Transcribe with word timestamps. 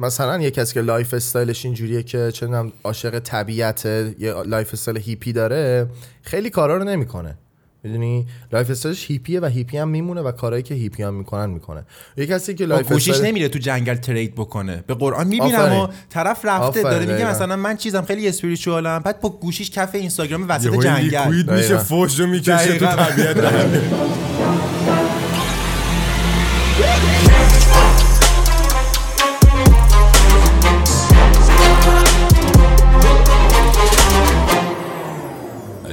مثلا 0.00 0.42
یه 0.42 0.50
کسی 0.50 0.74
که 0.74 0.80
lifestyle 0.80 1.14
ش 1.14 1.64
اینجوریه 1.64 2.02
که 2.02 2.30
چه 2.32 2.48
عاشق 2.84 3.18
طبیعت 3.18 3.86
یه 4.18 4.32
lifestyle 4.46 4.98
هیپی 4.98 5.32
داره 5.32 5.86
خیلی 6.22 6.50
کارا 6.50 6.76
رو 6.76 6.84
نمی‌کنه 6.84 7.38
می‌دونی 7.82 8.26
lifestyle 8.52 8.70
ش 8.70 9.10
هیپیه 9.10 9.40
و 9.40 9.46
هیپی 9.46 9.78
هم 9.78 9.88
میمونه 9.88 10.20
و 10.20 10.32
کارهایی 10.32 10.62
که 10.62 10.74
هیپی 10.74 11.02
هم 11.02 11.14
می‌کنن 11.14 11.50
می‌کنه 11.50 11.84
یه 12.16 12.26
کسی 12.26 12.54
که 12.54 12.66
life 12.66 12.92
گوشیش 12.92 13.08
استایل 13.10 13.30
نمیره 13.30 13.48
تو 13.48 13.58
جنگل 13.58 13.94
trade 13.94 14.34
بکنه 14.34 14.84
به 14.86 14.94
قرآن 14.94 15.26
می‌بینم. 15.26 15.72
و 15.72 15.88
طرف 16.10 16.44
رفته 16.44 16.82
داره 16.82 16.98
میگه 16.98 17.12
دقیقاً. 17.12 17.30
مثلا 17.30 17.56
من 17.56 17.76
چیزم 17.76 18.02
خیلی 18.02 18.28
spiritual 18.28 18.91
م 18.91 18.98
بعد 18.98 19.20
با 19.20 19.28
گوشیش 19.28 19.70
کف 19.70 19.94
اینستاگرام 19.94 20.48
وسط 20.48 20.70
جنگل 20.70 21.28
میشه 21.28 21.42
دقیقاً. 21.42 21.78
فوش 21.78 22.20
رو 22.20 22.26
می‌کشه 22.26 22.78
تو. 22.78 22.86
طبیعت 22.86 23.36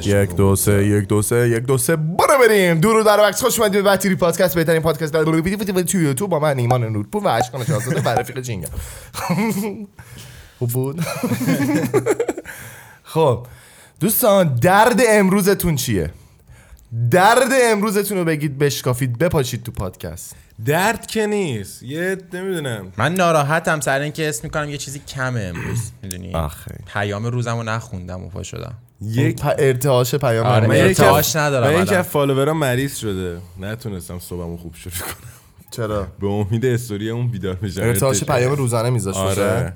یک 0.07 0.35
دو 0.35 0.55
سه 0.55 0.87
یک 0.87 1.07
دو 1.07 1.21
سه 1.21 1.49
یک 1.49 1.63
دو 1.63 1.77
سه 1.77 1.95
برو 1.95 2.39
بریم. 2.47 2.79
درو 2.79 3.03
در 3.03 3.19
وقت 3.19 3.41
خوش 3.41 3.59
اومدید 3.59 3.83
به 3.83 3.89
بطیری 3.89 4.15
پادکست. 4.15 4.55
بهترین 4.55 4.81
پادکست 4.81 5.13
در 5.13 5.23
توی 5.83 6.03
یوتیوب 6.03 6.29
با 6.29 6.39
من 6.39 6.59
ایمان 6.59 6.83
نورپور 6.83 7.23
و 7.23 7.27
اشکان 7.27 7.65
شاهزاده 7.65 8.01
و 8.01 8.09
رفیق 8.09 8.41
جینگل 8.41 8.67
خوب 10.59 10.69
بود 10.69 11.01
خب 13.13 13.47
دوستان 13.99 14.55
درد 14.55 15.01
امروزتون 15.07 15.75
چیه؟ 15.75 16.11
درد 17.11 17.51
امروزتون 17.63 18.17
رو 18.17 18.25
بگید 18.25 18.57
بشکافید 18.57 19.17
بپاشید 19.17 19.63
تو 19.63 19.71
پادکست. 19.71 20.35
درد 20.65 21.05
که 21.05 21.27
نیست. 21.27 21.83
یه 21.83 22.17
نمی‌دونم. 22.33 22.93
من 22.97 23.13
ناراحتم 23.13 23.79
سر 23.79 23.99
اینکه 23.99 24.29
اسم 24.29 24.41
می‌کنم 24.43 24.69
یه 24.69 24.77
چیزی 24.77 24.99
کمه 24.99 25.41
امروز. 25.41 25.91
می‌دونی؟ 26.03 26.35
آخه. 26.35 26.75
پیام 26.93 27.25
روزم 27.25 27.57
رو 27.57 27.63
نخوندم 27.63 28.23
و 28.23 28.29
پا 28.29 28.43
شدم. 28.43 28.73
یک 29.05 29.41
پ- 29.41 29.55
ارتعاش 29.59 30.15
پیام 30.15 30.45
آره،. 30.45 30.67
من 30.67 30.75
ارتعاش 30.75 31.35
ندارم 31.35 31.73
من 31.73 31.83
یکی. 31.83 31.95
از 31.95 32.05
فالوورام 32.05 32.57
مریض 32.57 32.95
شده. 32.97 33.37
نتونستم 33.59 34.19
صبحمو 34.19 34.57
خوب 34.57 34.75
شروع 34.75 34.93
کنم. 34.93 35.29
چرا؟ 35.71 36.07
به 36.19 36.27
امید 36.27 36.65
استوری 36.65 37.09
اون 37.09 37.27
بیدار 37.31 37.55
بشم 37.55 37.81
ارتعاش 37.81 38.23
پیام 38.23 38.51
روزانه 38.51 38.89
میذاشت 38.89 39.17
آره. 39.17 39.73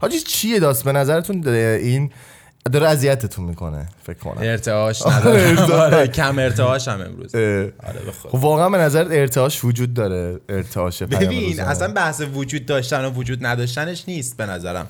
حاجی 0.00 0.20
چیه 0.20 0.60
داست؟ 0.60 0.84
به 0.84 0.92
نظرتون 0.92 1.48
این 1.48 2.10
داره 2.72 2.88
اذیتتون 2.88 3.44
می‌کنه 3.44 3.88
فکر 4.02 4.18
کنم. 4.18 4.36
ارتعاش 4.40 5.06
ندارم. 5.06 5.58
آره 5.72 6.08
کم 6.08 6.38
ارتعاش 6.38 6.88
هم 6.88 7.00
امروز. 7.00 7.34
آره 7.34 7.72
خب 8.22 8.34
واقعا 8.34 8.68
به 8.70 8.78
نظر 8.78 9.06
ارتعاش 9.10 9.64
وجود 9.64 9.94
داره 9.94 10.40
ارتعاش 10.48 11.02
پیام 11.02 11.24
ببین. 11.24 11.60
اصلا 11.60 11.92
بحث 11.92 12.22
وجود 12.34 12.66
داشتن 12.66 13.04
و 13.04 13.10
وجود 13.10 13.46
نداشتنش 13.46 14.04
نیست 14.08 14.36
به 14.36 14.46
نظرم. 14.46 14.86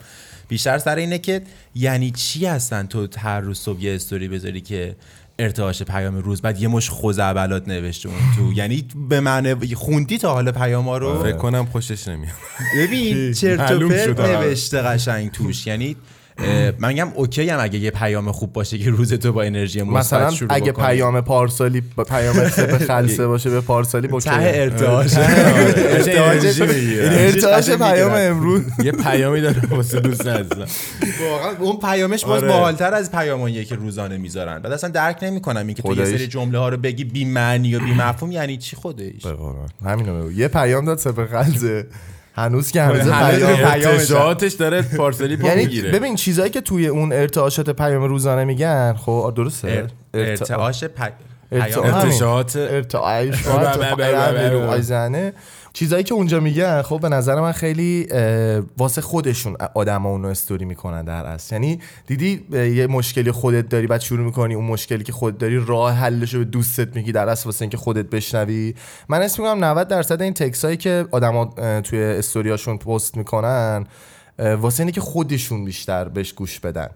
بیشتر 0.50 0.78
سر 0.78 0.96
اینه 0.96 1.18
که 1.18 1.42
یعنی 1.74 2.10
چی 2.10 2.46
هستن 2.46 2.86
تو 2.86 3.08
هر 3.18 3.40
روز 3.40 3.58
صبح 3.58 3.80
یه 3.80 3.94
استوری 3.94 4.28
بذاری 4.28 4.60
که 4.60 4.96
ارتعاش 5.38 5.82
پیام 5.82 6.16
روز 6.16 6.42
بعد 6.42 6.60
یه 6.62 6.68
مش 6.68 6.90
خزعبلات 6.90 7.68
نوشته 7.68 8.08
اون 8.08 8.18
تو. 8.36 8.52
یعنی 8.60 8.88
به 9.08 9.20
معنی 9.20 9.74
خوندی 9.74 10.18
تا 10.18 10.32
حالا 10.32 10.52
پیاما 10.52 10.98
رو 10.98 11.22
فکر 11.22 11.36
کنم 11.36 11.66
خوشش 11.66 12.08
نمیاد. 12.08 12.34
ببین 12.76 13.32
چرت 13.40 13.70
و 13.70 13.88
پرت. 13.88 14.20
نوشته 14.20 14.82
قشنگ 14.82 15.30
توش. 15.30 15.66
یعنی 15.66 15.96
من 16.78 16.88
میگم 16.88 17.08
اوکی 17.14 17.48
هم 17.48 17.60
اگه 17.60 17.78
یه 17.78 17.90
پیام 17.90 18.32
خوب 18.32 18.52
باشه 18.52 18.78
که 18.78 18.90
روز 18.90 19.12
تو 19.14 19.32
با 19.32 19.42
انرژی 19.42 19.82
مثبت 19.82 19.96
مثلا 19.96 20.30
شروع 20.30 20.54
اگه 20.54 20.72
بکنی. 20.72 20.86
پیام 20.86 21.20
پارسالی 21.20 21.82
با 21.96 22.04
پیام 22.04 22.36
به 22.72 22.78
خلصه 22.78 23.26
باشه 23.26 23.50
به 23.50 23.60
پارسالی 23.60 24.08
با 24.08 24.20
ته 24.20 24.30
ارتعاش. 24.34 25.10
ارتعاش 27.10 27.70
پیام. 27.70 28.12
امروز 28.14 28.62
یه 28.84 28.92
پیامی 28.92 29.40
داره 29.40 29.60
واسه 29.70 30.00
دوست 30.00 30.26
عزیزم 30.26 30.66
واقعا 31.30 31.56
اون 31.58 31.78
پیامش 31.78 32.24
باز 32.24 32.42
آره. 32.42 32.52
باحالتر 32.52 32.94
از 32.94 33.12
پیاماییه 33.12 33.64
که 33.64 33.74
روزانه 33.74 34.16
می‌ذارن 34.16 34.58
بعد 34.58 34.72
اصلا 34.72 34.90
درک 34.90 35.18
نمی‌کنم 35.22 35.66
اینکه 35.66 35.82
تو 35.82 35.88
یه 35.88 35.94
خداییش. 35.94 36.16
سری 36.16 36.26
جمله 36.26 36.58
ها 36.58 36.68
رو 36.68 36.76
بگی 36.76 37.04
بی 37.04 37.24
معنی 37.24 37.74
و 37.74 37.80
بی 37.80 37.92
مفهوم 37.92 38.32
یعنی 38.32 38.56
چی 38.56 38.76
خودش. 38.76 39.26
همینو 39.84 40.18
بگو 40.20 40.32
یه 40.32 40.48
پیام 40.48 40.84
داد 40.84 40.98
سه 40.98 41.12
به 41.12 41.26
خلصه 41.26 41.86
هنوز 42.34 42.72
که 42.72 42.82
هنوز 42.82 43.06
ارتشاعاتش 43.86 44.52
داره 44.52 44.82
پارسلی 44.82 45.36
پا 45.36 45.48
یعنی 45.48 45.62
می‌گیره. 45.62 45.90
ببین 45.90 46.16
چیزایی 46.16 46.50
که 46.50 46.60
توی 46.60 46.86
اون 46.86 47.12
ارتعاشات 47.12 47.70
پیام 47.70 48.02
روزانه 48.02 48.44
میگن 48.44 48.94
خب 48.98 49.32
درسته. 49.36 49.68
ار- 49.68 49.90
ارتعاش 50.14 50.84
پی... 50.84 51.04
ارتعاش. 51.52 51.84
چیزایی 55.72 56.04
که 56.04 56.14
اونجا 56.14 56.40
میگن 56.40 56.82
خب 56.82 57.00
به 57.00 57.08
نظر 57.08 57.40
من 57.40 57.52
خیلی 57.52 58.08
واسه 58.78 59.00
خودشون 59.00 59.56
آدم 59.74 60.06
اونو 60.06 60.28
استوری 60.28 60.64
می‌کنن 60.64 61.04
در 61.04 61.26
اصل. 61.26 61.54
یعنی 61.54 61.80
دیدی 62.06 62.44
یه 62.52 62.86
مشکلی 62.86 63.32
خودت 63.32 63.68
داری 63.68 63.86
بعد 63.86 64.00
شروع 64.00 64.24
می‌کنی 64.24 64.54
اون 64.54 64.64
مشکلی 64.64 65.04
که 65.04 65.12
خودت 65.12 65.38
داری 65.38 65.64
راه 65.66 65.92
حلش 65.92 66.34
رو 66.34 66.38
به 66.38 66.44
دوستت 66.44 66.96
میگی 66.96 67.12
در 67.12 67.28
اصل 67.28 67.44
واسه 67.44 67.62
اینکه 67.62 67.76
خودت 67.76 68.06
بشنوی. 68.10 68.74
من 69.08 69.22
اسم 69.22 69.42
می‌کنم 69.42 69.64
90 69.64 69.88
درصد 69.88 70.22
این 70.22 70.34
تکس 70.34 70.64
هایی 70.64 70.76
که 70.76 71.06
آدما 71.10 71.44
توی 71.84 72.02
استوریاشون 72.02 72.78
پست 72.78 73.16
می‌کنن 73.16 73.86
واسه 74.38 74.80
اینه 74.80 74.92
که 74.92 75.00
خودشون 75.00 75.64
بیشتر 75.64 76.08
بهش 76.08 76.32
گوش 76.32 76.60
بدن. 76.60 76.88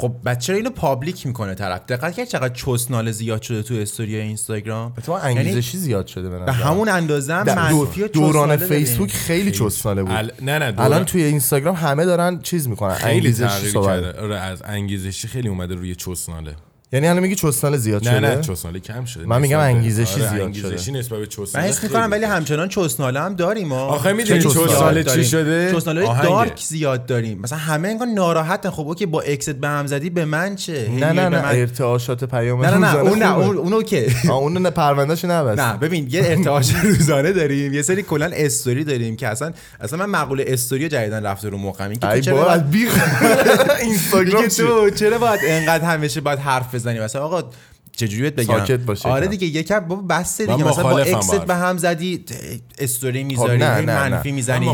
خب 0.00 0.14
بعد 0.24 0.38
چرا 0.38 0.56
اینو 0.56 0.70
پابلیک 0.70 1.26
می‌کنه 1.26 1.54
طرف. 1.54 1.80
دقت 1.88 2.14
کرد 2.16 2.26
چقدر 2.28 2.54
چسناله 2.54 3.12
زیاد 3.12 3.42
شده 3.42 3.62
تو 3.62 3.74
استوری 3.74 4.16
اینستاگرام. 4.16 4.92
تو 5.06 5.12
انگیزشی 5.12 5.78
زیاد 5.78 6.06
شده 6.06 6.28
به 6.44 6.52
همون 6.52 6.88
اندازه 6.88 7.34
هم 7.34 7.46
منفی 7.46 8.08
دوران 8.08 8.56
فیسبوک. 8.56 9.12
خیلی 9.12 9.50
چسناله 9.50 10.02
بود. 10.02 10.12
ال- 10.12 10.42
نه 10.42 10.58
نه 10.58 10.72
دوران- 10.72 10.92
الان 10.92 11.04
توی 11.04 11.22
اینستاگرام 11.22 11.74
همه 11.74 12.04
دارن 12.04 12.40
چیز 12.42 12.68
می‌کنن 12.68 12.94
خیلی 12.94 13.14
انگیزشی 13.16 13.68
صحبت. 13.68 14.16
آره 14.16 14.36
از 14.38 14.62
انگیزشی 14.64 15.28
خیلی 15.28 15.48
اومده 15.48 15.74
روی 15.74 15.94
چسناله. 15.94 16.54
یعنی 16.92 17.08
الان 17.08 17.22
میگی 17.22 17.34
چسناله 17.34 17.76
زیاد 17.76 18.08
نه 18.08 18.18
شده؟ 18.18 18.34
نه 18.36 18.40
چسناله 18.40 18.80
کم 18.80 19.04
شده. 19.04 19.26
من 19.26 19.40
میگم 19.40 19.58
انگیزشی 19.58 20.20
آره، 20.20 20.30
زیاد 20.30 20.42
انگیزشی 20.42 20.92
نسبت 20.92 21.10
به 21.12 21.18
من 21.18 21.26
چسناله 21.26 21.68
حس 21.68 21.82
می‌کنم 21.82 22.08
ولی 22.10 22.24
همچنان 22.24 22.68
چسناله 22.68 23.20
هم 23.20 23.34
داریم 23.34 23.72
آخه 23.72 24.12
می‌دونی 24.12 24.40
چسناله 24.40 25.04
چی. 25.04 25.24
شده؟ 25.24 25.74
آهنگه. 26.06 26.28
dark 26.28 26.60
زیاد 26.60 27.06
داریم. 27.06 27.38
مثلا 27.40 27.58
همه 27.58 27.88
انگار 27.88 28.08
ناراحتن. 28.08 28.70
خب 28.70 28.86
okay 28.88 29.06
با 29.06 29.20
ex 29.20 29.40
ت 29.40 29.50
به 29.50 29.68
هم 29.68 29.86
زدی 29.86 30.10
به 30.10 30.24
من 30.24 30.56
چه؟ 30.56 30.88
نه 30.90 31.06
نه 31.06 31.12
به 31.14 31.20
نه 31.20 31.28
من- 31.28 31.44
ارتعاشات 31.44 32.24
پیام 32.24 32.64
نه 32.64 32.70
نه 32.70 32.76
نه 32.78 32.92
روزانه 32.92 33.10
اون 33.10 33.18
نه. 33.18 33.36
اون 33.58 33.72
okay. 33.72 34.06
اون 34.30 34.58
نه 34.58 34.70
پروندهشو 34.70 35.28
نبست. 35.28 35.60
نه 35.60 35.76
ببین 35.76 36.06
یه 36.10 36.22
ارتعاش 36.24 36.74
روزانه 36.84 37.32
داریم. 37.32 37.72
یه 37.74 37.82
سری 37.82 38.02
کلا 38.02 38.30
استوری 38.34 38.84
داریم 38.84 39.16
که 39.16 39.28
اصلا 39.28 39.52
اصلا 39.80 40.06
من 40.06 40.20
مقوله 40.20 40.44
استوری 40.46 40.88
جدیدن 40.88 41.26
رفته 41.26 41.48
رو 41.48 41.58
مخم. 41.58 41.90
این 41.90 41.98
که 41.98 42.20
چرا 42.20 42.52
اینستاگرام 43.82 44.48
چرا 44.90 45.18
باید 45.18 45.40
انقدر 45.44 45.84
همیشه 45.84 46.20
باید 46.20 46.38
حرف 46.38 46.77
بزنی 46.78 47.00
مثلا 47.00 47.22
آقا 47.22 47.42
چجوری 47.92 48.30
بگم؟ 48.30 48.58
ساکت 48.58 48.80
باشه 48.80 49.08
آره. 49.08 49.26
دیگه 49.26 49.46
یکم 49.46 49.80
بابا 49.80 50.02
بس 50.02 50.40
دیگه. 50.40 50.64
مثلا 50.64 50.82
با 50.82 50.98
ex 50.98 51.29
ت 51.29 51.44
به 51.44 51.54
هم 51.54 51.78
زدی 51.78 52.24
استوری 52.78 53.24
می‌ذاری 53.24 53.58
نه، 53.58 53.80
نه، 53.80 53.80
نه. 53.80 54.08
منفی 54.08 54.32
می‌زنی. 54.32 54.66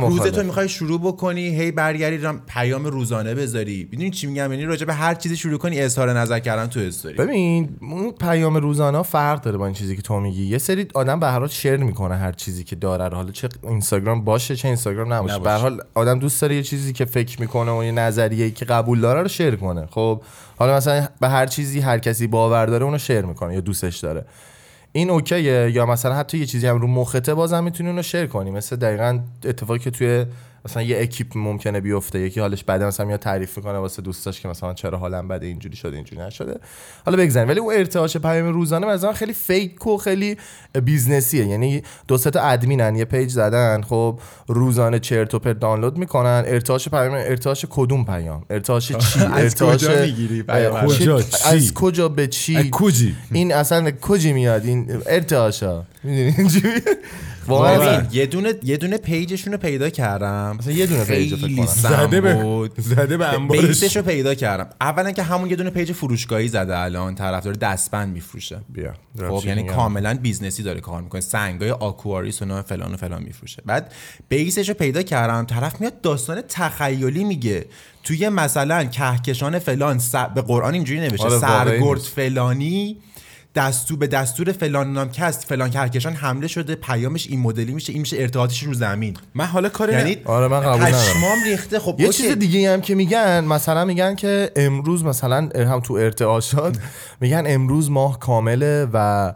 روز 0.00 0.22
تو. 0.22 0.42
می‌خوای 0.42 0.68
شروع 0.68 1.00
بکنی 1.00 1.48
هی 1.60 1.70
برگردی 1.70 2.38
پیام 2.46 2.84
روزانه 2.84 3.34
بذاری. 3.34 3.88
می‌دونی 3.90 4.10
چی 4.10 4.26
میگم؟ 4.26 4.52
یعنی 4.52 4.64
راجع 4.64 4.86
به 4.86 4.94
هر 4.94 5.14
چیزی 5.14 5.36
شروع 5.36 5.58
کنی 5.58 5.80
اظهار 5.80 6.18
نظر 6.18 6.38
کردن 6.38 6.66
تو 6.66 6.80
استوری. 6.80 7.14
ببین 7.14 7.68
اون 7.80 8.10
پیام 8.10 8.56
روزانه 8.56 9.02
فرق 9.02 9.40
داره 9.40 9.58
با 9.58 9.66
این 9.66 9.74
چیزی 9.74 9.96
که 9.96 10.02
تو 10.02 10.20
میگی. 10.20 10.46
یه 10.46 10.58
سری 10.58 10.86
آدم 10.94 11.20
به 11.20 11.26
هر 11.26 11.38
حال 11.38 11.48
شیر 11.48 11.76
می‌کنه 11.76 12.16
هر 12.16 12.32
چیزی 12.32 12.64
که 12.64 12.76
داره. 12.76 13.16
حالا 13.16 13.30
چه 13.30 13.48
اینستاگرام 13.62 14.24
باشه 14.24 14.56
چه 14.56 14.68
اینستاگرام 14.68 15.12
نباشه. 15.12 15.34
نباشه. 15.34 15.44
به 15.44 15.50
هر 15.50 15.58
حال 15.58 15.82
آدم 15.94 16.18
دوست 16.18 16.42
داره 16.42 16.54
یه 16.54 16.62
چیزی 16.62 16.92
که 16.92 17.04
فکر 17.04 17.40
می‌کنه 17.40 17.78
و 17.78 17.84
یه 17.84 17.92
نظریه 17.92 18.50
که 18.50 18.64
قبول 18.64 19.00
داره 19.00 19.22
رو 19.22 19.28
شیر 19.28 19.56
کنه. 19.56 19.86
خب 19.90 20.22
حالا 20.58 20.76
مثلا 20.76 21.08
به 21.20 21.28
هر 21.28 21.46
چیزی 21.46 21.80
هر 21.80 21.98
کسی 21.98 22.26
باور 22.26 22.66
داره 22.66 22.84
اونو 22.84 22.98
شیر 22.98 23.20
می‌کنه 23.20 23.54
یا 23.54 23.60
دوستش 23.60 23.96
داره. 23.98 24.24
این 24.92 25.10
اوکیه؟ 25.10 25.70
یا 25.70 25.86
مثلا 25.86 26.14
حتی 26.14 26.38
یه 26.38 26.46
چیزی 26.46 26.66
هم 26.66 26.78
رو 26.78 26.86
مخته 26.86 27.34
بازم 27.34 27.64
می‌تونی 27.64 27.88
اونو 27.90 28.02
شیر 28.02 28.26
کنی. 28.26 28.50
مثل 28.50 28.76
دقیقا 28.76 29.18
اتفاقی 29.44 29.78
که 29.78 29.90
توی 29.90 30.26
مثلا 30.68 30.82
یه 30.82 31.02
اکیپ 31.02 31.26
ممکنه 31.34 31.80
بیفته 31.80 32.20
یکی 32.20 32.40
حالش 32.40 32.64
بده 32.64 32.86
مثلا 32.86 33.06
میاد 33.06 33.20
تعریف 33.20 33.58
کنه 33.58 33.78
واسه 33.78 34.02
دوستاش 34.02 34.40
که 34.40 34.48
مثلا 34.48 34.74
چرا 34.74 34.98
حالم 34.98 35.28
بده 35.28 35.46
اینجوری 35.46 35.76
شده 35.76 35.96
اینجوری 35.96 36.22
نشده. 36.22 36.60
حالا 37.06 37.18
بگذاریم. 37.18 37.48
ولی 37.48 37.60
اون 37.60 37.74
ارتعاش 37.74 38.16
پیام 38.16 38.46
روزانه 38.46 38.86
مثلا 38.86 39.12
خیلی 39.12 39.32
fake 39.32 39.86
و 39.86 39.96
خیلی 39.96 40.36
business 40.84 41.34
یه 41.34 41.46
یعنی 41.46 41.82
دو 42.08 42.18
سه 42.18 42.30
تا 42.30 42.40
ادمینن 42.40 42.96
یه 42.96 43.04
page 43.04 43.30
زدن 43.30 43.82
خب 43.82 44.20
روزانه 44.48 44.98
چرت 44.98 45.34
و 45.34 45.38
پرت 45.38 45.58
دانلود 45.58 45.98
می‌کنن. 45.98 46.44
ارتعاش 46.46 46.88
پیام 46.88 47.12
ارتعاش 47.12 47.64
کدوم 47.70 48.04
پیام؟ 48.04 48.44
ارتعاش 48.50 48.88
چی؟ 48.88 48.94
از 49.24 49.62
ارتعاش؟ 49.62 49.84
از 51.44 51.74
کجا 51.74 52.08
به 52.08 52.26
چی؟ 52.26 52.56
از 52.56 52.70
کجی؟ 52.70 53.16
این 53.32 53.54
اصلا 53.54 53.90
کجی 53.90 54.32
میاد؟ 54.32 54.64
این 54.64 55.02
ارتعاشا. 55.06 55.82
می‌دونی؟ 56.04 56.34
اینجوری. 56.38 56.80
واقعا. 57.48 58.06
یه 58.12 58.26
دونه 58.26 58.54
یه 58.62 58.76
دونه 58.76 58.98
page 58.98 59.25
شون 59.25 59.52
رو 59.52 59.58
پیدا 59.58 59.90
کردم. 59.90 60.56
مثلا 60.58 60.72
یه 60.72 60.86
دونه 60.86 61.04
page 61.04 61.34
فکر 61.34 61.56
کنم. 61.56 61.66
زده 61.66 62.20
به 62.20 62.34
بود. 62.34 62.80
زده 62.80 63.16
به 63.16 63.26
انبارش. 63.26 63.96
رو 63.96 64.02
پیدا 64.02 64.34
کردم. 64.34 64.70
اولا 64.80 65.12
که 65.12 65.22
همون 65.22 65.50
یه 65.50 65.56
دونه 65.56 65.70
page 65.70 65.92
فروشگاهی 65.92 66.48
زده 66.48 66.78
الان 66.78 67.14
طرف 67.14 67.44
داره 67.44 67.56
دستبند 67.56 68.12
میفروشه. 68.12 68.60
بیا 68.68 68.94
خب 69.28 69.42
یعنی 69.46 69.62
کاملا 69.64 70.18
business 70.22 70.58
ی 70.58 70.62
داره 70.62 70.80
کار 70.80 71.02
می‌کنه. 71.02 71.20
سنگای 71.20 71.70
Aquarius 71.70 72.42
و 72.42 72.44
نه 72.44 72.62
فلان 72.62 72.94
و 72.94 72.96
فلان 72.96 73.22
میفروشه. 73.22 73.62
بعد 73.66 73.92
base 74.28 74.55
ش 74.55 74.68
رو 74.68 74.74
پیدا 74.74 75.02
کردم. 75.02 75.44
طرف 75.44 75.80
میاد 75.80 76.00
داستان 76.00 76.42
تخیلی 76.48 77.24
میگه. 77.24 77.66
توی 78.04 78.28
مثلا 78.28 78.84
کهکشان 78.84 79.58
فلان 79.58 79.98
س- 79.98 80.14
به 80.14 80.42
قرآن 80.42 80.74
اینجوری 80.74 81.00
نوشته 81.00 81.24
آره، 81.24 81.38
سرگرد. 81.38 81.98
فلانی 82.00 82.96
دستور 83.54 83.98
به 83.98 84.06
دستور 84.06 84.52
فلان 84.52 84.92
نام 84.92 85.10
کس 85.10 85.46
فلان 85.46 85.70
کهکشان 85.70 86.12
حمله 86.12 86.46
شده 86.46 86.74
پیامش 86.74 87.26
این 87.26 87.40
مدلی 87.40 87.72
میشه 87.72 87.92
این 87.92 88.00
میشه 88.00 88.16
ارتباطش 88.20 88.62
رو 88.62 88.74
زمین. 88.74 89.16
من 89.34 89.44
حالا 89.44 89.68
کاری 89.68 89.92
یعنی 89.92 90.16
آره، 90.24 90.48
من 90.48 90.60
قبول 90.60 90.86
ندارم. 90.86 90.92
پشمام 90.92 91.44
ریخته. 91.44 91.78
خب 91.78 92.00
یه 92.00 92.06
okay. 92.06 92.22
چیز 92.22 92.32
دیگه 92.32 92.72
هم 92.72 92.80
که 92.80 92.94
میگن 92.94 93.44
مثلا 93.44 93.84
میگن 93.84 94.14
که 94.14 94.50
امروز 94.56 95.04
مثلا 95.04 95.48
هم 95.54 95.80
تو 95.80 95.94
ارتعاشات 95.94 96.78
میگن 97.20 97.44
امروز 97.46 97.90
ماه 97.90 98.18
کامله 98.18 98.88
و 98.92 99.32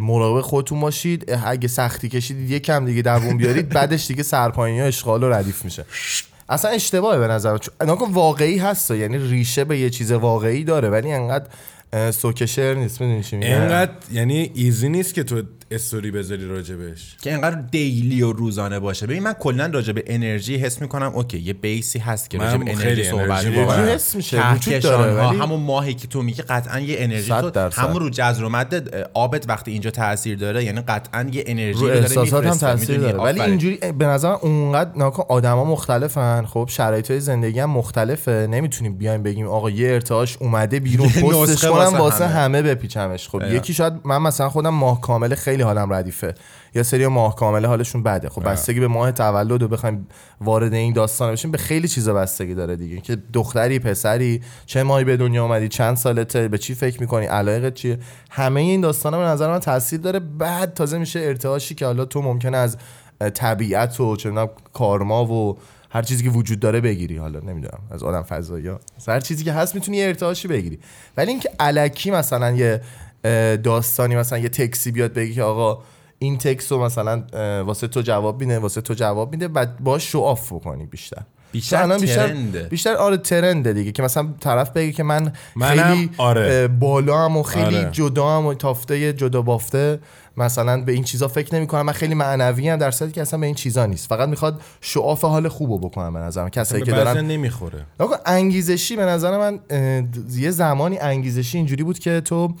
مراقب 0.00 0.40
خودتون 0.40 0.80
باشید. 0.80 1.30
اگه 1.46 1.68
سختی 1.68 2.08
کشیدید 2.08 2.50
یه 2.50 2.58
کم 2.58 2.84
دیگه 2.86 3.02
دووم 3.02 3.36
بیارید 3.36 3.68
بعدش 3.68 4.06
دیگه 4.06 4.22
سرپایینی 4.22 4.80
ها 4.80 4.86
اشغال 4.86 5.22
و 5.22 5.28
ردیف 5.30 5.64
میشه. 5.64 5.84
اصلا 6.48 6.70
اشتباهه 6.70 7.18
به 7.18 7.28
نظر 7.28 7.58
نکن 7.86 8.12
واقعی 8.12 8.58
هست 8.58 8.90
یعنی 8.90 9.18
ریشه 9.18 9.64
به 9.64 9.78
یه 9.78 9.90
چیز 9.90 10.12
واقعی 10.12 10.64
داره 10.64 10.90
ولی 10.90 11.12
انقدر 11.12 11.44
سوکشر 12.10 12.74
نیست 12.74 13.00
می‌دونی 13.00 13.22
چی 13.22 13.36
میگم 13.36 13.50
اینقدر 13.50 13.92
یعنی 14.12 14.50
ایزی 14.54 14.88
نیست 14.88 15.14
که 15.14 15.22
تو 15.22 15.42
استوری 15.70 16.10
بذاری 16.10 16.48
راجبش 16.48 17.16
که 17.22 17.30
اینقدر 17.30 17.60
دیلی 17.60 18.22
و 18.22 18.32
روزانه 18.32 18.78
باشه 18.78 19.06
ببین 19.06 19.22
من 19.22 19.32
کلا 19.32 19.66
راجع 19.66 19.92
به 19.92 20.04
انرژی 20.06 20.56
حس 20.56 20.80
می‌کنم 20.82 21.12
اوکی 21.14 21.38
یه 21.38 21.52
بیسی 21.52 21.98
هست 21.98 22.30
که 22.30 22.38
خیلی 22.38 22.70
انرژی 22.70 23.04
صحبت 23.04 23.30
انرژی 23.46 23.92
حس 23.92 24.14
میشه، 24.16 24.40
ها 24.42 24.54
ولی- 24.54 25.38
همون 25.38 25.60
ماهی 25.60 25.94
که 25.94 26.06
تو 26.08 26.22
میگی 26.22 26.42
قطعا 26.42 26.80
یه 26.80 26.96
انرژی 26.98 27.28
تو. 27.32 27.70
همون 27.72 28.02
رو 28.02 28.10
جذر 28.10 28.44
و 28.44 28.48
مد 28.48 28.94
آبت 29.14 29.48
وقتی 29.48 29.70
اینجا 29.70 29.90
تاثیر 29.90 30.38
داره 30.38 30.64
یعنی 30.64 30.80
قطعا 30.80 31.26
یه 31.32 31.44
انرژی 31.46 31.80
رو 31.86 31.86
احساسات 31.86 32.46
هم. 32.46 32.54
تاثیر؟ 32.54 32.96
داره 32.98 33.18
ولی. 33.18 33.40
اینجوری 33.40 33.76
به 33.98 34.06
نظر 34.06 34.32
اونقدر 34.32 34.90
ناکن 34.96 35.22
آدما 35.28 35.64
مختلفن 35.64 36.44
خب 36.46 36.68
شرایط 36.70 37.10
های 37.10 37.20
زندگی 37.20 37.60
هم 37.60 37.70
مختلفه 37.70 38.46
نمی‌تونیم 38.50 38.96
بیایم 38.96 39.22
بگیم 39.22 39.46
آقا 39.48 39.70
یه 39.70 39.88
ارتعاش 39.92 40.36
اومده 40.36 40.80
بیرون 40.80 41.08
پستش 41.22 41.64
کنم 41.64 41.94
واسه 41.98 42.26
همه. 42.26 42.62
بپیچمش 42.62 43.28
خب. 43.28 43.42
یکی 43.50 43.74
شاید 43.74 43.92
من 44.04 44.22
مثلا 44.22 44.48
خودم 44.48 44.74
ماه 44.74 45.00
کامل 45.00 45.34
خیلی 45.34 45.55
حالم 45.62 45.92
ردیفه. 45.92 46.34
یا 46.74 46.82
سری 46.82 47.06
ماه 47.06 47.36
کامل 47.36 47.66
حالشون 47.66 48.02
بده. 48.02 48.28
خب 48.28 48.44
بستگی 48.44 48.80
به 48.80 48.88
ماه 48.88 49.12
تولد 49.12 49.62
و 49.62 49.68
بخوایم 49.68 50.06
وارد 50.40 50.74
این 50.74 50.92
داستان 50.92 51.32
بشیم 51.32 51.50
به 51.50 51.58
خیلی 51.58 51.88
چیزا 51.88 52.14
بستگی 52.14 52.54
داره 52.54 52.76
دیگه. 52.76 53.00
که 53.00 53.16
دختری 53.32 53.78
پسری 53.78 54.40
چه 54.66 54.82
ماهی 54.82 55.04
به 55.04 55.16
دنیا 55.16 55.44
اومدی 55.44 55.68
چند 55.68 55.96
سالته 55.96 56.48
به 56.48 56.58
چی 56.58 56.74
فکر 56.74 57.00
می‌کنی 57.00 57.26
علایقت 57.26 57.74
چیه؟ 57.74 57.98
همه 58.30 58.60
این 58.60 58.80
داستانا 58.80 59.18
به 59.18 59.24
نظر 59.24 59.48
من 59.48 59.58
تاثیر 59.58 60.00
داره. 60.00 60.18
بعد 60.18 60.74
تازه 60.74 60.98
میشه 60.98 61.20
ارتعاشی 61.20 61.74
که 61.74 61.86
حالا 61.86 62.04
تو 62.04 62.22
ممکنه 62.22 62.56
از 62.56 62.76
طبیعت 63.34 64.00
و 64.00 64.16
چه 64.16 64.48
کارما 64.72 65.24
و 65.24 65.58
هر 65.90 66.02
چیزی 66.02 66.24
که 66.24 66.30
وجود 66.30 66.60
داره 66.60 66.80
بگیری. 66.80 67.16
حالا 67.16 67.40
نمی‌دونم 67.40 67.78
از 67.90 68.02
آدم 68.02 68.22
فضایی 68.22 68.66
ها. 68.66 68.80
هر 69.08 69.20
چیزی 69.20 69.44
که 69.44 69.52
هست 69.52 69.74
می‌تونی 69.74 70.02
ارتعاشی 70.02 70.48
بگیری. 70.48 70.78
ولی 71.16 71.30
اینکه 71.30 71.50
الکی 71.60 72.10
مثلا 72.10 72.50
یه 72.50 72.80
داستانی 73.62 74.16
مثلا 74.16 74.38
یه 74.38 74.48
تکسی 74.48 74.90
بیاد 74.90 75.12
بگی 75.12 75.34
که 75.34 75.42
آقا 75.42 75.82
این 76.18 76.38
تکس 76.38 76.72
رو 76.72 76.84
مثلا 76.84 77.22
واسه 77.62 77.88
تو 77.88 78.00
جواب 78.00 78.40
میده 78.40 78.58
واسه 78.58 78.80
تو 78.80 78.94
جواب 78.94 79.32
میده 79.32 79.48
بعد 79.48 79.80
باش 79.80 80.12
شو 80.12 80.20
آف 80.20 80.52
بکنی 80.52 80.86
بیشتر 80.86 81.22
بیشتر 81.52 81.82
الان 81.82 82.00
بیشتر. 82.00 82.34
بیشتر 82.70 82.94
آره 82.94 83.16
ترنده 83.16 83.72
دیگه 83.72 83.92
که 83.92 84.02
مثلا 84.02 84.28
طرف 84.40 84.70
بگه 84.70 84.92
که 84.92 85.02
من 85.02 85.32
خیلی 85.62 86.10
آره. 86.18 86.40
اه، 86.40 86.68
بالا 86.68 87.24
هم 87.24 87.36
و 87.36 87.42
خیلی 87.42 87.76
آره. 87.76 87.90
جدا 87.92 88.36
هم 88.36 88.46
و 88.46 88.54
تافته 88.54 89.12
جدا 89.12 89.42
بافته 89.42 90.00
مثلا 90.36 90.80
به 90.80 90.92
این 90.92 91.04
چیزا 91.04 91.28
فکر 91.28 91.54
نمی 91.54 91.66
کنم 91.66 91.82
من 91.82 91.92
خیلی 91.92 92.14
معنوی 92.14 92.68
هم 92.68 92.78
در 92.78 92.90
صورتی 92.90 93.14
که 93.14 93.22
اصلا 93.22 93.40
به 93.40 93.46
این 93.46 93.54
چیزا 93.54 93.86
نیست 93.86 94.08
فقط 94.08 94.28
می‌خواد 94.28 94.60
شعاف 94.80 95.24
حال 95.24 95.48
خوبو 95.48 95.78
بکنم 95.78 96.12
به 96.12 96.18
نظرم 96.18 96.48
کسایی 96.48 96.82
که 96.82 96.92
دارن 96.92 97.26
نمی‌خوره 97.26 97.86
آقا 97.98 98.14
انگیزشی 98.26 98.96
به 98.96 99.04
نظر 99.04 99.38
من 99.38 99.60
یه 100.36 100.50
زمانی 100.50 100.98
انگیزشی 100.98 101.58
اینجوری 101.58 101.84
بود 101.84 101.98
که 101.98 102.20
تو 102.20 102.54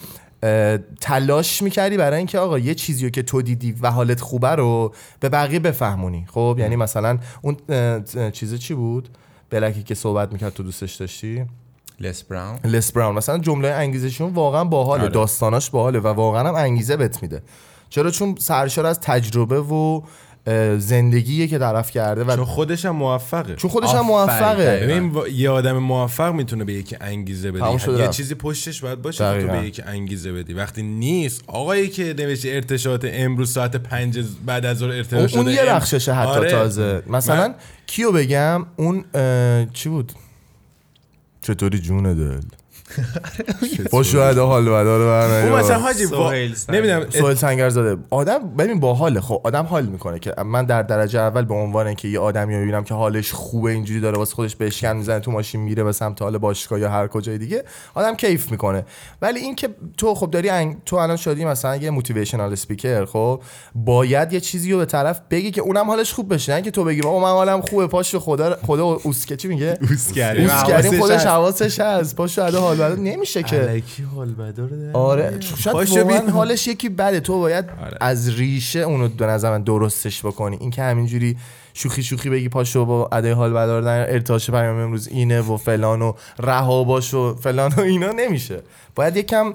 تلاش 1.00 1.62
می‌کردی 1.62 1.96
برای 1.96 2.18
اینکه 2.18 2.38
آقا 2.38 2.58
یه 2.58 2.74
چیزی 2.74 3.04
رو 3.04 3.10
که 3.10 3.22
تو 3.22 3.42
دیدی 3.42 3.72
و 3.82 3.90
حالت 3.90 4.20
خوبه 4.20 4.48
رو 4.48 4.94
به 5.20 5.28
بقیه 5.28 5.58
بفهمونی. 5.58 6.26
خب 6.28 6.56
یعنی 6.58 6.76
مثلا 6.76 7.18
اون 7.42 7.56
چیز 8.30 8.54
چی 8.54 8.74
بود؟ 8.74 9.08
بلکی 9.50 9.82
که 9.82 9.94
صحبت 9.94 10.32
می‌کرد 10.32 10.54
تو 10.54 10.62
دوستش 10.62 10.94
داشتی؟ 10.94 11.44
لس 12.00 12.22
براون 12.22 12.58
لس 12.64 12.92
براون 12.92 13.14
مثلا 13.14 13.38
جمله 13.38 13.68
انگیزشون 13.68 14.34
واقعا 14.34 14.64
باحاله. 14.64 15.02
آره. 15.02 15.12
داستاناش 15.12 15.70
باحاله 15.70 15.98
و 15.98 16.06
واقعا 16.06 16.48
هم 16.48 16.54
انگیزه 16.54 16.96
بهت 16.96 17.22
میده. 17.22 17.42
چرا؟ 17.88 18.10
چون 18.10 18.34
سرشار 18.38 18.86
از 18.86 19.00
تجربه 19.00 19.60
و 19.60 20.02
زندگیه 20.78 21.46
که 21.46 21.58
طرف 21.58 21.90
کرده 21.90 22.24
و 22.24 22.36
چون 22.36 22.44
خودش 22.44 22.84
هم 22.84 22.96
موفقه 22.96 23.54
چون 23.54 23.70
خودش 23.70 23.94
هم. 23.94 24.00
موفقه 24.06 24.80
ببین 24.86 25.12
یه 25.34 25.50
آدم 25.50 25.78
موفق 25.78 26.32
می‌تونه 26.32 26.64
به 26.64 26.72
یکی 26.72 26.96
انگیزه 27.00 27.52
بده 27.52 27.70
یه 27.70 28.04
رفت. 28.04 28.10
چیزی 28.10 28.34
پشتش 28.34 28.80
باید 28.80 29.02
باشه 29.02 29.34
که 29.40 29.46
تو. 29.46 29.52
به 29.52 29.66
یکی 29.66 29.82
انگیزه 29.82 30.32
بدی 30.32 30.52
وقتی 30.54 30.82
نیست 30.82 31.42
آقایی 31.46 31.88
که 31.88 32.14
نوشته 32.18 32.48
ارتشاط 32.48 33.06
امروز 33.08 33.52
ساعت 33.52 33.76
پنج 33.76 34.24
بعد 34.46 34.66
از 34.66 34.78
ظهر 34.78 34.90
ارتشاط 34.90 35.34
اون, 35.36 35.46
اون 35.46 35.54
یه 35.56 35.64
بخششه 35.64 36.12
حتی 36.14 36.28
آره. 36.30 36.50
تازه 36.50 37.02
مثلا 37.06 37.48
من- 37.48 37.54
کیو 37.86 38.12
بگم 38.12 38.66
اون 38.76 39.04
اه، 39.14 39.66
چی 39.72 39.88
بود 39.88 40.12
چطوری 41.42 41.78
جون 41.78 42.14
دل 42.14 42.40
با 43.90 44.02
شاید 44.02 44.38
حال 44.38 44.64
بدار 44.64 45.00
اون 45.00 45.52
بر 45.52 45.62
مثلا 45.62 45.78
حاجی 45.78 46.06
با... 46.06 46.32
نمی‌دونم 46.68 47.10
سوال 47.10 47.34
سنگر 47.34 47.68
زاده 47.68 48.02
آدم 48.10 48.38
ببین 48.58 48.80
باحاله 48.80 49.20
خب 49.20 49.40
آدم 49.44 49.64
حال 49.64 49.86
می‌کنه 49.86 50.18
که 50.18 50.34
من 50.46 50.64
در 50.64 50.82
درجه 50.82 51.20
اول 51.20 51.44
به 51.44 51.54
عنوان 51.54 51.86
اینکه 51.86 52.08
یه 52.08 52.20
آدمی 52.20 52.54
رو 52.54 52.60
می‌بینم 52.60 52.84
که 52.84 52.94
حالش 52.94 53.32
خوبه 53.32 53.70
اینجوری 53.70 54.00
داره 54.00 54.18
واسه 54.18 54.34
خودش 54.34 54.56
بشکن 54.56 54.92
می‌زنه 54.96 55.20
تو 55.20 55.30
ماشین 55.30 55.60
میره 55.60 55.84
به 55.84 55.92
سمت 55.92 56.22
حال 56.22 56.38
باشگاه 56.38 56.80
یا 56.80 56.90
هر 56.90 57.06
کجای 57.06 57.38
دیگه 57.38 57.64
آدم 57.94 58.14
کیف 58.14 58.50
می‌کنه. 58.50 58.84
ولی 59.22 59.40
اینکه 59.40 59.68
تو 59.96 60.14
خب 60.14 60.30
داری 60.30 60.48
انگ... 60.48 60.76
تو 60.86 60.96
الان 60.96 61.16
شدی 61.16 61.44
مثلا 61.44 61.76
یه 61.76 61.90
موتیویشنال 61.90 62.52
اسپیکر 62.52 63.04
خب 63.04 63.40
باید 63.74 64.32
یه 64.32 64.40
چیزی 64.40 64.72
رو 64.72 64.78
به 64.78 64.84
طرف 64.84 65.20
بگی 65.30 65.50
که 65.50 65.60
اونم 65.60 65.86
حالش 65.86 66.12
خوب 66.12 66.34
بشه. 66.34 66.54
نه 66.54 66.62
که 66.62 66.70
تو 66.70 66.84
بگی 66.84 67.00
بابا 67.00 67.20
من 67.20 67.30
حالم 67.30 67.60
خوبه 67.60 67.86
پاشو 67.86 68.18
خدا 68.18 68.56
خدا 68.66 68.84
اوسکه 68.84 69.36
چی 69.36 69.48
میگه؟ 69.48 69.78
حواسش 70.16 70.98
خودش. 70.98 71.26
حواسش 71.26 71.80
هست. 71.80 72.16
پاشو 72.16 72.42
ادا 72.44 72.75
حال 72.82 72.92
بده 72.92 73.00
نمیشه 73.00 73.42
که. 73.42 73.70
الکی 73.70 74.02
حال 74.02 74.30
بدار 74.30 74.70
آره 74.92 75.40
شاید 75.40 75.76
پاشو 75.76 76.00
واقعا. 76.00 76.30
حالش 76.30 76.66
یکی 76.66 76.88
بده. 76.88 77.20
تو 77.20 77.40
باید 77.40 77.64
آره. 77.84 77.96
از 78.00 78.28
ریشه 78.28 78.78
اونو 78.78 79.08
به 79.08 79.26
نظر 79.26 79.50
من 79.50 79.62
درستش 79.62 80.26
بکنی. 80.26 80.56
این 80.60 80.70
که 80.70 80.82
همینجوری 80.82 81.36
شوخی 81.74 82.02
شوخی 82.02 82.30
بگی 82.30 82.48
پاشو 82.48 82.84
با 82.84 83.08
ادای 83.12 83.32
حال 83.32 83.52
بداردن 83.52 84.06
ارتعاش 84.08 84.50
پیام 84.50 84.76
امروز 84.76 85.08
اینه 85.08 85.40
و 85.40 85.56
فلان 85.56 86.02
و 86.02 86.12
رها 86.38 86.84
باش 86.84 87.14
و 87.14 87.34
فلان 87.34 87.72
و 87.76 87.80
اینا 87.80 88.12
نمیشه. 88.12 88.62
باید 88.94 89.16
یکم 89.16 89.54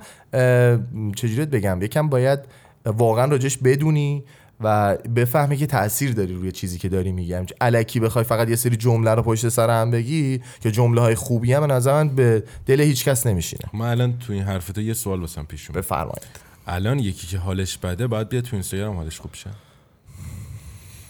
چجوریت 1.16 1.50
بگم؟ 1.50 1.82
یکم 1.82 2.10
باید 2.10 2.40
واقعا 2.86 3.26
راجش 3.26 3.58
بدونی. 3.58 4.24
و 4.64 4.98
بفهمی 4.98 5.58
که 5.58 5.68
تاثیر 5.68 6.14
داری 6.14 6.34
روی 6.34 6.52
چیزی 6.52 6.78
که 6.78 6.90
داری 6.90 7.12
میگی. 7.12 7.34
همچه 7.34 7.56
الکی 7.62 8.00
بخوای 8.00 8.24
فقط 8.24 8.50
یه 8.50 8.56
سری 8.56 8.76
جمله 8.76 9.12
رو 9.12 9.22
پشت 9.22 9.50
سر 9.50 9.82
هم 9.82 9.92
بگی 9.92 10.42
که 10.60 10.72
جمله 10.72 11.02
های 11.02 11.16
خوبی 11.16 11.54
هم 11.54 11.72
نظر 11.72 11.94
من 11.94 12.16
به 12.16 12.44
دل 12.66 12.82
هیچ 12.82 13.06
کس 13.06 13.28
نمیشینه. 13.28 13.64
من 13.74 13.86
الان 13.86 14.18
تو 14.18 14.34
این 14.34 14.44
حرف 14.44 14.72
تو 14.72 14.82
یه 14.82 14.94
سوال 14.94 15.20
واسم 15.20 15.44
پیش 15.44 15.70
اومد. 15.70 15.78
بفرمایید. 15.78 16.52
الان 16.68 17.00
یکی 17.00 17.28
که 17.28 17.38
حالش 17.38 17.78
بده 17.78 18.08
باید 18.08 18.30
بیاد 18.30 18.44
تو 18.44 18.56
اینستاگرام 18.56 18.96
حالش 18.96 19.20
خوب 19.20 19.34
شه. 19.34 19.50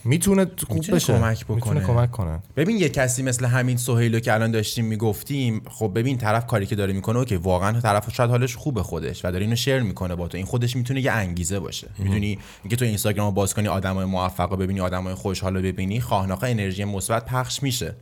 می‌تونه 0.04 0.44
خوب 0.44 0.74
می‌تونه 0.74 0.96
بشه. 0.96 1.18
کمک 1.18 1.44
بکنه. 1.44 1.56
می‌تونه 1.56 1.80
کمک 1.80 2.10
کنه. 2.10 2.38
ببین 2.56 2.76
یه 2.76 2.88
کسی 2.88 3.22
مثل 3.22 3.46
همین 3.46 3.76
سهیلو 3.76 4.20
که 4.20 4.34
الان 4.34 4.50
داشتیم 4.50 4.84
می‌گفتیم 4.84 5.62
خب 5.70 5.92
ببین 5.94 6.18
طرف 6.18 6.46
کاری 6.46 6.66
که 6.66 6.76
داره 6.76 6.92
می‌کنه 6.92 7.24
که 7.24 7.38
واقعا 7.38 7.80
طرف 7.80 8.14
شاید 8.14 8.30
حالش 8.30 8.56
خوبه 8.56 8.82
خودش 8.82 9.24
و 9.24 9.30
داره 9.30 9.44
اینو 9.44 9.56
شیر 9.56 9.80
می‌کنه 9.80 10.14
با 10.14 10.28
تو. 10.28 10.36
این 10.36 10.46
خودش 10.46 10.76
می‌تونه 10.76 11.00
یه 11.00 11.12
انگیزه 11.12 11.60
باشه. 11.60 11.88
می‌دونی؟ 11.98 12.38
اینکه 12.62 12.76
تو 12.76 12.84
اینستاگرام 12.84 13.26
رو 13.26 13.32
باز 13.32 13.54
کنی 13.54 13.68
آدمای 13.68 14.04
موفق 14.04 14.50
رو 14.50 14.56
ببینی 14.56 14.80
آدمای 14.80 15.14
خوشحال 15.14 15.56
رو 15.56 15.62
ببینی 15.62 16.00
خواهناخه 16.00 16.46
انرژی 16.46 16.84
مثبت 16.84 17.26
پخش 17.26 17.62
میشه. 17.62 17.94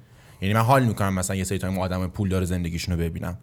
یعنی 0.42 0.54
من 0.54 0.60
حال 0.60 0.84
می‌کنم 0.84 1.14
مثلا 1.14 1.36
یه 1.36 1.44
سری 1.44 1.58
time 1.58 1.78
آدم 1.78 2.06
پول 2.06 2.28
داره 2.28 2.44
زندگیشون 2.44 2.94
رو 2.94 3.00
ببینم. 3.00 3.38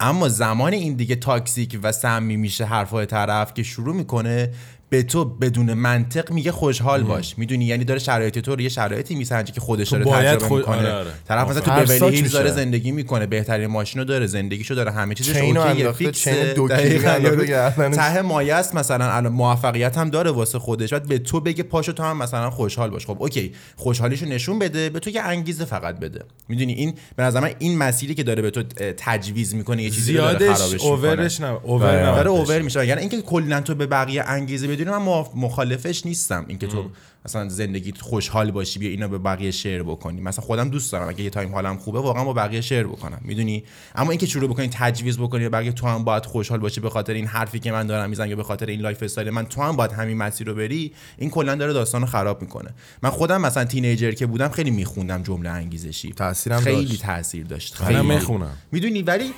اما 0.00 0.28
زمان 0.28 0.72
این 0.72 0.94
دیگه 0.94 1.16
toxic 1.16 1.78
و 1.82 1.92
سمی 1.92 2.36
میشه 2.36 2.64
حرفای 2.64 3.06
طرف 3.06 3.54
که 3.54 3.62
شروع 3.62 3.96
می‌کنه 3.96 4.50
به 4.92 5.02
تو 5.02 5.24
بدون 5.24 5.74
منطق 5.74 6.32
میگه 6.32 6.52
خوشحال 6.52 7.02
باش. 7.02 7.38
می‌دونی؟ 7.38 7.64
یعنی 7.64 7.84
داره 7.84 8.00
شرایط 8.00 8.38
تو 8.38 8.54
رو 8.54 8.60
یه 8.60 8.68
شرایطی 8.68 9.14
میسنجه 9.14 9.52
که 9.52 9.60
خودش 9.60 9.88
داره 9.88 10.04
باید 10.04 10.26
تجربه 10.26 10.48
خود- 10.48 10.58
می‌کنه. 10.58 10.76
آره، 10.76 10.92
آره. 10.92 11.10
طرف 11.28 11.48
مثلا 11.48 11.60
تو 11.60 11.94
Beverly 11.94 12.16
Hills. 12.16 12.32
داره 12.32 12.50
زندگی 12.50 12.92
می‌کنه 12.92 13.26
بهترین 13.26 13.66
ماشینو 13.66 14.04
داره 14.04 14.26
زندگیشو 14.26 14.74
داره 14.74 14.92
همه 14.92 15.14
چیزش 15.14 15.32
chain 15.32 15.60
و 15.60 15.63
okay 15.63 15.73
ه 15.73 15.76
انداخته، 15.76 16.04
fix 16.04 16.34
ه 16.34 16.37
chain 16.37 16.52
دو 16.52 16.68
کیلو 16.68 16.68
دقیقاً. 16.68 17.10
انداخته 17.10 17.36
یارو 17.36 17.44
گردنش. 17.44 17.96
ته 17.96 18.22
مایه 18.22 18.54
است 18.54 18.74
مثلا 18.74 19.12
الان 19.12 19.32
موفقیت 19.32 19.98
هم 19.98 20.10
داره 20.10 20.30
واسه 20.30 20.58
خودش. 20.58 20.92
بعد 20.92 21.08
به 21.08 21.18
تو 21.18 21.40
بگه 21.40 21.62
پاشو 21.62 21.92
تو 21.92 22.02
هم 22.02 22.16
مثلا 22.16 22.50
خوشحال 22.50 22.90
باش. 22.90 23.06
خب 23.06 23.16
okay. 23.22 23.52
خوشحالیشو 23.76 24.26
نشون 24.26 24.58
بده 24.58 24.90
به 24.90 25.00
تو 25.00 25.10
یه 25.10 25.22
انگیزه 25.22 25.64
فقط 25.64 25.98
بده. 25.98 26.24
می‌دونی؟ 26.48 26.72
این 26.72 26.94
به 27.16 27.22
نظر 27.22 27.40
من 27.40 27.50
این 27.58 27.78
مسیری 27.78 28.14
که 28.14 28.22
داره 28.22 28.42
به 28.42 28.50
تو 28.50 28.62
تجویز 28.96 29.54
می‌کنه 29.54 29.82
یه 29.82 29.90
چیزی 29.90 30.14
داره 30.14 30.38
زیادش 30.38 30.56
خرابش 30.56 30.72
می‌کنه. 30.72 30.90
over 30.90 31.23
ش 31.23 31.40
نه 31.40 31.58
over. 31.62 31.92
داره 31.92 32.08
نباید 32.08 32.26
over 32.26 32.62
میشه. 32.62 32.86
یعنی 32.86 33.00
اینکه 33.00 33.22
کلا 33.22 33.60
تو 33.60 33.74
به 33.74 33.86
بقیه 33.86 34.22
انگیزه 34.26 34.66
بدونی 34.84 35.04
من 35.04 35.24
مخ- 35.24 35.36
مخالفش 35.36 36.06
نیستم 36.06 36.44
اینکه 36.48 36.66
تو 36.66 36.90
مثلا 37.24 37.48
زندگی 37.48 37.92
خوشحال 38.00 38.50
باشی 38.50 38.78
بیا 38.78 38.90
اینا 38.90 39.08
به 39.08 39.18
بقیه 39.18 39.50
share 39.50 39.82
بکنی. 39.82 40.20
مثلا 40.20 40.44
خودم 40.44 40.68
دوست 40.68 40.92
دارم. 40.92 41.08
اگه 41.08 41.22
یه 41.24 41.30
time 41.30 41.54
حالم 41.54 41.76
خوبه 41.76 42.00
واقعا 42.00 42.24
با 42.24 42.32
بقیه 42.32 42.60
share 42.60 42.86
بکنم. 42.86 43.20
می‌دونی؟ 43.24 43.64
اما 43.94 44.10
اینکه 44.10 44.26
شروع 44.26 44.50
بکنی 44.50 44.68
تجویز 44.72 45.18
بکنی 45.18 45.48
بقیه 45.48 45.72
تو 45.72 45.86
هم 45.86 46.04
باید 46.04 46.26
خوشحال 46.26 46.60
باشی 46.60 46.80
به 46.80 46.90
خاطر 46.90 47.12
این 47.12 47.26
حرفی 47.26 47.58
که 47.58 47.72
من 47.72 47.86
دارم 47.86 48.10
می‌زنم 48.10 48.30
یا 48.30 48.36
به 48.36 48.42
خاطر 48.42 48.66
این 48.66 48.80
lifestyle 48.80 49.30
من 49.30 49.46
تو 49.46 49.62
هم 49.62 49.76
باید 49.76 49.92
همین 49.92 50.16
مسیر 50.16 50.46
رو 50.46 50.54
بری. 50.54 50.92
این 51.18 51.30
کلا 51.30 51.54
داره 51.54 51.72
داستانو 51.72 52.06
خراب 52.06 52.42
می‌کنه. 52.42 52.70
من 53.02 53.10
خودم 53.10 53.40
مثلا 53.40 53.64
teenager 53.64 54.12
که 54.12 54.26
بودم 54.26 54.48
خیلی 54.48 54.70
میخوندم 54.70 55.22
جمله 55.22 55.50
انگیزشی. 55.50 56.12
تاثیرم 56.12 56.60
خیلی 56.60 56.86
داشت. 56.86 57.02
تاثیر 57.02 57.46
داشت. 57.46 57.74
خیلی. 57.74 58.00
می‌خونم. 58.00 58.56
می‌دونی؟ 58.72 59.02
ولی 59.02 59.32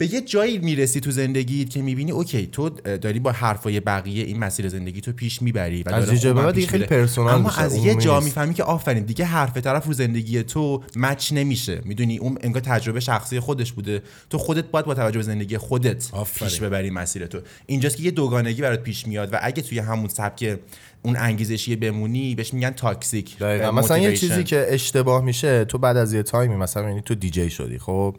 به 0.00 0.14
یه 0.14 0.20
جایی 0.20 0.58
می‌رسی 0.58 1.00
تو 1.00 1.10
زندگیت 1.10 1.70
که 1.70 1.82
می‌بینی 1.82 2.10
اوکی 2.10 2.46
تو 2.46 2.68
داری 2.68 3.18
با 3.18 3.32
حرفای 3.32 3.80
بقیه 3.80 4.24
این 4.24 4.38
مسیر 4.38 4.68
زندگی 4.68 5.00
تو 5.00 5.12
پیش 5.12 5.42
می‌بری 5.42 5.82
و 5.82 5.94
از 5.94 6.24
یه 6.24 6.32
بعد 6.32 6.64
خیلی. 6.64 6.84
personal 6.84 7.34
اما 7.34 7.50
از 7.50 7.76
یه 7.76 7.94
جا. 7.94 8.20
می‌فهمی 8.20 8.54
که 8.54 8.62
آفرین 8.62 9.04
دیگه 9.04 9.24
حرف 9.24 9.56
طرف 9.56 9.86
رو 9.86 9.92
زندگی 9.92 10.42
تو 10.42 10.82
match 10.96 11.32
نمیشه 11.32 11.80
می‌دونی 11.84 12.18
اون 12.18 12.38
انگار 12.40 12.62
تجربه 12.62 13.00
شخصی 13.00 13.40
خودش 13.40 13.72
بوده 13.72 14.02
تو 14.30 14.38
خودت 14.38 14.64
باید 14.64 14.86
با 14.86 14.94
توجه 14.94 15.18
به 15.18 15.24
زندگی 15.24 15.58
خودت 15.58 16.08
آفرین. 16.12 16.48
پیش 16.48 16.60
ببری 16.60 16.90
مسیر 16.90 17.26
تو 17.26 17.40
اینجاست 17.66 17.96
که 17.96 18.02
یه 18.02 18.10
دوگانگی 18.10 18.62
برات 18.62 18.82
پیش 18.82 19.06
میاد 19.06 19.32
و 19.32 19.38
اگه 19.42 19.62
توی 19.62 19.78
همون 19.78 20.08
سبک 20.08 20.58
اون 21.02 21.16
انگیزشی 21.16 21.76
بمونی 21.76 22.34
بهش 22.34 22.54
میگن 22.54 22.70
toxic 22.70 23.42
مثلا 23.42 23.98
یه. 23.98 24.16
چیزی 24.16 24.44
که 24.44 24.66
اشتباه 24.68 25.24
میشه 25.24 25.64
تو 25.64 25.78
بعد 25.78 25.96
از 25.96 26.12
یه 26.12 26.22
تایمی 26.22 26.56
مثلا 26.56 26.88
یعنی 26.88 27.00
تو 27.00 27.14
دیجی 27.14 27.50
شدی 27.50 27.78
خب 27.78 28.16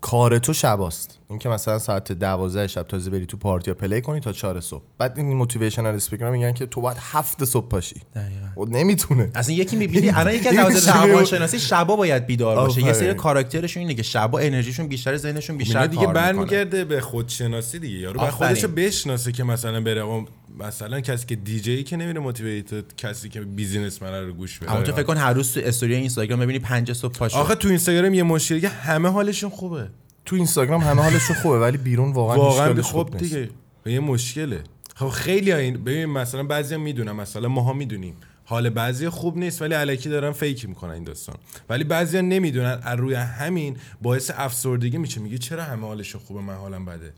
کار 0.00 0.38
تو 0.38 0.52
شباست 0.52 1.18
این 1.30 1.38
که 1.38 1.48
مثلا 1.48 1.78
ساعت 1.78 2.12
12 2.12 2.66
شب 2.66 2.82
تازه 2.82 3.10
بری 3.10 3.26
تو 3.26 3.36
پارتی 3.36 3.70
یا 3.70 3.74
play 3.74 4.00
کنی 4.00 4.20
تا 4.20 4.32
4 4.32 4.60
صبح 4.60 4.82
بعد 4.98 5.18
این 5.18 5.36
motivational 5.36 5.94
speaker 5.94 6.30
میگن 6.30 6.52
که 6.52 6.66
تو 6.66 6.80
باید 6.80 6.96
هفت 7.00 7.44
صبح 7.44 7.68
پاشی 7.68 7.96
دقیقاً. 8.14 8.62
و 8.62 8.64
نمی‌تونه 8.64 9.30
اصلا 9.34 9.54
یکی 9.54 9.76
می‌بینی 9.76 10.10
الان 10.10 10.34
یکی 10.34 10.48
از؟ 10.48 10.88
روانشناسی 10.88 11.58
شبا 11.58 11.96
باید 11.96 12.26
بیدار 12.26 12.56
باشه 12.56 12.82
یه. 12.82 12.92
سری 12.92 13.14
کاراکترشون 13.14 13.80
اینه 13.80 13.94
که 13.94 14.02
شبا 14.02 14.38
انرژیشون 14.38 14.86
بیشتر 14.86 15.16
ذهنشون 15.16 15.56
بیشتر 15.56 15.78
اینا 15.78 15.86
دیگه 15.86 16.04
کار 16.04 16.12
می‌کنه 16.12 16.32
برمیگرده 16.32 16.84
به 16.84 17.00
خودشناسی 17.00 17.78
دیگه 17.78 17.98
یارو 17.98 18.20
آفرین. 18.20 18.48
خودشو 18.48 18.68
بشناسه 18.68 19.32
که 19.32 19.44
مثلا 19.44 19.80
بره 19.80 20.00
اون 20.00 20.26
مثلا 20.58 21.00
کسی 21.00 21.26
که 21.26 21.36
دیجی 21.36 21.82
که 21.82 21.96
نمیره 21.96 22.20
motivated 22.20 22.96
کسی 22.96 23.28
که 23.28 23.40
businessman 23.40 24.14
رو 24.14 24.32
گوش 24.32 24.58
بده. 24.58 24.72
اما 24.72 24.82
تو 24.82 24.92
فکر 24.92 25.02
کن 25.02 25.16
هر 25.16 25.32
روز 25.32 25.52
تو 25.52 25.60
استوری 25.64 25.94
اینستاگرام 25.94 26.40
ببینی 26.40 26.58
5 26.58 26.92
صبح 26.92 27.12
پاشو 27.12 27.36
آخه 27.36 27.54
تو 27.54 27.68
اینستاگرام 27.68 28.14
یه 28.14 28.22
مشکلی 28.22 28.60
که 28.60 28.68
همه 28.68 29.08
حالشون 29.08 29.50
خوبه. 29.50 29.88
تو 30.24 30.36
اینستاگرام 30.36 30.80
همه 30.80 31.02
حالشون 31.02 31.36
خوبه 31.36 31.58
ولی 31.58 31.78
بیرون 31.78 32.12
واقعا 32.12 32.36
واقعا 32.36 32.66
حالش 32.66 32.84
خب 32.84 32.92
خوب 32.92 33.12
نیست. 33.12 33.34
دیگه 33.34 33.50
به 33.82 33.92
یه 33.92 34.00
مشکله. 34.00 34.60
خب 34.94 35.08
خیلی 35.08 35.52
این 35.52 35.84
ببین 35.84 36.06
مثلا 36.06 36.42
بعضیا 36.42 36.78
می‌دونن 36.78 37.12
مثلا 37.12 37.48
ماها 37.48 37.72
می‌دونیم. 37.72 38.14
حال 38.44 38.70
بعضی 38.70 39.08
خوب 39.08 39.38
نیست 39.38 39.62
ولی 39.62 39.74
علکی 39.74 40.08
دارن 40.08 40.32
فیک 40.32 40.68
می‌کنن 40.68 40.90
این 40.90 41.04
داستان. 41.04 41.36
ولی 41.68 41.84
بعضیا 41.84 42.20
نمی‌دونن 42.20 42.80
از 42.82 42.98
روی 42.98 43.14
همین 43.14 43.76
باعث 44.02 44.30
افسردگی 44.34 44.98
میشه. 44.98 45.20
میگه 45.20 45.38
چرا 45.38 45.64
همه 45.64 45.86
حالشون 45.86 46.20
خوبه؟ 46.20 46.40
من 46.40 46.54
حالم 46.54 46.84
بده. 46.84 47.12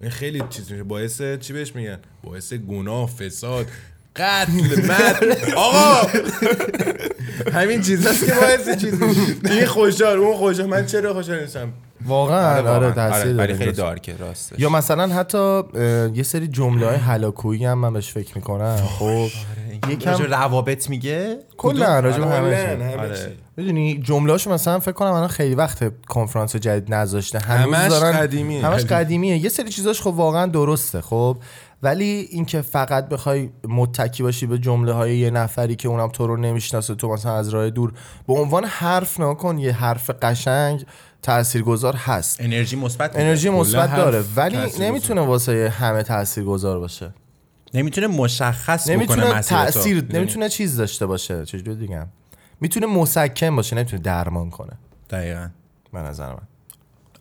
این 0.00 0.10
خیلی 0.10 0.42
چیز 0.50 0.72
میشه. 0.72 0.82
باعث 0.82 1.22
چی 1.40 1.52
بهش 1.52 1.74
میگن؟ 1.74 1.98
باعث 2.22 2.52
گناه 2.52 3.10
فساد 3.16 3.66
قتل 4.16 4.52
مد 4.86 5.38
آقا! 5.56 6.08
همین 7.52 7.82
چیزاست 7.82 8.26
که 8.26 8.32
باعث 8.32 8.78
چیز 8.80 9.02
میشه. 9.02 9.20
این 9.44 9.66
خوشحال 9.66 10.18
اون 10.18 10.36
خوشحال. 10.36 10.68
من 10.68 10.86
چرا 10.86 11.14
خوشحال 11.14 11.40
نیستم؟ 11.40 11.72
واقعا 12.06 12.74
آره 12.74 12.92
تاثیر 12.92 13.26
ولی 13.26 13.36
داره 13.36 13.56
خیلی. 13.56 13.72
دارکه 13.72 14.16
راستش 14.16 14.58
یا 14.58 14.68
مثلا 14.68 15.06
حتی 15.06 15.62
یه 16.14 16.22
سری 16.22 16.48
جمله 16.48 16.86
های 16.86 16.96
هلاکویی 16.96 17.64
هم 17.64 17.78
من 17.78 17.92
بهش 17.92 18.12
فکر 18.12 18.34
می‌کنم 18.34 18.76
خب 18.76 19.26
یکم 19.90 19.90
یکم 19.90 20.22
روابط 20.22 20.90
میگه 20.90 21.38
کلا 21.56 22.00
راجع 22.00 22.22
همه. 22.22 22.56
همه 22.56 22.96
آره. 22.96 23.16
چی. 23.16 23.22
می‌دونی 23.56 23.98
جملهاشو 24.02 24.52
مثلا 24.52 24.78
فکر 24.78 24.92
کنم 24.92 25.12
الان 25.12 25.28
خیلی 25.28 25.54
وقت 25.54 26.06
کنفرانس 26.06 26.56
جدید 26.56 26.94
نذاشته 26.94 27.38
همش 27.38 27.90
دارن 27.90 28.12
قدیمیه. 28.12 28.66
همش 28.66 28.84
قدیم. 28.84 28.98
قدیمیه 28.98 29.36
یه 29.36 29.48
سری 29.48 29.68
چیزاش 29.68 30.02
خب 30.02 30.06
واقعا 30.06 30.46
درسته 30.46 31.00
خب 31.00 31.38
ولی 31.82 32.28
اینکه 32.30 32.60
فقط 32.60 33.08
بخوای 33.08 33.50
متکی 33.68 34.22
باشی 34.22 34.46
به 34.46 34.58
جمله 34.58 34.92
های 34.92 35.18
یه 35.18 35.30
نفری 35.30 35.76
که 35.76 35.88
اونم 35.88 36.08
تو 36.08 36.26
رو 36.26 36.36
نمی‌شناسه 36.36 36.94
تو 36.94 37.08
مثلا 37.08 37.36
از 37.36 37.48
راه 37.48 37.70
دور 37.70 37.92
به 38.26 38.34
عنوان 38.34 38.64
حرف 38.64 39.20
نکن 39.20 39.58
یه 39.58 39.72
حرف 39.72 40.10
قشنگ 40.22 40.84
تاثیرگذار 41.22 41.96
هست. 41.96 42.40
انرژی 42.40 42.76
مثبت. 42.76 43.16
انرژی 43.16 43.50
مثبت 43.50 43.96
داره. 43.96 44.24
ولی. 44.36 44.56
نمی‌تونه 44.80 45.20
واسه 45.20 45.74
همه 45.78 46.02
تاثیرگذار 46.02 46.78
باشه. 46.78 47.14
نمی‌تونه 47.74 48.06
مشخص 48.06 48.82
بکنه 48.82 48.96
نمی‌تونه 48.96 49.32
تو. 49.34 49.40
تاثیر؟ 49.40 50.04
نمی‌تونه 50.10 50.48
چیز 50.48 50.76
داشته 50.76 51.06
باشه. 51.06 51.44
چجوری 51.44 51.74
دیگم 51.74 52.06
می‌تونه 52.60 52.86
مسکن 52.86 53.56
باشه 53.56 53.76
نمی‌تونه 53.76 54.02
درمان 54.02 54.50
کنه. 54.50 54.72
دقیقاً. 55.10 55.48
به 55.92 55.98
نظر 55.98 56.28
من. 56.32 56.42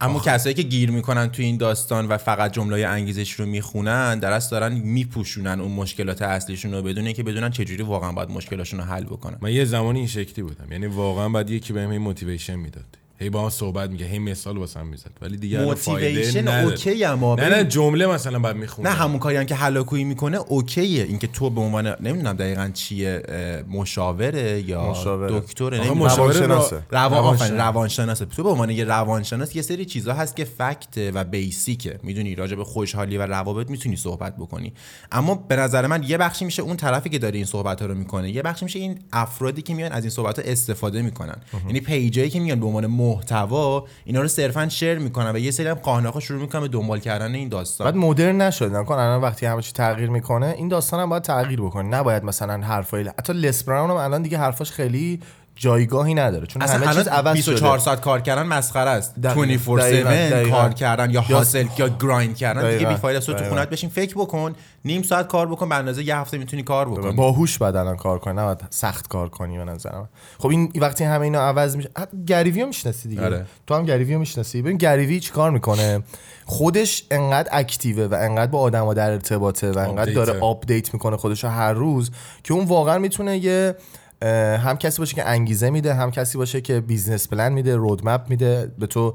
اما 0.01 0.19
کسایی 0.19 0.55
که 0.55 0.63
گیر 0.63 0.91
می‌کنن 0.91 1.27
تو 1.29 1.41
این 1.41 1.57
داستان 1.57 2.07
و 2.07 2.17
فقط 2.17 2.53
جمله 2.53 2.87
انگیزش 2.87 3.31
رو 3.31 3.45
می‌خونن 3.45 4.19
در 4.19 4.31
اصل 4.31 4.49
دارن 4.49 4.73
میپوشونن 4.73 5.61
اون 5.61 5.71
مشکلات 5.71 6.21
اصلیشون 6.21 6.73
رو 6.73 6.81
بدون 6.81 7.05
اینکه 7.05 7.23
بدونن 7.23 7.49
چجوری 7.49 7.83
واقعا 7.83 8.11
باید 8.11 8.29
مشکلاشون 8.29 8.79
رو 8.79 8.85
حل 8.85 9.03
بکنن. 9.03 9.37
من 9.41 9.51
یه 9.51 9.65
زمانی 9.65 9.99
این 9.99 10.07
شکلی 10.07 10.43
بودم. 10.43 10.71
یعنی 10.71 10.85
واقعا 10.85 11.29
بعد 11.29 11.49
یکی 11.49 11.73
بهم 11.73 11.91
هی 11.91 11.97
motivation 11.97 12.55
می‌داد. 12.55 12.97
هی 13.19 13.29
با 13.29 13.43
هم 13.43 13.49
صحبت 13.49 13.89
میگه 13.89 14.05
هی 14.05 14.19
مثال 14.19 14.57
واسم 14.57 14.87
می‌زد. 14.87 15.11
ولی 15.21 15.37
دیگه 15.37 15.61
motivation. 15.61 16.47
اوکی 16.47 17.05
اما 17.05 17.35
نه 17.35 17.49
نه 17.49 17.63
جمله 17.63 18.07
مثلا 18.07 18.39
بعد 18.39 18.55
می‌خونم. 18.55 18.87
نه 18.89 18.95
همون 18.95 19.19
کاری 19.19 19.35
هم 19.35 19.43
که 19.43 19.55
هلاکویی 19.55 20.03
می‌کنه 20.03 20.37
اوکیه. 20.37 21.03
اینکه 21.03 21.27
تو 21.27 21.49
به 21.49 21.61
عنوان 21.61 21.95
نمی‌دونم 21.99 22.33
دقیقا 22.33 22.69
چیه 22.73 23.23
مشاوره 23.69 24.61
یا 24.61 24.89
مشاوره. 24.89 25.39
دکتره 25.39 25.77
نمی‌دونم. 25.77 25.99
مشاوره 25.99 26.39
روانشناسه. 26.91 27.57
روانشناسه. 27.57 28.25
تو 28.25 28.43
به 28.43 28.49
عنوان 28.49 28.69
یه 28.69 28.83
روانشناس 28.83 29.55
یه 29.55 29.61
سری 29.61 29.85
چیزا 29.85 30.13
هست 30.13 30.35
که 30.35 30.45
فکت 30.45 31.11
و 31.13 31.23
بیسیکه. 31.23 31.99
می‌دونی 32.03 32.35
راجع 32.35 32.55
به 32.55 32.63
خوشحالی 32.63 33.17
و 33.17 33.21
روابط 33.21 33.69
می‌تونی 33.69 33.95
صحبت 33.95 34.37
بکنی. 34.37 34.73
اما 35.11 35.35
به 35.35 35.55
نظر 35.55 35.87
من 35.87 36.03
یه 36.03 36.17
بخشی 36.17 36.45
میشه 36.45 36.61
اون 36.61 36.77
طرفی 36.77 37.09
که 37.09 37.19
داره 37.19 37.35
این 37.35 37.45
صحبت 37.45 37.81
ها 37.81 37.87
رو 37.87 37.95
می‌کنه. 37.95 38.31
یه 38.31 38.41
بخشی 38.41 38.65
میشه 38.65 38.79
این 38.79 38.99
افرادی 39.13 39.61
که 39.61 39.73
میان 39.73 39.91
از 39.91 40.03
این 40.03 40.11
صحبت 40.11 40.39
ها 40.39 40.45
استفاده 40.51 41.01
می‌کنن. 41.01 41.37
یعنی 41.65 41.79
پیجایی 41.79 42.29
که 42.29 42.39
میان 42.39 42.59
به 42.59 42.65
عنوان 42.65 42.85
محتوا 43.07 43.85
اینا 44.05 44.21
رو 44.21 44.27
صرفا 44.27 44.69
شیر 44.69 44.99
می‌کنن 44.99 45.35
و 45.35 45.37
یه 45.37 45.51
سری 45.51 45.67
هم 45.67 45.73
قاناقا 45.73 46.19
شروع 46.19 46.41
می‌کنن 46.41 46.61
به 46.61 46.67
دنبال 46.67 46.99
کردن 46.99 47.35
این 47.35 47.49
داستان. 47.49 47.85
بعد 47.85 47.95
مدرن 47.95 48.41
نشد 48.41 48.75
نکن 48.75 48.93
الان 48.93 49.21
وقتی 49.21 49.45
همه 49.45 49.61
چی 49.61 49.71
تغییر 49.71 50.09
می‌کنه 50.09 50.53
این 50.57 50.67
داستان 50.67 50.99
هم 50.99 51.09
باید 51.09 51.23
تغییر 51.23 51.61
بکنه. 51.61 51.89
نباید 51.89 52.23
مثلا 52.23 52.65
حرفای 52.65 53.03
حتی 53.03 53.33
لس 53.33 53.63
براون 53.63 53.91
الان 53.91 54.21
دیگه 54.21 54.37
حرفاش 54.37 54.71
خیلی 54.71 55.19
جایگاهی 55.57 56.13
نداره 56.13 56.47
چون 56.47 56.61
اصلا 56.61 56.87
همه 56.87 56.95
چیز 56.95 57.07
عوض 57.07 57.33
24 57.33 57.77
شده 57.77 57.85
ساعت 57.85 58.01
کار 58.01 58.21
کردن 58.21 58.43
مسخره 58.43 58.89
است 58.89 59.19
دقیقاً. 59.19 59.41
24 59.45 59.79
دقیقاً. 59.79 60.09
7 60.09 60.33
دقیقاً. 60.33 60.57
کار 60.57 60.73
کردن 60.73 61.11
یا 61.11 61.21
hustle 61.21 61.67
یا 61.77 61.89
grind 61.89 62.37
کردن 62.37 62.61
دیگه 62.61 62.75
دقیقاً. 62.75 62.91
بی 62.91 62.97
فایده 62.97 63.17
است 63.17 63.31
تو. 63.31 63.49
خونت 63.49 63.69
بشین 63.69 63.89
فکر 63.89 64.15
بکن 64.15 64.55
نیم 64.85 65.01
ساعت 65.03 65.27
کار 65.27 65.47
بکن 65.47 65.69
به 65.69 65.75
اندازه 65.75 66.03
یه 66.03 66.17
هفته 66.17 66.37
می‌تونی 66.37 66.63
کار 66.63 66.89
بکنی 66.89 67.11
با 67.15 67.24
هوش 67.24 67.61
الان 67.61 67.95
کار 67.95 68.19
کنی 68.19 68.33
نباید 68.33 68.63
سخت 68.69 69.07
کار 69.07 69.29
کنی 69.29 69.57
به 69.57 69.65
نظر 69.65 69.91
من 69.91 70.07
خب 70.39 70.47
این 70.47 70.71
وقتی 70.75 71.03
همه 71.03 71.21
اینا 71.21 71.41
عوض 71.41 71.75
میشه 71.75 71.89
حتی 71.97 72.17
گری‌وی 72.25 72.55
رو 72.55 72.67
می‌شناسی 72.67 73.09
دیگه 73.09 73.25
آره. 73.25 73.45
تو 73.67 73.75
هم 73.75 73.85
گری‌وی 73.85 74.10
رو 74.10 74.19
می‌شناسی 74.19 74.61
ببین 74.61 74.77
گریوی 74.77 75.19
چی 75.19 75.31
کار 75.31 75.51
می‌کنه 75.51 76.03
خودش 76.45 77.03
انقدر 77.11 77.49
active 77.51 77.96
ه 77.96 78.03
و 78.03 78.13
انقدر 78.19 78.51
با 78.51 78.59
آدما 78.59 78.93
در 78.93 79.11
ارتباطه 79.11 79.71
و 79.71 79.77
انقدر. 79.77 80.11
داره 80.11 80.39
آپدیت 80.39 80.93
می‌کنه 80.93 81.17
خودش 81.17 81.43
رو 81.43 81.49
هر 81.49 81.73
روز 81.73 82.11
که 82.43 82.53
اون 82.53 82.65
واقعا 82.65 82.97
می‌تونه 82.97 83.37
یه 83.37 83.75
هم 84.57 84.77
کسی 84.77 84.99
باشه 84.99 85.15
که 85.15 85.27
انگیزه 85.27 85.69
میده 85.69 85.93
هم 85.93 86.11
کسی 86.11 86.37
باشه 86.37 86.61
که 86.61 86.79
business 86.79 87.27
plan 87.27 87.53
میده 87.53 87.75
roadmap 87.75 88.29
میده 88.29 88.71
به 88.79 88.87
تو 88.87 89.13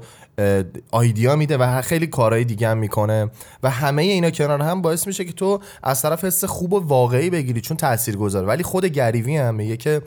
idea 0.91 1.35
میده 1.35 1.57
و 1.57 1.81
خیلی 1.81 2.07
کارهای 2.07 2.43
دیگه 2.43 2.67
هم 2.67 2.77
می‌کنه 2.77 3.29
و 3.63 3.69
همه 3.69 4.01
اینا 4.01 4.29
کنار 4.29 4.61
هم 4.61 4.81
باعث 4.81 5.07
میشه 5.07 5.25
که 5.25 5.33
تو 5.33 5.59
از 5.83 6.01
طرف 6.01 6.23
حس 6.23 6.43
خوب 6.45 6.73
و 6.73 6.79
واقعی 6.79 7.29
بگیری 7.29 7.61
چون 7.61 7.77
تاثیر 7.77 8.17
گذاره 8.17 8.47
ولی 8.47 8.63
خود 8.63 8.85
گریوی 8.85 9.37
هم 9.37 9.55
میگه 9.55 9.77
که 9.77 10.01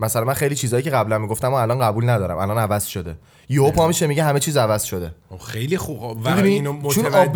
مثلا 0.00 0.24
من 0.24 0.34
خیلی 0.34 0.54
چیزایی 0.54 0.82
که 0.82 0.90
قبلا 0.90 1.18
می‌گفتم 1.18 1.48
و 1.50 1.54
الان 1.54 1.78
قبول 1.78 2.08
ندارم. 2.10 2.38
الان 2.38 2.58
عوض 2.58 2.86
شده. 2.86 3.16
یهو 3.48 3.70
پا 3.70 3.88
میشه 3.88 4.06
میگه 4.06 4.24
همه 4.24 4.40
چیز 4.40 4.56
عوض 4.56 4.82
شده. 4.82 5.14
خب 5.30 5.38
خیلی 5.38 5.78
خوب. 5.78 6.00
و 6.02 6.14
می‌دونی؟ 6.30 6.48
اینو 6.48 6.90
چون 6.92 7.06
آفر، 7.06 7.26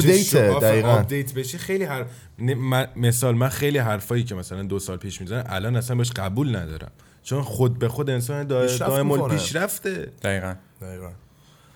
دقیقاً. 0.61 0.89
آپدیت 0.93 1.35
بشه 1.35 1.59
خیلی 1.59 1.85
هر 1.85 2.05
من- 2.39 2.89
مثال 2.97 3.35
من 3.35 3.49
خیلی 3.49 3.79
حرفایی 3.79 4.25
که 4.25 4.35
مثلا 4.35 4.63
دو 4.63 4.79
سال 4.79 4.97
پیش 4.97 5.21
می‌زنن 5.21 5.45
الان 5.49 5.77
اصلا 5.77 5.97
بهش 5.97 6.11
قبول 6.11 6.57
ندارم. 6.57 6.91
چون 7.23 7.43
خود 7.43 7.79
به 7.79 7.89
خود 7.89 8.11
انسان 8.11 8.49
دا- 8.49 8.63
پیشرفت 8.63 8.91
دائم. 8.91 9.29
پیشرفته. 9.29 10.13
دقیقا. 10.23 10.55
دقیقا. 10.83 11.11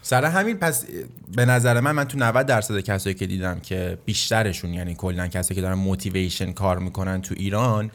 سر 0.03 0.25
همین 0.25 0.57
پس 0.57 0.85
به 1.37 1.45
نظر 1.45 1.81
من 1.81 1.93
من 1.93 2.05
تو 2.05 2.19
90 2.19 2.47
درصد 2.47 2.81
کسایی 2.81 3.15
که 3.15 3.27
دیدم 3.27 3.61
که 3.61 3.99
بیشترشون 4.05 4.75
یعنی 4.75 4.95
کلا 4.95 5.27
کسایی 5.27 5.55
که 5.55 5.61
دارن 5.63 5.75
motivation 5.79 6.53
کار 6.53 6.79
می‌کنن 6.79 7.23
تو 7.23 7.35
ایران 7.39 7.91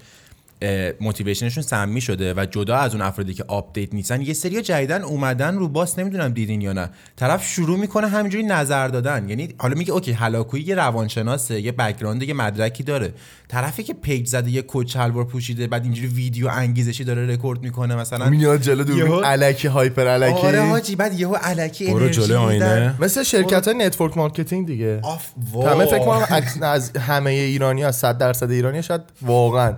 motivation 1.02 1.46
شون 1.46 1.64
سمی 1.64 2.02
شده 2.02 2.34
و 2.34 2.46
جدا 2.52 2.76
از 2.76 2.92
اون 2.94 3.02
افرادی 3.02 3.34
که 3.34 3.44
آپدیت 3.48 3.94
نیستن 3.94 4.22
یه 4.22 4.34
سری 4.34 4.62
جدیدن 4.62 5.02
اومدن 5.02 5.56
رو 5.56 5.68
بورس 5.68 6.00
نمی‌دونم 6.00 6.30
دیدین 6.30 6.62
یا 6.62 6.74
نه. 6.74 6.90
طرف 7.16 7.46
شروع 7.46 7.80
می‌کنه 7.80 8.08
همینجوری 8.08 8.44
نظر 8.44 8.88
دادن. 8.88 9.30
یعنی 9.30 9.50
حالا 9.58 9.76
میگه 9.76 9.92
اوکی 9.92 10.12
هلاکویی 10.12 10.64
یه 10.64 10.76
روانشناسه 10.76 11.62
یه 11.62 11.72
background 11.72 12.24
یه 12.24 12.34
مدرکی 12.34 12.84
داره. 12.84 13.14
طرفی 13.48 13.84
که 13.84 13.94
page 13.94 14.28
زده 14.28 14.52
یه 14.52 14.64
کت 14.68 14.88
شلوار 14.88 15.24
پوشیده 15.26 15.68
بعد 15.68 15.84
اینجوری 15.84 16.08
ویدیو 16.08 16.48
انگیزشی 16.48 17.04
داره 17.04 17.28
رکورد 17.28 17.62
می‌کنه 17.62 17.96
مثلا. 17.96 18.30
میاد 18.30 18.62
جلو 18.62 18.90
یهو- 18.90 19.08
دوربین 19.08 19.26
الکی 19.26 19.68
hyper 19.68 20.08
الکی 20.08 20.48
آره 20.48 20.62
حاجی 20.62 20.96
بعد 20.96 21.20
یهو 21.20 21.38
الکی 21.42 21.86
برو 21.88 21.96
انرژی 21.96 22.22
جلو. 22.22 22.40
آینه. 22.40 22.96
مثل 23.00 23.24
شرکت 23.24 23.68
های 23.68 23.78
نتورک 23.78 24.18
مارکتینگ 24.18 24.68
دیگه. 24.68 25.00
اوف 25.04 25.28
همه 25.68 25.86
فکر 25.86 26.00
کنم 26.06 26.26
از 26.62 26.92
همه 26.98 27.32
ایرانی 27.32 27.84
ها 27.84 27.92
100 27.92 28.18
درصد 28.18 28.52
ایرانی 28.52 28.84
شاید 28.84 29.02
واقعا 29.22 29.74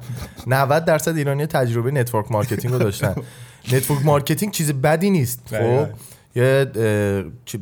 90 0.48 0.75
درصد 0.80 1.18
ایرانی 1.18 1.46
تجربه 1.46 1.92
network 1.92 2.32
marketing 2.32 2.74
رو 2.74 2.80
داشتن. 2.80 3.16
network 3.74 4.06
marketing 4.06 4.54
چیز 4.54 4.72
بدی 4.72 5.10
نیست. 5.10 5.40
خب؟ 5.46 5.56
دقیقاً. 5.56 5.88
یه 6.36 6.72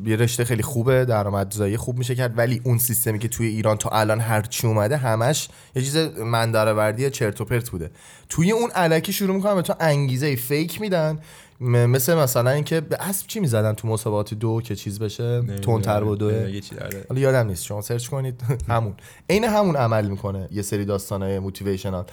یه 0.06 0.16
رشته 0.16 0.46
خیلی 0.46 0.64
خوبه 0.64 1.06
درآمدزایی 1.06 1.78
خوب 1.78 1.98
میشه 1.98 2.16
کرد 2.16 2.38
ولی 2.38 2.62
اون 2.64 2.78
سیستمی 2.78 3.20
که 3.20 3.28
توی 3.28 3.48
ایران 3.48 3.78
تا 3.78 3.90
الان 3.90 4.20
هر 4.20 4.42
چی 4.42 4.68
اومده 4.68 4.98
همش 4.98 5.50
یه 5.76 5.82
چیز 5.82 5.98
مندرآوردی 6.18 7.10
چرت 7.10 7.42
و 7.42 7.46
پرت 7.46 7.70
بوده. 7.70 7.92
توی 8.30 8.52
اون 8.52 8.70
الکی 8.76 9.14
شروع 9.14 9.36
می‌کنن 9.36 9.56
به 9.56 9.62
تو 9.62 9.74
انگیزه 9.80 10.36
fake 10.36 10.82
میدن. 10.82 11.20
مثل 11.60 12.16
مثلا 12.16 12.50
اینکه 12.50 12.82
به 12.82 12.98
اسب 13.00 13.28
چی 13.28 13.40
می‌زدن 13.40 13.74
تو 13.74 13.88
مسابقات 13.88 14.34
دو 14.34 14.62
که 14.62 14.76
چیز 14.76 15.00
بشه؟ 15.00 15.42
تندتر 15.62 16.04
و 16.04 16.16
دوه 16.16 16.52
یه 16.52 16.62
چی 16.62 16.76
داره 16.76 17.06
حالا 17.10 17.22
یادم 17.22 17.48
نیست 17.48 17.64
شما 17.64 17.82
search 17.82 18.08
کنید. 18.08 18.42
همون. 18.70 18.94
عین 19.30 19.44
همون 19.44 19.76
عمل 19.76 20.08
می‌کنه 20.08 20.48
یه 20.52 20.62
سری 20.62 20.86
داستانای 20.86 21.40
motivational 21.40 22.06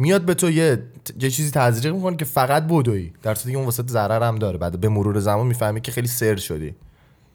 میاد 0.00 0.22
به 0.22 0.34
تو 0.34 0.50
یه 0.50 0.82
یه 1.20 1.30
چیزی 1.30 1.50
تزریق 1.50 1.94
می‌کنه 1.94 2.16
که 2.16 2.24
فقط 2.24 2.62
بدوی 2.62 3.12
در 3.22 3.34
صورتی 3.34 3.50
که 3.50 3.56
اون 3.56 3.64
واسه 3.64 3.82
ضرر 3.86 4.22
هم 4.22 4.38
داره. 4.38 4.58
بعد 4.58 4.80
به 4.80 4.88
مرور 4.88 5.20
زمان 5.20 5.46
می‌فهمی 5.46 5.80
که 5.80 5.92
خیلی 5.92 6.08
سر 6.08 6.36
شدی. 6.36 6.74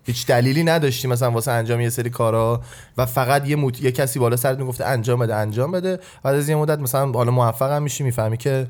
هیچ 0.04 0.26
دلیلی 0.26 0.64
نداشتی 0.64 1.08
مثلا 1.08 1.32
واسه 1.32 1.52
انجام 1.52 1.82
یه 1.82 1.90
سری 1.90 2.10
کارا 2.10 2.62
و 2.98 3.06
فقط 3.06 3.48
یه 3.48 3.56
موت... 3.56 3.82
یه 3.82 3.92
کسی 3.92 4.20
بالا 4.20 4.36
سرت 4.36 4.58
می‌گفته 4.58 4.86
انجام 4.86 5.20
بده 5.20 5.36
انجام 5.36 5.72
بده. 5.72 6.00
بعد 6.24 6.36
از 6.36 6.50
یه 6.50 6.56
مدت 6.56 6.80
مثلا 6.80 7.12
حالا 7.12 7.32
موفق 7.32 7.72
هم 7.72 7.84
میشی 7.84 8.04
می‌فهمی 8.04 8.38
که 8.38 8.68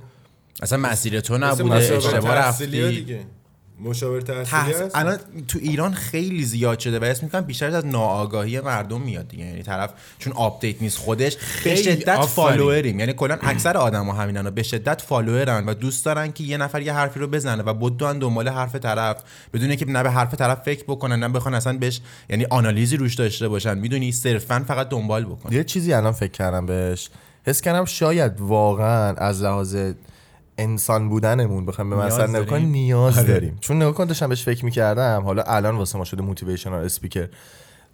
اصلا 0.62 0.78
مسیر 0.78 1.20
تو 1.20 1.38
نبوده 1.38 1.76
اشتباه 1.76 2.36
رفتی. 2.36 2.66
دیگه. 2.68 3.20
مشاور 3.80 4.22
تحصیلی 4.22 4.74
تحص... 4.74 4.82
هست؟ 4.82 4.96
الان 4.96 5.18
تو 5.48 5.60
ایران 5.62 5.94
خیلی 5.94 6.44
زیاد 6.44 6.80
شده 6.80 7.00
و 7.00 7.04
اسم 7.04 7.26
می‌کنم 7.26 7.42
بیشتر 7.42 7.76
از 7.76 7.86
ناآگاهی 7.86 8.60
مردم 8.60 9.02
میاد 9.02 9.28
دیگه. 9.28 9.46
یعنی 9.46 9.64
طرف 9.64 9.94
چون 10.20 10.34
آپدیت 10.34 10.82
نیست 10.82 10.98
خودش 10.98 11.38
به 11.64 11.76
شدت. 11.76 12.22
follower 12.22 12.78
یم. 12.78 13.00
یعنی 13.00 13.14
کلا 13.14 13.38
اکثر 13.42 13.78
آدما 13.78 14.14
همینن 14.14 14.50
به 14.50 14.64
شدت 14.64 15.02
follower 15.02 15.59
ن 15.59 15.66
و 15.66 15.74
دوست 15.74 16.06
دارن 16.06 16.32
که 16.32 16.44
یه 16.44 16.58
نفر 16.58 16.82
یه 16.82 16.94
حرفی 16.94 17.20
رو 17.20 17.28
بزنه 17.28 17.64
و 17.64 17.74
بدون 17.74 18.20
دنبال 18.20 18.50
حرف 18.50 18.76
طرف. 18.76 19.24
بدون 19.54 19.76
که 19.76 19.86
نه 19.86 20.04
به 20.04 20.12
حرف 20.12 20.34
طرف 20.34 20.62
فکر 20.62 20.84
بکنن 20.84 21.20
نه 21.20 21.30
بخوان 21.30 21.54
اصلا 21.54 21.78
بهش 21.78 22.02
یعنی 22.30 22.46
آنالیزی 22.46 22.98
روش 22.98 23.16
داشته 23.16 23.48
باشن. 23.48 23.78
می‌دونی 23.78 24.12
صرفا 24.12 24.66
فقط 24.68 24.90
دنبال 24.90 25.26
بکنن 25.26 25.54
یه 25.54 25.64
چیزی 25.64 25.94
الان 25.94 26.12
فکر 26.12 26.32
کردم 26.32 26.66
بهش. 26.66 27.10
حس 27.48 27.62
کردم 27.62 27.86
شاید 27.86 28.42
واقعا 28.42 29.14
از 29.14 29.44
لحاظ 29.44 29.78
انسان 30.58 31.10
بودنمون 31.10 31.66
بخوایم 31.66 31.90
به 31.90 31.96
مثلا 31.96 32.28
نگاه 32.28 32.46
داریم؟ 32.46 32.70
نیاز 32.70 33.18
آره. 33.18 33.28
داریم. 33.28 33.58
چون 33.62 33.78
نگاه 33.78 33.94
کن 33.94 34.06
داشتم 34.06 34.30
بهش 34.30 34.44
فکر 34.44 34.66
می‌کردم. 34.66 35.24
حالا 35.24 35.44
الان 35.44 35.76
واسه 35.76 35.98
ما 35.98 36.04
شده 36.04 36.22
motivational 36.22 36.86
speaker 36.86 37.30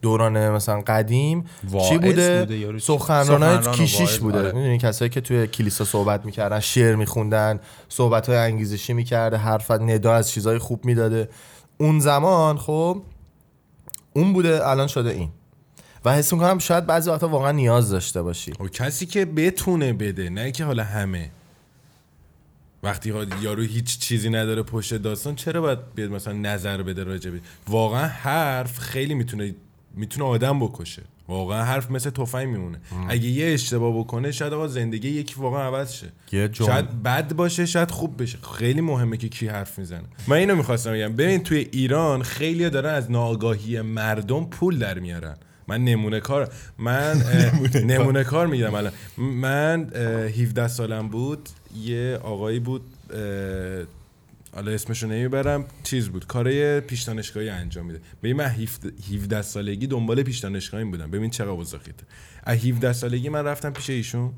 دوران 0.02 0.50
مثلا 0.50 0.82
قدیم 0.82 1.46
چی 1.90 1.98
بوده, 1.98 2.46
بوده 2.46 2.80
سخنران 2.80 3.72
کیشیش 3.72 4.20
بوده. 4.20 4.40
آره. 4.40 4.52
می‌دونی 4.52 4.78
کسایی 4.78 5.10
که 5.10 5.22
توی 5.22 5.48
کلیسا 5.48 5.86
صحبت 5.86 6.26
می‌کردن 6.26 6.60
شعر 6.60 6.96
میخوندن 6.96 7.60
صحبت 7.90 8.30
های 8.30 8.38
انگیزشی 8.38 8.94
می‌کرده 8.94 9.38
حرف 9.38 9.72
ندا 9.72 10.14
از 10.14 10.30
چیزای 10.30 10.58
خوب 10.58 10.86
می‌داده. 10.86 11.30
اون 11.78 12.00
زمان 12.00 12.58
خب 12.58 13.02
اون 14.14 14.34
بوده 14.34 14.68
الان 14.68 14.88
شده 14.88 15.10
این. 15.10 15.30
و 16.06 16.14
حس 16.14 16.34
می‌کنم 16.34 16.60
شاید 16.60 16.86
بعضی 16.86 17.10
وقتا 17.10 17.28
واقعا 17.28 17.52
نیاز 17.52 17.90
داشته 17.90 18.22
باشی. 18.22 18.52
و 18.60 18.68
کسی 18.68 19.06
که 19.06 19.26
بتونه 19.26 19.94
بده 19.94 20.30
نه 20.30 20.52
که 20.52 20.66
حالا 20.66 20.84
همه. 20.84 21.32
وقتی 22.84 23.10
ها- 23.10 23.26
یارو 23.42 23.64
هیچ 23.64 24.00
چیزی 24.00 24.30
نداره 24.30 24.64
پشت 24.64 24.94
داستان 24.94 25.36
چرا 25.36 25.62
باید 25.62 25.80
بیاد 25.96 26.10
مثلا 26.12 26.34
نظر 26.34 26.82
بده 26.84 27.04
راجبه 27.04 27.40
واقعا 27.68 28.08
حرف 28.08 28.80
خیلی 28.80 29.14
می‌تونه 29.14 29.56
می‌تونه 29.96 30.26
آدم 30.26 30.60
بکشه. 30.60 31.02
واقعا 31.28 31.64
حرف 31.64 31.92
مثل 31.92 32.10
تفنگ 32.10 32.48
میمونه. 32.48 32.78
اگه 33.10 33.26
یه 33.28 33.54
اشتباه 33.54 34.00
بکنه 34.00 34.32
شاید 34.32 34.54
آقا 34.54 34.68
زندگی 34.68 35.10
یکی 35.10 35.36
واقعا 35.38 35.68
عوض 35.68 35.92
شه. 35.94 36.08
جمله- 36.48 36.72
شاید 36.72 37.04
بد 37.04 37.34
باشه 37.34 37.66
شاید 37.66 37.92
خوب 37.92 38.22
بشه. 38.22 38.38
خیلی 38.58 38.82
مهمه 38.82 39.18
که 39.18 39.30
کی 39.30 39.48
حرف 39.48 39.80
می‌زنه. 39.80 40.04
من 40.28 40.36
اینو 40.38 40.56
می‌خواستم 40.56 40.94
بگم. 40.94 41.14
ببین 41.16 41.44
توی 41.44 41.68
ایران 41.72 42.24
خیلی 42.24 42.70
دارن 42.70 42.94
از 42.96 43.12
ناآگاهی 43.12 43.82
مردم 43.82 44.46
پول 44.46 44.80
در 44.80 45.00
میارن. 45.00 45.36
من 45.68 45.84
نمونه 45.84 46.20
کار 46.20 46.50
من 46.78 47.24
نمونه 47.86 48.24
کار. 48.24 48.48
میگم 48.48 48.74
الان. 48.76 48.92
من 49.18 49.92
اه، 49.96 50.04
17 50.12 50.68
سالم 50.68 51.08
بود. 51.10 51.50
یه 51.78 52.20
آقایی 52.24 52.60
بود 52.60 52.82
حالا 54.56 54.72
اسمشو 54.72 55.08
نمی‌برم 55.08 55.66
چیز 55.84 56.10
بود 56.10 56.28
کار 56.28 56.80
پیش 56.80 57.02
دانشگاهی 57.02 57.50
انجام 57.50 57.86
میده. 57.86 58.00
ببین 58.24 58.36
من 58.36 58.46
17 58.46 58.92
17 59.14 59.42
سالگی 59.42 59.88
دنبال 59.88 60.24
پیش 60.24 60.40
دانشگاهی 60.40 60.86
بودم. 60.86 61.12
ببین 61.12 61.30
چقدر 61.30 61.50
اوضاعیته 61.50 62.04
از 62.44 62.66
17 62.66 62.94
سالگی 62.94 63.30
من 63.30 63.46
رفتم 63.46 63.70
پیش 63.70 63.90
ایشون. 63.90 64.32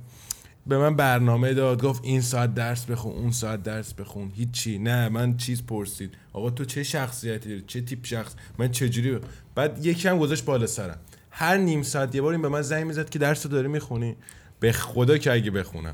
به 0.67 0.77
من 0.77 0.95
برنامه 0.95 1.53
داد 1.53 1.83
گفت 1.83 2.05
این 2.05 2.21
ساعت 2.21 2.53
درس 2.53 2.85
بخون 2.85 3.13
اون 3.13 3.31
ساعت 3.31 3.63
درس 3.63 3.93
بخون. 3.93 4.31
هیچی. 4.35 4.77
نه 4.77 5.09
من 5.09 5.37
چیز 5.37 5.65
پرسید. 5.65 6.13
آقا 6.33 6.49
تو 6.49 6.65
چه 6.65 6.83
شخصیتی؟ 6.83 7.49
داری 7.49 7.63
چه 7.67 7.81
تیپ 7.81 8.05
شخص؟ 8.05 8.33
من 8.57 8.71
چجوری؟ 8.71 9.11
ب... 9.11 9.21
بعد 9.55 9.85
یکی 9.85 10.07
هم 10.07 10.19
گذاشت 10.19 10.45
بالا 10.45 10.67
سرم. 10.67 10.97
هر 11.31 11.57
نیم 11.57 11.83
ساعت 11.83 12.15
یه 12.15 12.21
بار 12.21 12.31
این 12.31 12.41
به 12.41 12.49
من 12.49 12.61
زنگ 12.61 12.85
می‌زد 12.85 13.09
که 13.09 13.19
درس 13.19 13.47
داری 13.47 13.67
می‌خونی؟ 13.67 14.15
به 14.59 14.71
خدا 14.71 15.17
که 15.17 15.31
اگه 15.31 15.51
بخونم. 15.51 15.93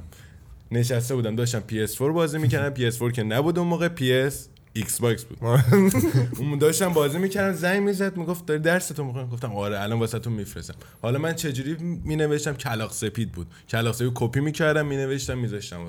نشسته 0.71 1.15
بودم 1.15 1.35
داشتم 1.35 1.63
PS4 1.69 2.01
بازی 2.01 2.37
می‌کردم 2.37 2.89
PS4 2.89 3.11
که 3.11 3.23
نبود 3.23 3.59
اون 3.59 3.67
موقع 3.67 3.87
PS 3.87 4.33
ایکس 4.73 4.99
باکس 4.99 5.23
بود. 5.25 5.37
اون 6.39 6.57
داشتم 6.57 6.93
بازی 6.93 7.17
می‌کردم 7.17 7.53
زنگ 7.53 7.83
می‌زد 7.83 8.17
می‌گفت 8.17 8.45
داری 8.45 8.59
درستو 8.59 9.03
می‌خونی 9.03 9.29
گفتم 9.29 9.55
آره 9.55 9.81
الان 9.81 9.99
واسهتون 9.99 10.33
میفرستم. 10.33 10.73
حالا 11.01 11.19
من 11.19 11.33
چجوری 11.33 11.75
مینوشتم؟ 12.03 12.53
کلاغ 12.53 12.91
سپید 12.91 13.31
بود. 13.31 13.47
کلاغ 13.69 13.95
سپید 13.95 14.11
کپی 14.15 14.39
می‌کردم 14.39 14.85
مینوشتم 14.85 15.37
میذاشتم 15.37 15.87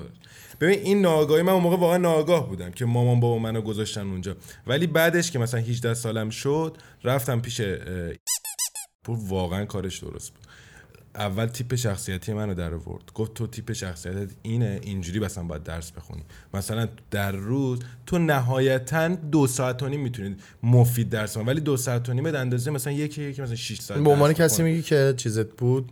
ببین 0.61 0.79
این 0.79 1.01
ناآگاهی 1.01 1.41
من 1.41 1.53
اون 1.53 1.63
موقع 1.63 1.77
واقعا 1.77 1.97
ناآگاه 1.97 2.49
بودم 2.49 2.71
که 2.71 2.85
مامان 2.85 3.19
بابا 3.19 3.37
منو 3.37 3.61
گذاشتن 3.61 4.01
اونجا. 4.01 4.35
ولی 4.67 4.87
بعدش 4.87 5.31
که 5.31 5.39
مثلا 5.39 5.59
18 5.59 5.93
سالم 5.93 6.29
شد 6.29 6.77
رفتم 7.03 7.41
پیش 7.41 7.61
واقعا 9.07 9.65
کارش 9.65 9.99
درست 9.99 10.33
بود. 10.33 10.47
اول 11.15 11.45
تیپ 11.45 11.75
شخصیتی 11.75 12.33
منو 12.33 12.53
در 12.53 12.73
آورد 12.73 13.03
گفت 13.13 13.33
تو 13.33 13.47
تیپ 13.47 13.73
شخصیتت 13.73 14.29
اینه 14.41 14.79
اینجوری 14.83 15.19
مثلا 15.19 15.43
باید 15.43 15.63
درس 15.63 15.91
بخونی 15.91 16.23
مثلا 16.53 16.87
در 17.11 17.31
روز 17.31 17.79
تو 18.05 18.17
نهایتا 18.17 19.07
دو 19.07 19.47
ساعت 19.47 19.83
و 19.83 19.87
نیم 19.89 19.99
می‌تونید 19.99 20.39
مفید 20.63 21.09
درس 21.09 21.31
بخونی 21.31 21.47
ولی 21.47 21.61
دو 21.61 21.77
ساعت 21.77 22.09
و 22.09 22.13
نیم 22.13 22.23
به 22.23 22.39
اندازه 22.39 22.71
مثلا 22.71 22.93
یکی 22.93 23.23
یکی 23.23 23.41
مثلا 23.41 23.55
6 23.55 23.81
ساعت 23.81 24.03
به 24.03 24.09
عنوان 24.09 24.33
کسی. 24.33 24.63
میگی 24.63 24.81
که 24.81 25.13
چیزت 25.17 25.47
بود. 25.51 25.91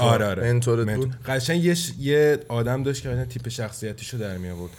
آره 0.00 0.24
آره. 0.26 0.48
بود 0.96 1.14
قشنگ 1.26 1.64
یه, 1.64 1.74
ش- 1.74 1.92
یه 1.98 2.38
آدم 2.48 2.82
داشت 2.82 3.02
که 3.02 3.24
تیپ 3.24 3.48
شخصیتیشو 3.48 4.18
در 4.18 4.38
می 4.38 4.48
آورد 4.48 4.72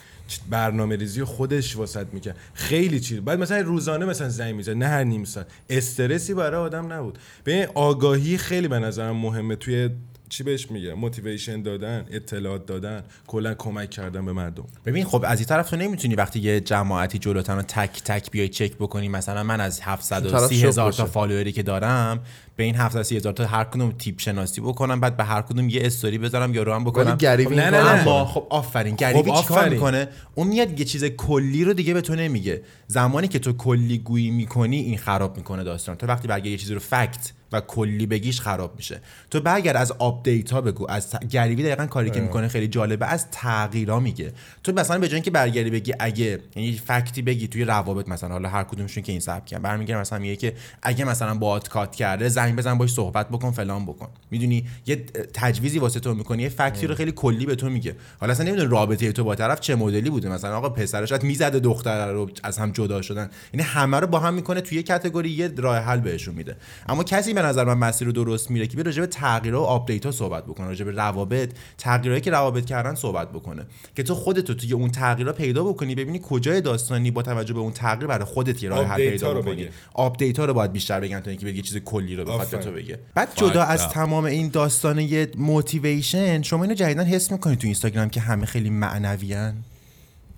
برنامه 0.50 0.96
ریزی 0.96 1.24
خودش 1.24 1.76
واسط 1.76 2.08
می‌کرد. 2.14 2.38
خیلی 2.54 3.00
چیز. 3.00 3.20
بعد 3.20 3.40
مثلا 3.40 3.62
روزانه 3.62 4.06
مثلا 4.06 4.30
زنگ 4.30 4.56
می‌زد. 4.56 4.72
نه 4.72 4.88
هر 4.88 5.04
نیم 5.04 5.24
ساعت. 5.24 5.48
استرسی 5.70 6.34
برای 6.34 6.62
آدم 6.62 6.94
نبود. 6.94 7.20
به 7.44 7.70
آگاهی 7.76 8.38
خیلی 8.38 8.68
به 8.68 8.80
نظرم 8.80 9.16
مهمه 9.16 9.56
توی 9.56 9.90
چی 10.30 10.44
بهش 10.44 10.72
میگه؟ 10.72 10.94
موتیویشن 10.94 11.62
دادن 11.62 12.06
اطلاعات 12.12 12.66
دادن 12.66 13.04
کلا 13.28 13.54
کمک 13.54 13.90
کردن 13.90 14.26
به 14.26 14.34
مردم. 14.34 14.66
ببین 14.86 15.06
خب 15.06 15.24
از 15.28 15.40
این 15.40 15.48
طرف 15.48 15.70
تو 15.70 15.76
نمی‌تونی 15.76 16.16
وقتی 16.16 16.40
یه 16.40 16.60
جماعتی 16.60 17.18
جلوتن 17.18 17.56
رو 17.56 17.62
تک 17.62 18.04
تک 18.04 18.32
بیای 18.32 18.50
چک 18.50 18.74
بکنی 18.74 19.08
مثلا 19.08 19.44
من 19.44 19.62
از 19.62 19.80
طرف 19.80 20.00
730 20.00 20.56
شوک 20.56 20.68
هزار 20.68 20.92
تا. 20.92 21.06
فالووری 21.06 21.52
که 21.52 21.64
دارم 21.64 22.20
به 22.56 22.64
این 22.64 22.76
730 22.76 23.16
هزار 23.18 23.34
تا 23.34 23.46
هر 23.46 23.64
کدوم 23.64 23.92
تیپ 23.92 24.20
شناسی 24.20 24.62
بکنم 24.62 25.00
بعد 25.00 25.18
به 25.18 25.24
هر 25.24 25.42
کدوم 25.42 25.70
یه 25.70 25.86
استوری 25.86 26.18
بذارم 26.18 26.54
یا 26.54 26.64
رو 26.64 26.74
هم 26.74 26.84
بکنم. 26.84 27.18
خب 27.18 27.54
نه، 27.54 27.70
نه، 27.70 28.04
نه. 28.06 28.26
خب 28.26 28.48
آفرین. 28.50 28.96
گریوی 28.96 29.32
خب 29.32 29.42
چیکار. 29.42 29.70
می‌کنه؟ 29.70 30.08
اون 30.36 30.48
میاد 30.48 30.80
یه 30.80 30.86
چیز 30.86 31.04
کلی 31.06 31.64
رو 31.64 31.74
دیگه 31.74 31.94
به 31.94 32.02
تو 32.02 32.16
نمیگه. 32.16 32.62
زمانی 32.88 33.28
که 33.28 33.40
تو 33.40 33.54
کلی 33.54 33.98
گویی 33.98 34.32
می‌کنی 34.32 34.78
این 34.78 34.98
خراب 34.98 35.38
می‌کنه 35.38 35.64
داستان. 35.64 35.96
تو 35.96 36.08
وقتی 36.08 36.28
برگردی 36.28 36.50
یه 36.50 36.58
چیزی 36.58 36.74
رو 36.74 36.80
فکت 36.80 37.32
و 37.52 37.62
کلی 37.62 38.06
بگیش 38.06 38.42
خراب 38.42 38.74
میشه. 38.78 39.02
تو 39.32 39.40
برگرد 39.40 39.76
از 39.76 39.92
update 39.92 40.52
ها 40.52 40.62
بگو 40.62 40.92
از 40.92 41.10
ت- 41.10 41.28
گریوی 41.28 41.64
دقیقا 41.64 41.86
کاری 41.86 42.10
که 42.10 42.22
می‌کنه 42.22 42.48
خیلی 42.48 42.68
جالبه 42.68 43.06
از 43.06 43.32
تغییرا 43.32 44.00
میگه. 44.00 44.34
تو 44.64 44.72
مثلا 44.72 45.00
به 45.00 45.08
جای 45.08 45.16
اینکه 45.16 45.32
برگردی 45.32 45.70
بگی 45.70 45.94
اگه 46.00 46.40
یعنی 46.56 46.74
fact 46.74 47.12
ی 47.12 47.22
بگی 47.22 47.48
توی 47.48 47.64
روابط 47.64 48.08
مثلا 48.08 48.30
حالا 48.30 48.50
هر 48.50 48.64
کدومشون 48.64 49.04
که 49.04 49.12
این 49.12 49.22
سبکن 49.22 49.60
برمیگره 49.60 50.00
مثلا 50.00 50.20
میگه 50.20 50.36
که 50.36 50.54
اگه 50.82 51.06
مثلا 51.06 51.36
باهات 51.36 51.70
cut 51.70 51.96
کرده 51.96 52.30
زنگ 52.30 52.56
بزن 52.56 52.78
باش 52.78 52.94
صحبت 52.94 53.30
بکن 53.30 53.52
فلان 53.52 53.86
بکن. 53.86 54.08
می‌دونی؟ 54.32 54.66
یه 54.86 54.96
تجویزی 55.34 55.80
واسه 55.80 56.00
تو 56.00 56.14
می‌کنی 56.14 56.44
یه 56.44 56.50
fact 56.50 56.80
ی 56.80 56.88
رو 56.88 56.96
خیلی 56.96 57.12
کلی 57.12 57.46
به 57.46 57.56
تو 57.56 57.70
میگه. 57.70 57.96
حالا 58.20 58.32
اصلا 58.34 58.46
نمی‌دونه 58.46 58.70
رابطه 58.70 59.12
تو 59.12 59.24
با 59.24 59.36
طرف 59.36 59.60
چه 59.60 59.76
مدلی 59.76 60.10
بوده. 60.10 60.30
مثلا 60.30 60.58
آقا 60.58 60.70
پسرش 60.70 61.10
شاید 61.10 61.24
می‌زده 61.24 61.60
دختر 61.60 62.12
رو 62.12 62.30
از 62.44 62.58
هم 62.58 62.72
جدا 62.72 63.02
شدن. 63.02 63.30
یعنی 63.54 63.64
همه 63.64 64.00
رو 64.00 64.08
با 64.08 64.20
هم 64.20 64.34
می‌کنه 64.34 64.62
توی 64.62 64.78
یه 64.78 64.84
category 64.84 65.30
یه 65.30 65.52
راه 65.58 65.78
حل 65.78 66.00
بهشون 66.00 66.36
میده. 66.36 66.56
اما 66.88 67.04
کسی 67.04 67.34
به 67.36 67.42
نظر 67.42 67.64
من 67.64 67.74
مسیر 67.74 68.08
رو 68.08 68.14
درست 68.14 68.52
میره 68.52 68.68
که 68.68 68.84
راجع 68.84 69.02
به 69.02 69.08
تغییرها 69.08 69.62
و 69.62 69.66
update 69.66 70.06
ها 70.06 70.12
صحبت 70.12 70.44
بکنه 70.46 70.68
راجع 70.68 70.86
به 70.86 70.92
روابط 70.92 71.50
تغییرهایی 71.78 72.22
که 72.22 72.32
روابط 72.32 72.66
کردن 72.66 72.96
صحبت 72.96 73.30
بکنه 73.30 73.66
که 73.96 74.04
تو 74.04 74.16
خودت 74.16 74.50
رو 74.50 74.56
توی 74.56 74.74
اون 74.74 74.90
تغییرها 74.90 75.34
پیدا 75.34 75.64
بکنی 75.64 75.96
ببینی 75.96 76.22
کجای 76.24 76.62
داستانی 76.62 77.12
با 77.12 77.22
توجه 77.22 77.54
به 77.54 77.60
اون 77.60 77.72
تغییر 77.72 78.08
برای 78.08 78.26
خودت 78.26 78.64
یه 78.64 78.70
راه 78.70 78.86
حل 78.86 78.92
update 78.92 79.12
پیدا 79.12 79.28
ها 79.28 79.34
رو 79.34 79.42
بکنی. 79.42 79.70
update 79.94 80.40
ها 80.40 80.46
رو 80.46 80.54
باید 80.54 80.72
بیشتر 80.72 81.00
بگن 81.00 81.20
تا 81.20 81.30
اینکه 81.30 81.46
بگی 81.46 81.58
یه 81.58 81.64
چیز 81.64 81.78
کلی 81.78 82.16
رو 82.16 82.26
بخواد 82.26 82.62
تو. 82.62 82.72
بگه 82.72 83.00
بعد 83.16 83.30
جدا 83.36 83.64
از. 83.64 83.90
تمام 83.90 84.26
این 84.26 84.50
داستان 84.50 85.00
یه 85.00 85.30
motivation 85.38 86.42
شما 86.42 86.64
اینو 86.64 86.76
جدیدن 86.76 87.06
حس 87.06 87.32
می‌کنید 87.32 87.60
تو 87.60 87.68
اینستاگرام 87.68 88.10
که 88.10 88.22
همه 88.22 88.46
خیلی 88.46 88.70
معنویان 88.70 89.54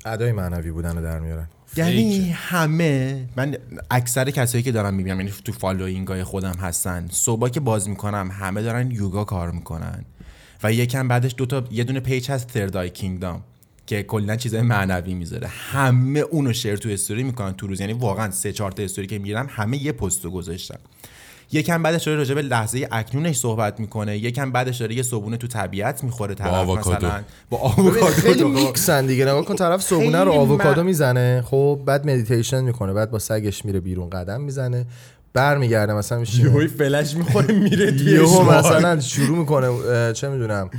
ادای 0.05 0.31
معنوی 0.31 0.71
بودن 0.71 0.95
رو 0.95 1.03
در 1.03 1.19
میارن 1.19 1.47
یعنی 1.77 2.29
همه 2.29 3.25
من 3.35 3.57
اکثر 3.91 4.31
کسایی 4.31 4.63
که 4.63 4.71
دارم 4.71 4.93
می‌بینم 4.93 5.19
یعنی 5.19 5.33
تو 5.43 5.51
following 5.51 6.07
های 6.07 6.23
خودم 6.23 6.55
هستن 6.61 7.07
صبح 7.11 7.49
که 7.49 7.59
باز 7.59 7.89
می‌کنم 7.89 8.29
همه 8.31 8.61
دارن 8.61 8.91
یوگا 8.91 9.23
کار 9.23 9.51
می‌کنن. 9.51 10.05
و 10.63 10.73
یکم 10.73 11.07
بعدش 11.07 11.33
دو 11.37 11.45
تا 11.45 11.63
یه 11.71 11.83
دونه 11.83 11.99
page 11.99 12.31
هست 12.31 12.47
Third 12.47 12.77
Eye 12.77 12.89
Kingdom 12.89 13.41
که 13.85 14.03
کلا 14.03 14.35
چیزای 14.35 14.61
معنوی 14.61 15.13
می‌ذاره. 15.13 15.47
همه 15.47 16.19
اونو 16.19 16.53
share 16.53 16.75
تو 16.75 16.89
استوری 16.89 17.23
می‌کنن 17.23 17.53
تو 17.53 17.67
روز. 17.67 17.81
یعنی 17.81 17.93
واقعا 17.93 18.31
سه 18.31 18.51
چهار 18.51 18.71
تا 18.71 18.83
استوری 18.83 19.07
که 19.07 19.19
می‌گیرم 19.19 19.47
همه 19.49 19.83
یه 19.83 19.91
پستو 19.91 20.31
گذاشتن. 20.31 20.79
یکم 21.51 21.83
بعدش 21.83 22.03
داره 22.03 22.17
راجع 22.17 22.35
به 22.35 22.41
لحظه 22.41 22.87
اکنونش 22.91 23.37
صحبت 23.37 23.79
می‌کنه. 23.79 24.17
یکم 24.17 24.51
بعدش 24.51 24.77
داره 24.77 24.95
یه 24.95 25.03
صبونه 25.03 25.37
تو 25.37 25.47
طبیعت 25.47 26.03
می‌خوره 26.03 26.35
طرف 26.35 26.53
آووکادو. 26.53 27.07
مثلا. 27.07 27.23
با 27.49 27.73
ببین، 27.77 27.91
خیلی 28.03 28.43
آووکادو. 28.43 28.67
میکسن 28.67 29.05
دیگه. 29.05 29.25
نگاه 29.25 29.45
کن 29.45 29.55
طرف 29.55 29.81
صبونه 29.81 30.23
رو 30.23 30.31
آووکادو 30.31 30.83
می‌زنه. 30.83 31.43
خب 31.45 31.79
بعد 31.85 32.07
مدیتیشن 32.07 32.63
می‌کنه. 32.63 32.93
بعد 32.93 33.11
با 33.11 33.19
سگش 33.19 33.65
میره 33.65 33.79
بیرون 33.79 34.09
قدم 34.09 34.41
می‌زنه. 34.41 34.85
برمیگرده 35.33 35.93
مثلا 35.93 36.19
میشه 36.19 36.43
یهوی 36.43 36.67
فلش 36.67 37.15
می‌خوره 37.15 37.55
میره 37.55 37.91
توی 37.91 38.11
یهو. 38.11 38.51
مثلا 38.51 38.99
شروع 38.99 39.37
می‌کنه 39.37 39.67
چه 40.13 40.29
می‌دونم. 40.29 40.69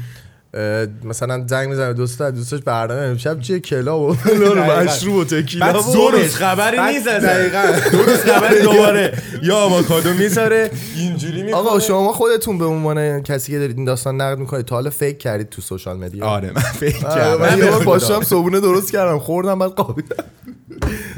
مثلا 1.05 1.47
زنگ 1.47 1.69
می‌زنه 1.69 1.93
دوست 1.93 2.23
دوستش 2.23 2.61
برنامه 2.61 3.01
امشب 3.01 3.41
چیه 3.41 3.61
کلا 3.61 4.01
و 4.01 4.13
فلان. 4.15 4.85
مشروب 4.85 5.15
و 5.17 5.25
تکیلا 5.25 5.73
بعد 5.73 5.93
دو 5.93 6.11
روز 6.11 6.35
خبری 6.35 6.81
نیست. 6.93 7.09
دقیقاً. 7.09 7.63
دو 7.93 7.99
روز 8.03 8.17
خبری 8.19 8.63
دوباره 8.73 9.13
یا 9.43 9.57
آووکادو 9.57 10.13
می‌ذاره 10.13 10.71
اینجوری 10.97 11.43
می‌کنه 11.43 11.61
آقا 11.61 11.79
شما 11.81 12.13
خودتون 12.13 12.59
به 12.59 12.65
عنوان 12.65 13.23
کسی 13.23 13.53
که 13.53 13.59
دارید 13.59 13.77
این 13.77 13.85
داستان 13.85 14.21
نقد 14.21 14.39
می‌کنید 14.39 14.65
تا 14.65 14.75
حالا 14.75 14.91
فکر 14.91 15.17
کردید 15.17 15.49
تو 15.49 15.63
social 15.63 15.97
media 15.97 16.25
آره 16.27 16.51
من 16.55 16.61
فکر 16.63 17.07
آره، 17.07 17.21
کردم 17.21 17.41
من 17.41 17.59
یه 17.59 17.65
بار 17.65 17.73
خدا. 17.73 17.85
پاشم 17.85 18.23
صبونه 18.23 18.61
درست 18.61 18.93
کردم 18.93 19.19
خوردم 19.19 19.59
بعد 19.59 19.71
خوابیدم 19.71 20.25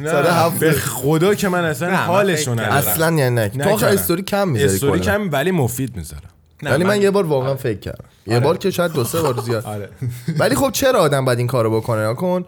هفت. 0.06 0.58
به 0.60 0.72
خدا 0.72 1.34
که 1.34 1.48
من 1.48 1.64
اصلا 1.64 1.88
نه، 1.88 1.94
من 2.00 2.04
حالشو 2.06 2.42
فکر 2.54 2.62
ندارم 2.62 2.72
اصلا 2.72 3.12
یعنی 3.16 3.34
نه 3.34 3.48
تو. 3.76 3.86
استوری 3.86 4.22
کم 4.22 4.48
می‌ذاری 4.48 4.72
استوری. 4.74 5.00
کم 5.00 5.28
ولی 5.32 5.50
مفید 5.50 5.96
می‌ذارم 5.96 6.22
نه، 6.62 6.70
ولی 6.70 6.84
من 6.84 6.90
من- 6.90 7.02
یه 7.02 7.10
بار 7.10 7.26
واقعا 7.26 7.54
فکر 7.54 7.78
کردم 7.78 8.04
یه 8.26 8.40
بار 8.40 8.58
که 8.58 8.70
شاید 8.70 8.92
دو 8.92 9.04
سه 9.04 9.22
بار 9.22 9.40
زیاد. 9.40 9.64
آره. 9.74 9.88
ولی 10.38 10.54
خب 10.54 10.70
چرا 10.72 11.00
آدم 11.00 11.24
باید 11.24 11.38
این 11.38 11.46
کارو 11.46 11.80
بکنه؟ 11.80 12.08
نکن 12.08 12.44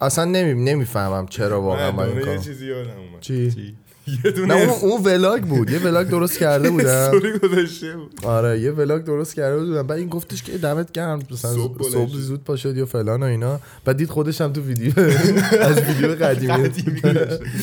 اصلا 0.00 0.24
نمی... 0.24 0.64
نمی‌فهمم 0.64 1.26
چرا 1.26 1.62
واقعا 1.62 1.92
باید 1.92 2.08
این 2.08 2.18
یه 2.18 2.24
کارو 2.24 2.42
چیزی 2.42 2.66
یادم 2.66 2.90
اومد. 2.90 3.20
چی؟ 3.20 3.76
یه 4.06 4.18
نه 4.24 4.30
دونه 4.30 4.54
اون, 4.54 4.68
اون 4.68 5.02
ولاگ 5.02 5.42
بود. 5.42 5.70
یه 5.70 5.78
ولاگ 5.78 6.08
درست 6.08 6.38
کرده 6.38 6.70
بودم. 6.74 6.86
استوری 6.88 7.38
گذاشته 7.38 7.96
بود. 7.96 8.20
آره 8.24 8.60
یه 8.60 8.70
ولاگ 8.70 9.04
درست 9.04 9.34
کرده 9.34 9.58
بودم. 9.58 9.86
بعد 9.86 9.98
این 9.98 10.08
گفتش 10.08 10.42
که 10.42 10.58
دمت 10.58 10.92
گرم. 10.92 11.22
مثلا 11.30 11.52
صبح. 11.52 12.08
زود 12.08 12.44
پا 12.44 12.56
شد 12.56 12.76
یا 12.76 12.86
فلان 12.86 13.22
و 13.22 13.26
اینا. 13.26 13.60
بعد 13.84 13.96
دید 13.96 14.08
خودش 14.08 14.40
هم 14.40 14.52
تو 14.52 14.60
ویدیو 14.60 14.92
از 15.60 15.78
ویدیو 15.78 16.14
قدیمی. 16.14 16.68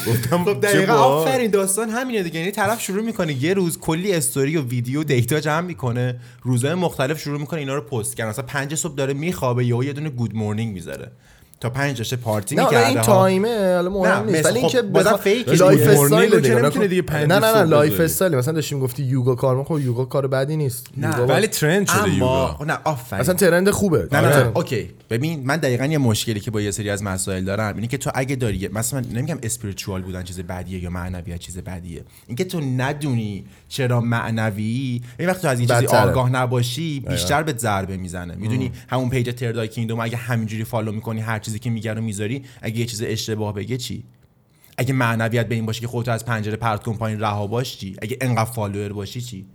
گفتم 0.07 0.43
خب 0.43 0.61
دقیقا. 0.61 0.93
آفرین 0.93 1.51
داستان 1.51 1.89
همینه 1.89 2.23
دیگه. 2.23 2.39
یعنی 2.39 2.51
طرف 2.51 2.81
شروع 2.81 3.03
می‌کنه 3.03 3.43
یه 3.43 3.53
روز 3.53 3.77
کلی 3.77 4.13
استوری 4.13 4.57
و 4.57 4.61
ویدیو 4.61 5.03
data 5.03 5.39
جمع 5.39 5.61
می‌کنه. 5.67 6.19
روزهای 6.43 6.73
مختلف 6.73 7.19
شروع 7.19 7.39
می‌کنه 7.39 7.59
اینا 7.59 7.75
رو 7.75 7.81
پست 7.81 8.15
کردن. 8.15 8.29
مثلا 8.29 8.45
پنج 8.45 8.75
صبح 8.75 8.95
داره 8.95 9.13
میخوابه 9.13 9.65
یا 9.65 9.83
یه 9.83 9.93
دونه 9.93 10.09
good 10.09 10.35
morning 10.35 10.73
می‌ذاره. 10.73 11.11
تا 11.59 11.69
پنج 11.69 11.97
داشته 11.97 12.15
پارتی 12.15 12.55
نه 12.55 12.63
می‌کرده 12.63 12.87
این 12.87 13.01
تایمه 13.01 13.75
حالا 13.75 13.89
مهم 13.89 14.11
نه، 14.11 14.21
نیست. 14.23 14.39
مثل 14.39 14.49
ولی 14.49 14.59
خب 14.59 14.65
اینکه 14.65 14.81
بازم 14.81 15.09
بخوا- 15.09 15.17
fake 15.17 15.51
ه 15.51 15.57
life. 15.57 15.87
style 15.87 16.39
دیگه 16.39 16.55
نمی‌تونه. 16.55 16.87
دیگه 16.87 17.01
پنج 17.01 17.27
نه 17.29 17.39
نه 17.39 17.53
نه 17.53 17.63
لایف. 17.63 17.99
استایل. 17.99 18.35
مثلا 18.35 18.53
داشتیم 18.53 18.79
گفتی 18.79 19.03
یوگا 19.03 19.35
کار 19.35 19.57
می‌کنه 19.57 19.81
یوگا 19.83 20.05
کار 20.05 20.27
بدی 20.27 20.57
نیست. 20.57 20.87
نه 20.97 21.15
ولی 21.17 21.47
trend 21.47 21.87
شده 21.87 21.97
اما 22.03 22.07
یوگا. 22.07 22.57
نه 22.67 22.77
آفرین. 22.83 23.21
اصلا 23.21 23.33
trend 23.33 23.69
خوبه. 23.69 24.07
نه 24.11 24.21
نه 24.21 24.27
آره. 24.27 24.43
نه 24.43 24.51
okay. 24.55 24.89
ببین 25.09 25.43
من 25.45 25.57
دقیقا 25.57 25.85
یه 25.85 25.97
مشکلی 25.97 26.39
که 26.39 26.51
با 26.51 26.61
یه 26.61 26.71
سری 26.71 26.89
از 26.89 27.03
مسائل 27.03 27.43
دارم 27.43 27.75
اینه 27.75 27.87
که 27.87 27.97
تو 27.97 28.11
اگه 28.15 28.35
داری 28.35 28.67
مثلا 28.73 28.99
نمیگم 28.99 29.37
spiritual 29.43 30.01
بودن 30.01 30.23
چیز 30.23 30.39
بدیه 30.39 30.83
یا 30.83 30.89
معنویت 30.89 31.39
چیز 31.39 31.57
بدیه. 31.57 32.03
اینکه 32.27 32.43
تو 32.43 32.59
ندونی 32.59 33.45
چرا 33.69 34.01
معنوی 34.01 35.01
این 35.19 35.29
وقت 35.29 35.41
تو 35.41 35.47
از 35.47 35.59
این 35.59 35.67
چیزی. 35.67 35.85
آگاه 35.85 36.29
نباشی 36.29 36.99
بیشتر 36.99 37.43
به 37.43 37.53
ضربه 37.57 37.97
می‌زنه. 37.97 38.35
می‌دونی 38.35 38.71
همون 38.89 39.09
page 39.09 39.35
Third 39.35 39.67
Eye 39.67 39.77
Kingdom 39.77 39.99
اگه 39.99 40.17
همینجوری 40.17 40.63
follow 40.63 40.91
می‌کنی 40.91 41.21
هر 41.21 41.39
چیزی 41.47 41.59
که 41.59 41.69
میگه 41.69 41.93
رو 41.93 42.01
می‌ذاری 42.01 42.43
اگه 42.61 42.79
یه 42.79 42.85
چیز 42.85 43.01
اشتباه 43.01 43.53
بگه 43.53 43.77
چی؟ 43.77 44.03
اگه 44.77 44.93
معنویت 44.93 45.47
به 45.47 45.55
این 45.55 45.65
باشه 45.65 45.81
که 45.81 45.87
خودتو 45.87 46.11
از 46.11 46.25
پنجره 46.25 46.55
پرت 46.55 46.83
کن 46.83 46.93
پایین 46.93 47.19
رها 47.19 47.47
باش 47.47 47.77
چی؟ 47.77 47.95
اگه 48.01 48.17
انقدر 48.21 48.51
follower 48.51 48.93
باشی 48.93 49.21
چی؟ 49.21 49.45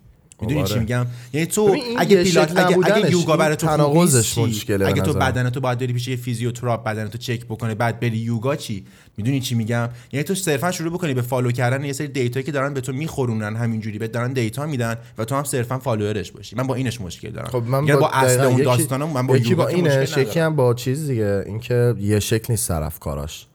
می‌دونی 0.42 0.61
آره. 0.61 0.68
چی 0.68 0.78
میگم 0.78 1.07
یعنی 1.33 1.46
تو 1.46 1.76
اگه 1.98 2.22
پیلات 2.22 2.59
اگه, 2.59 2.78
اگه 2.94 3.11
یوگا 3.11 3.37
برای 3.37 3.57
تو 3.57 3.66
تناقضش؟ 3.66 4.38
مشکله 4.38 4.87
اگه 4.87 5.02
تو. 5.02 5.12
بدن 5.12 5.50
تو 5.50 5.61
باید 5.61 5.78
بری 5.78 5.92
پیش 5.92 6.09
یه 6.09 6.16
فیزیوتراپ 6.16 6.85
بدن 6.85 7.09
تو 7.09 7.18
چک 7.18 7.44
بکنه 7.44 7.74
بعد 7.74 8.00
بری 8.00 8.16
یوگا 8.16 8.57
چی 8.57 8.85
می‌دونی 9.16 9.40
چی 9.40 9.55
میگم 9.55 9.88
یعنی 10.12 10.24
تو 10.24 10.35
صرفا 10.35 10.70
شروع 10.70 10.92
بکنی 10.92 11.14
به 11.14 11.22
follow 11.22 11.50
کردن 11.50 11.85
یه 11.85 11.92
سری 11.92 12.09
data 12.09 12.34
یی 12.34 12.46
که 12.46 12.52
دارن 12.52 12.74
به 12.74 12.81
تو 12.81 12.92
میخورونن 12.92 13.57
همینجوری 13.57 13.98
به 13.98 14.09
دارن 14.09 14.33
data 14.33 14.66
میدن 14.66 14.96
و 15.18 15.24
تو 15.24 15.35
هم 15.35 15.44
صرفا 15.44 15.78
follower 15.78 16.22
ش 16.22 16.33
باشی 16.33 16.57
من 16.57 16.66
با 16.66 16.74
اینش 16.74 17.00
مشکل 17.00 17.31
دارم 17.31 17.48
خب 17.48 17.62
من 17.66 17.87
یا 17.87 17.96
با, 17.96 18.09
اصل 18.09 18.37
دقیقاً 18.37 18.52
اون 18.52 18.62
داستانم 18.62 19.09
من 19.09 19.26
با 19.26 19.37
یکی 19.37 19.50
یوگا 19.50 19.62
با 19.62 19.68
اینش 19.68 19.96
مشکل 19.96 20.20
یکی 20.20 20.31
ندارم. 20.31 20.46
هم 20.46 20.57
با 20.57 20.74
چیز 20.74 21.07
دیگه 21.07 21.42
اینکه 21.46 21.94
یه 22.00 22.20
شکل 22.20 22.46
نیست 22.48 22.68
طرف 22.68 22.98
کاراش 22.98 23.46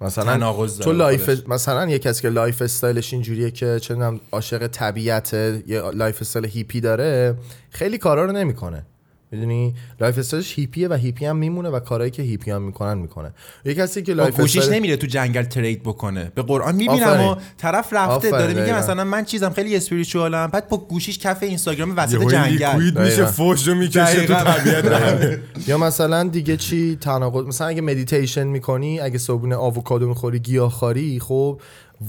مثلا 0.00 0.52
تو 0.68 0.92
life 0.92 1.24
خودش. 1.24 1.48
مثلا 1.48 1.90
یه 1.90 1.98
کسی 1.98 2.22
که 2.22 2.28
lifestyle 2.28 2.62
ش 2.62 3.12
اینجوریه 3.12 3.50
که 3.50 3.78
چه 3.80 3.96
عاشق 4.32 4.66
طبیعت 4.66 5.34
یه 5.66 5.90
lifestyle 5.90 6.46
هیپی 6.46 6.80
داره 6.80 7.34
خیلی 7.70 7.98
کارا 7.98 8.24
رو 8.24 8.32
نمی‌کنه 8.32 8.86
می‌دونی 9.30 9.74
lifestyle 10.00 10.18
ش 10.18 10.58
هیپیه 10.58 10.88
و 10.88 10.94
هیپی 10.94 11.26
هم 11.26 11.36
میمونه 11.36 11.68
و 11.68 11.80
کارهایی 11.80 12.10
که 12.10 12.22
هیپی 12.22 12.50
هم 12.50 12.62
می‌کنن 12.62 12.98
می‌کنه 12.98 13.32
یه 13.64 13.74
کسی 13.74 14.02
که 14.02 14.14
life 14.14 14.40
گوشیش 14.40 14.56
استایل 14.56 14.78
نمیره 14.78 14.96
تو 14.96 15.06
جنگل 15.06 15.42
trade 15.42 15.82
بکنه 15.82 16.32
به 16.34 16.42
قرآن 16.42 16.74
می‌بینم. 16.74 17.20
و 17.20 17.36
طرف 17.58 17.92
رفته 17.92 18.30
داره 18.30 18.54
میگه. 18.54 18.78
مثلا 18.78 19.04
من 19.04 19.24
چیزم 19.24 19.50
خیلی 19.50 19.76
spiritual 19.76 20.39
م 20.39 20.46
بعد 20.46 20.68
با 20.68 20.76
گوشیش 20.76 21.18
کف 21.18 21.42
اینستاگرام 21.42 21.96
وسط 21.96 22.18
جنگل 22.30 23.02
میشه. 23.02 23.24
فوش 23.26 23.68
رو 23.68 23.74
می‌کشه 23.74 24.26
تو. 24.26 24.34
طبیعت 24.34 25.40
یا 25.66 25.78
مثلا 25.78 26.24
دیگه 26.24 26.56
چی 26.56 26.98
تناقض 27.00 27.46
مثلا 27.46 27.66
اگه 27.66 27.80
مدیتیشن 27.80 28.46
می‌کنی 28.46 29.00
اگه 29.00 29.18
صبحونه 29.18 29.56
آووکادو 29.56 30.08
می‌خوری 30.08 30.38
گیاهخواری 30.38 31.20
خب 31.20 31.60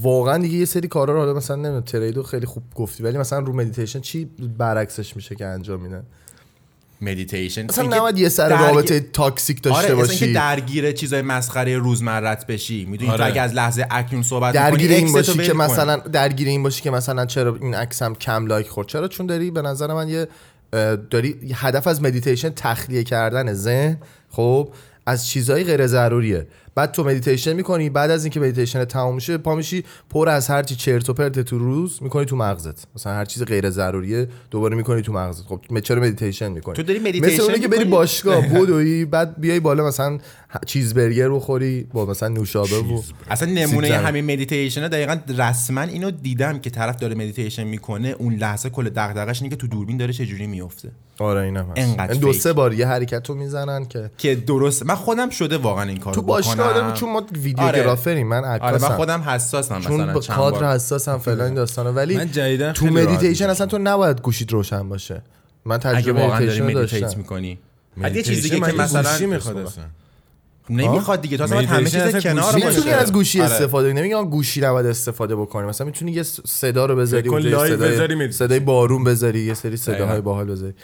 واقعا 0.02 0.38
دیگه 0.38 0.56
یه 0.56 0.64
سری 0.64 0.88
کارا 0.88 1.14
رو 1.14 1.20
حالا 1.20 1.34
مثلا 1.34 1.56
نمی‌دونم 1.56 1.80
trade 1.80 2.15
و 2.15 2.22
خیلی 2.22 2.46
خوب 2.46 2.62
گفتی 2.74 3.02
ولی 3.02 3.18
مثلا 3.18 3.38
رو 3.38 3.52
مدیتیشن 3.52 4.00
چی 4.00 4.24
برعکسش 4.58 5.16
میشه 5.16 5.34
که 5.34 5.46
انجام 5.46 5.80
میدن 5.80 6.04
مدیتیشن 7.00 7.60
اینکه 7.60 7.82
نباید 7.96 8.18
یه 8.18 8.28
سر 8.28 8.48
درگیر- 8.48 8.66
رابطه 8.74 9.00
toxic 9.00 9.62
داشته 9.62 9.78
آره 9.82 9.94
باشی 9.94 10.14
اصلا 10.14 10.26
اینکه 10.26 10.40
درگیر 10.40 10.92
چیزای 10.92 11.22
مسخره 11.22 11.78
روزمرت 11.78 12.46
بشی. 12.46 12.84
می‌دونی 12.84 13.10
آره. 13.10 13.18
تو 13.18 13.30
اگه 13.30 13.40
از 13.40 13.54
لحظه 13.54 13.86
اکنون 13.90 14.22
صحبت 14.22 14.54
درگیر 14.54 14.90
این 14.90 15.12
باشی 15.12 15.32
که 15.38 15.52
کن. 15.52 15.56
مثلا 15.56 15.96
درگیر 15.96 16.48
این 16.48 16.62
باشی 16.62 16.82
که 16.82 16.90
مثلا 16.90 17.26
چرا 17.26 17.56
این 17.62 17.74
عکسم 17.74 18.14
کم 18.14 18.46
لایک 18.46 18.68
خورد. 18.68 18.88
چرا؟ 18.88 19.08
چون 19.08 19.26
داری 19.26 19.50
به 19.50 19.62
نظر 19.62 19.94
من 19.94 20.08
یه 20.08 20.28
داری 21.10 21.36
هدف 21.54 21.86
از 21.86 22.02
مدیتیشن 22.02 22.50
تخلیه 22.50 23.04
کردن 23.04 23.52
ذهن 23.52 23.98
خب 24.30 24.68
از 25.06 25.26
چیزهای 25.28 25.64
غیر 25.64 25.86
ضروریه. 25.86 26.46
بعد 26.78 26.92
تو 26.92 27.04
مدیتیشن 27.04 27.52
می‌کنی 27.52 27.90
بعد 27.90 28.10
از 28.10 28.24
اینکه 28.24 28.40
مدیتیشن 28.40 28.84
تمام 28.84 29.14
میشه 29.14 29.38
پا 29.38 29.54
میشی 29.54 29.84
پر 30.10 30.28
از 30.28 30.48
هر 30.48 30.62
چی 30.62 30.76
چرت 30.76 31.10
و 31.10 31.12
پرت 31.12 31.40
تو 31.40 31.58
روز 31.58 32.02
می‌کنی 32.02 32.24
تو 32.24 32.36
مغزت. 32.36 32.86
مثلا 32.94 33.12
هر 33.12 33.24
چیز 33.24 33.44
غیر 33.44 33.70
ضروریه 33.70 34.28
دوباره 34.50 34.76
می‌کنی 34.76 35.02
تو 35.02 35.12
مغزت. 35.12 35.44
خب 35.46 35.80
چرا 35.80 36.00
مدیتیشن 36.00 36.48
می‌کنی؟ 36.48 36.74
تو 36.76 36.82
داری 36.82 36.98
مثل 36.98 37.08
مدیتیشن 37.08 37.42
اونه 37.42 37.58
که 37.58 37.68
بری؟ 37.68 37.84
باشگاه 37.84 38.46
بدوی 38.54 39.04
بعد 39.04 39.40
بیای 39.40 39.60
بالا 39.60 39.86
مثلا 39.86 40.18
چیز 40.66 40.94
برگر 40.94 41.28
بخوری 41.28 41.86
با 41.92 42.06
مثلا 42.06 42.28
نوشابه 42.28 42.76
و 42.76 43.02
اصلا 43.30 43.52
نمونه. 43.52 43.88
همین 43.88 44.24
مدیتیشن 44.24 44.88
دقیقا 44.88 45.18
رسما 45.38 45.80
اینو 45.80 46.10
دیدم 46.10 46.58
که 46.58 46.70
طرف 46.70 46.96
داره 46.96 47.14
مدیتیشن 47.14 47.64
می‌کنه 47.64 48.08
اون 48.08 48.34
لحظه 48.34 48.70
کل 48.70 48.88
دغدغش 48.88 49.42
اینه 49.42 49.50
که 49.50 49.56
تو 49.56 49.66
دوربین 49.66 49.96
داره 49.96 50.12
چجوری 50.12 50.46
میفته 50.46 50.90
آره 51.18 51.40
اینم 51.40 51.70
هست. 51.70 51.72
انقدر 51.76 52.12
این 52.12 52.20
دو. 52.20 52.32
سه 52.32 52.52
بار 52.52 52.74
یه 52.74 52.86
حرکت 52.86 53.28
رو 53.28 53.34
می‌زنن 53.34 53.84
که 53.84 54.10
که 54.18 54.34
درست 54.34 54.86
من 54.86 54.94
خودم 54.94 55.30
شده 55.30 55.58
واقعا 55.58 55.88
این 55.88 55.98
کارو 55.98 56.14
تو 56.14 56.22
باشگاه. 56.22 56.66
آدم 56.66 56.94
چون 56.94 57.12
ما 57.12 57.26
videographer 57.32 58.14
یم 58.14 58.28
من 58.28 58.44
آره. 58.44 58.48
عکاسم. 58.48 58.88
من 58.88 58.96
خودم 58.96 59.20
حساسم 59.20 59.80
چون 59.80 60.00
مثلا 60.00 60.12
با 60.12 60.20
چند 60.20 60.36
کادر 60.36 60.60
بار. 60.60 60.74
حساسم 60.74 61.18
فلان 61.18 61.40
این 61.40 61.54
داستانا. 61.54 61.92
ولی 61.92 62.16
من 62.16 62.32
جدیدن 62.32 62.72
تو 62.72 62.86
مدیتیشن. 62.86 63.50
اصلا 63.50 63.66
تو 63.66 63.78
نباید 63.78 64.20
گوشیت 64.20 64.52
روشن 64.52 64.88
باشه. 64.88 65.22
من 65.64 65.74
اگه 65.74 66.00
تجربه 66.00 66.20
واقعا 66.20 66.40
داری 66.40 66.60
مدیتیشن 66.60 67.00
داشتم. 67.00 67.18
می‌کنی. 67.18 67.58
یه 68.14 68.22
چیز 68.22 68.42
دیگه 68.42 68.56
مدیتیشن 68.56 68.76
که 68.76 68.82
مثلا 68.82 69.26
می‌خواد 69.26 69.72
نمی‌خواد 70.70 71.20
دیگه 71.20 71.36
تو 71.36 71.44
اصلا 71.44 71.60
همه 71.60 71.90
چیز 71.90 72.16
کنار 72.16 72.52
باشه 72.52 72.66
می‌تونی 72.66 72.90
از 72.90 73.12
گوشی 73.12 73.40
آره. 73.40 73.50
استفاده 73.50 73.92
کنی 73.92 74.00
نمیگم 74.00 74.30
گوشی 74.30 74.60
نباید 74.60 74.86
استفاده 74.86 75.36
بکنی 75.36 75.66
مثلا 75.66 75.86
می‌تونی 75.86 76.12
یه 76.12 76.22
صدا 76.22 76.86
رو 76.86 76.96
بذاری 76.96 77.28
اونجا 77.28 77.48
یه 77.48 77.54
live 77.54 77.76
بذاری 77.76 78.14
صدای. 78.14 78.32
صدای 78.32 78.60
بارون 78.60 79.04
بذاری 79.04 79.40
یه 79.40 79.54
سری 79.54 79.76
صداهای. 79.76 80.20
باحال 80.20 80.46
بذاری 80.46 80.74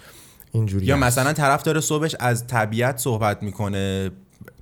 اینجوری 0.53 0.87
یا 0.87 0.97
هست. 0.97 1.05
مثلا 1.05 1.33
طرف 1.33 1.62
داره 1.62 1.81
صبحش 1.81 2.16
از 2.20 2.47
طبیعت 2.47 2.99
صحبت 2.99 3.42
می‌کنه 3.42 4.11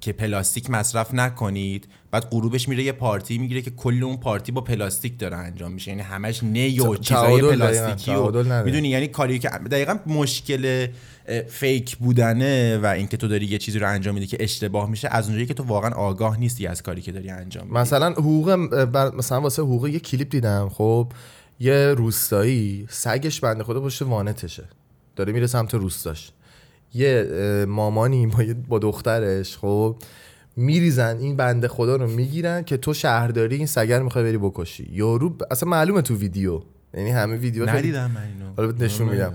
که 0.01 0.13
پلاستیک 0.13 0.71
مصرف 0.71 1.15
نکنید 1.15 1.89
بعد 2.13 2.25
غروبش 2.31 2.69
میره 2.69 2.83
یه 2.83 2.93
پارتی 2.93 3.39
می‌گیره 3.39 3.63
که 3.63 3.71
کل 3.71 4.05
اون 4.05 4.17
پارتی 4.17 4.53
با 4.53 4.61
پلاستیک 4.61 5.19
داره 5.19 5.37
انجام 5.37 5.73
میشه. 5.73 5.91
یعنی 5.91 6.03
همش 6.03 6.43
نی 6.43 6.81
و 6.81 6.97
چیزای 6.97 7.43
پلاستیکی 7.43 8.15
و. 8.15 8.65
می‌دونی 8.65 8.89
یعنی 8.89 9.09
کاری 9.09 9.39
که 9.39 9.49
دقیقا 9.49 9.99
مشکل 10.07 10.87
fake 11.49 11.97
بودنه 11.97 12.79
و 12.79 12.87
اینکه 12.87 13.17
تو 13.17 13.29
داری 13.29 13.47
یه 13.47 13.59
چیزی 13.59 13.79
رو 13.79 13.89
انجام 13.89 14.15
میدی 14.15 14.27
که 14.27 14.37
اشتباه 14.41 14.91
میشه 14.91 15.09
از 15.11 15.25
اونجایی 15.27 15.47
که 15.47 15.55
تو 15.55 15.63
واقعا 15.63 15.91
آگاه 15.91 16.41
نیستی 16.41 16.67
از 16.67 16.83
کاری 16.83 17.03
که 17.03 17.13
داری 17.13 17.31
انجام 17.31 17.65
میدی. 17.67 17.79
مثلا 17.79 18.11
حقوق 18.11 18.55
بر- 18.85 19.15
مثلا 19.15 19.41
واسه 19.41 19.63
حقوق 19.63 19.87
یه 19.87 20.01
کلیپ 20.01 20.31
دیدم 20.31 20.69
خب 20.69 21.13
یه 21.61 21.95
روستایی 21.97 22.87
سگش 22.91 23.41
بنده 23.41 23.65
خدا 23.65 23.81
پشت 23.81 24.03
وانتشه. 24.03 24.65
داره 25.17 25.33
میره 25.33 25.47
سمت 25.47 25.75
روستاش. 25.75 26.31
یه 26.95 27.25
مامانی 27.69 28.27
با, 28.27 28.45
با 28.69 28.79
دخترش 28.79 29.57
خب 29.57 29.97
میریزن 30.57 31.17
این 31.21 31.37
بنده 31.37 31.69
خدا 31.69 31.97
رو 31.97 32.07
می‌گیرن 32.07 32.65
که 32.65 32.77
تو 32.77 32.95
شهرداری 32.95 33.57
این 33.57 33.67
سگر 33.67 34.03
می‌خوای 34.03 34.25
بری 34.25 34.39
بکشی. 34.39 34.89
یارو 34.93 35.31
ب- 35.31 35.43
اصلا 35.51 35.69
معلومه 35.69 36.03
تو 36.03 36.15
ویدیو. 36.17 36.61
یعنی 36.95 37.11
همه 37.11 37.37
ویدیو 37.37 37.67
خیلی- 37.67 37.79
ندیدم 37.79 38.11
من 38.11 38.21
اینو. 38.23 38.53
حالا 38.57 38.85
نشون 38.87 39.09
میدم. 39.09 39.35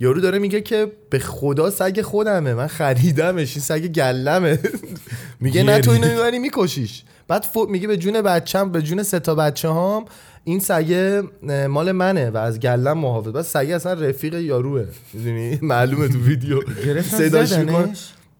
یارو 0.00 0.20
داره 0.20 0.38
میگه 0.38 0.60
که 0.60 0.92
به 1.10 1.18
خدا 1.18 1.70
سگ 1.70 2.02
خودمه. 2.02 2.54
من 2.54 2.66
خریدمش. 2.66 3.56
این 3.56 3.62
سگ 3.62 3.86
گلمه. 3.86 4.58
میگه 5.40 5.62
نه 5.62 5.80
تو 5.80 5.90
اینو 5.90 6.08
می‌بری 6.08 6.38
میکشیش. 6.38 7.02
بعد 7.28 7.42
فو... 7.42 7.66
میگه 7.66 7.88
به 7.88 7.96
جون 7.96 8.22
بچم 8.22 8.70
به 8.72 8.82
جون 8.82 9.02
سه 9.02 9.18
تا 9.20 9.34
بچه 9.34 9.68
هام 9.68 10.04
این 10.44 10.60
سگه 10.60 11.22
مال 11.68 11.92
منه 11.92 12.30
و 12.30 12.36
از 12.36 12.60
گلم 12.60 12.98
محافظ. 12.98 13.28
بعد 13.32 13.44
سگه 13.44 13.74
اصلا 13.74 13.92
رفیق 13.92 14.34
یاروه. 14.34 14.84
می‌دونی؟ 15.12 15.58
معلومه 15.62 16.08
تو 16.08 16.18
ویدیو. 16.18 16.60
صداش 17.02 17.52
می‌کنه. 17.52 17.92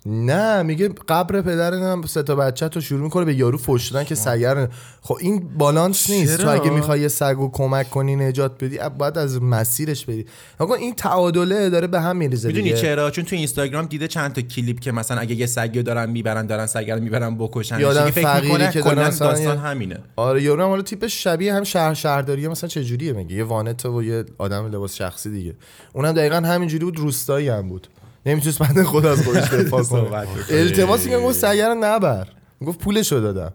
نه 0.09 0.62
میگه 0.62 0.88
قبر 1.09 1.40
پدرم 1.40 2.03
سه 2.03 2.23
تا 2.23 2.35
بچه 2.35 2.69
تو 2.69 2.81
شروع 2.81 3.01
می‌کنه 3.01 3.25
به 3.25 3.35
یارو 3.35 3.59
فوش 3.59 3.88
دادن 3.88 4.05
که 4.05 4.14
سگر 4.14 4.69
خب 5.03 5.16
این 5.21 5.49
بالانس 5.59 6.11
نیست. 6.11 6.37
تو 6.37 6.42
چرا؟ 6.42 6.53
اگه 6.53 6.71
می‌خوای 6.71 7.01
یه 7.01 7.09
سگو 7.09 7.51
کمک 7.53 7.90
کنی 7.90 8.16
نجات 8.16 8.64
بدی 8.64 8.79
باید 8.99 9.19
از 9.19 9.42
مسیرش 9.42 10.05
بری. 10.05 10.27
نکن 10.61 10.75
این 10.75 10.95
تعادله 10.95 11.71
داره 11.71 11.87
به 11.87 12.01
هم 12.01 12.16
میریزه 12.16 12.49
می‌دونی. 12.49 12.73
چرا؟ 12.73 13.11
چون 13.11 13.25
تو 13.25 13.37
اینستاگرام 13.37 13.87
دیده 13.87 14.09
چند 14.09 14.33
تا 14.33 14.40
کلیپ 14.40 14.81
که 14.81 14.92
مثلا 14.92 15.21
اگه 15.21 15.35
یه 15.35 15.47
سگی 15.47 15.79
رو 15.79 15.83
دارن 15.83 16.11
می‌برن 16.11 16.47
دارن 16.47 16.66
سگ 16.66 16.90
رو 16.90 17.01
می‌برن 17.01 17.37
بکشن. 17.38 17.79
فکر 18.11 18.23
فقیری 18.23 18.69
که 18.71 18.79
مثلا 18.81 18.95
داستان 18.95 19.40
یه- 19.40 19.51
همینه. 19.61 19.99
آره 20.16 20.42
یارو 20.42 20.62
هم 20.62 20.69
حالا 20.69 20.83
تیپش 20.83 21.25
شبیه 21.25 21.55
هم 21.55 21.64
شهر 21.64 21.95
شهرداریه 21.95 22.49
مثلا 22.49 22.69
چه 22.69 22.85
جوریه 22.85 23.12
میگه 23.12 23.37
یه 23.37 23.45
وانت 23.45 23.87
و 23.87 24.03
یه 24.03 24.25
آدم 24.38 24.66
لباس 24.66 24.95
شخصی 24.95 25.31
دیگه. 25.31 25.55
اونم 25.92 26.12
دقیقا 26.12 26.37
همینجوری 26.37 26.85
بود 26.85 26.99
روستایی 26.99 27.49
هم 27.49 27.69
بود. 27.69 27.88
نمی‌تونست 28.26 28.58
بنده 28.58 28.84
خود 28.84 29.06
از 29.06 29.24
خودش 29.24 29.52
دفاع 29.52 29.82
صحبت 29.94 30.26
کنه. 30.26 30.44
التماس 30.50 31.04
میگه 31.04 31.20
گفت 31.20 31.38
سگر 31.38 31.74
نبر. 31.74 32.28
می‌گفت 32.60 32.78
پولشو 32.78 33.20
دادم. 33.20 33.52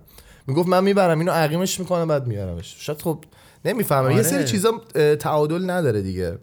می‌گفت 0.48 0.70
من 0.70 0.84
می‌برم 0.84 1.20
اینو 1.20 1.32
عقیمش 1.32 1.80
می‌کنم 1.80 2.08
بعد 2.08 2.28
میارمش. 2.28 2.76
شاید 2.80 3.02
خب 3.02 3.24
نمی‌فهمم. 3.66 4.10
یه 4.10 4.14
آره. 4.16 4.24
سری 4.24 4.44
چیزا 4.44 4.82
تعادل 5.20 5.70
نداره 5.70 6.02
دیگه. 6.02 6.38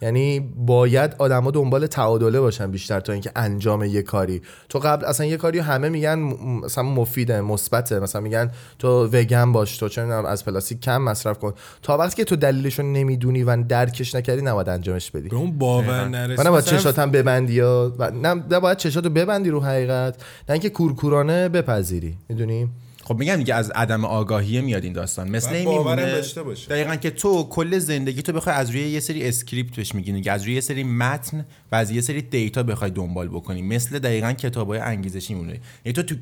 یعنی 0.00 0.40
باید 0.56 1.14
آدما 1.18 1.50
دنبال 1.50 1.86
تعادله 1.86 2.40
باشن 2.40 2.70
بیشتر 2.70 3.00
تا 3.00 3.12
اینکه 3.12 3.30
انجام 3.36 3.84
یه 3.84 4.02
کاری. 4.02 4.42
تو 4.68 4.78
قبل 4.78 5.04
اصلا 5.04 5.26
یه 5.26 5.36
کاری 5.36 5.58
همه 5.58 5.88
میگن 5.88 6.18
مثلا 6.64 6.84
مفیده 6.84 7.40
مثبته. 7.40 7.98
مثلا 7.98 8.20
میگن 8.20 8.50
تو 8.78 9.06
وگن 9.06 9.52
باش 9.52 9.76
تو 9.76 9.88
چه 9.88 10.02
می‌دونم 10.02 10.24
از 10.24 10.44
پلاستیک 10.44 10.80
کم 10.80 11.02
مصرف 11.02 11.38
کن. 11.38 11.54
تا 11.82 11.98
وقتی 11.98 12.16
که 12.16 12.24
تو 12.24 12.36
دلیلش 12.36 12.78
رو 12.78 12.84
نمی‌دونی 12.84 13.42
و 13.42 13.62
درکش 13.62 14.14
نکردی 14.14 14.42
نباید 14.42 14.68
انجامش 14.68 15.10
بدی. 15.10 15.28
به 15.28 15.36
اون 15.36 15.58
باور 15.58 16.08
نرسی. 16.08 16.42
و 16.42 16.46
نباید 16.46 16.64
مثلا 16.64 16.78
چشاتم 16.78 17.10
ببندی 17.10 17.52
یا 17.52 17.92
و 17.98 18.10
نه 18.10 18.34
نباید 18.50 18.78
چشاتو 18.78 19.10
ببندی 19.10 19.50
رو 19.50 19.60
حقیقت. 19.60 20.14
نه 20.48 20.52
اینکه 20.52 20.70
کورکورانه 20.70 21.48
بپذیری. 21.48 22.16
می‌دونی؟ 22.28 22.68
خب 23.08 23.18
میگم 23.18 23.36
دیگه 23.36 23.54
از 23.54 23.70
عدم 23.70 24.04
آگاهی 24.04 24.60
میاد 24.60 24.84
این 24.84 24.92
داستان. 24.92 25.30
مثل 25.30 25.52
این 25.52 25.64
باورم 25.64 25.98
میمونه 25.98 26.12
داشته 26.12 26.42
باشه. 26.42 26.68
دقیقا 26.68 26.96
که 26.96 27.10
تو 27.10 27.44
کل 27.44 27.78
زندگی 27.78 28.22
تو 28.22 28.32
بخوای 28.32 28.56
از 28.56 28.70
روی 28.70 28.88
یه 28.88 29.00
سری 29.00 29.28
script 29.28 29.76
بهش 29.76 29.94
میگی 29.94 30.12
دیگه 30.12 30.32
از 30.32 30.42
روی 30.42 30.54
یه 30.54 30.60
سری 30.60 30.84
متن 30.84 31.46
و 31.72 31.76
از 31.76 31.90
یه 31.90 32.00
سری 32.00 32.22
data 32.22 32.62
بخوای 32.62 32.90
دنبال 32.90 33.28
بکنی. 33.28 33.62
مثل 33.62 33.98
دقیقا 33.98 34.32
کتابای 34.32 34.78
انگیزشی 34.78 35.34
مونه 35.34 35.60
یعنی 35.84 35.92
تو 35.92 36.02
تو 36.02 36.14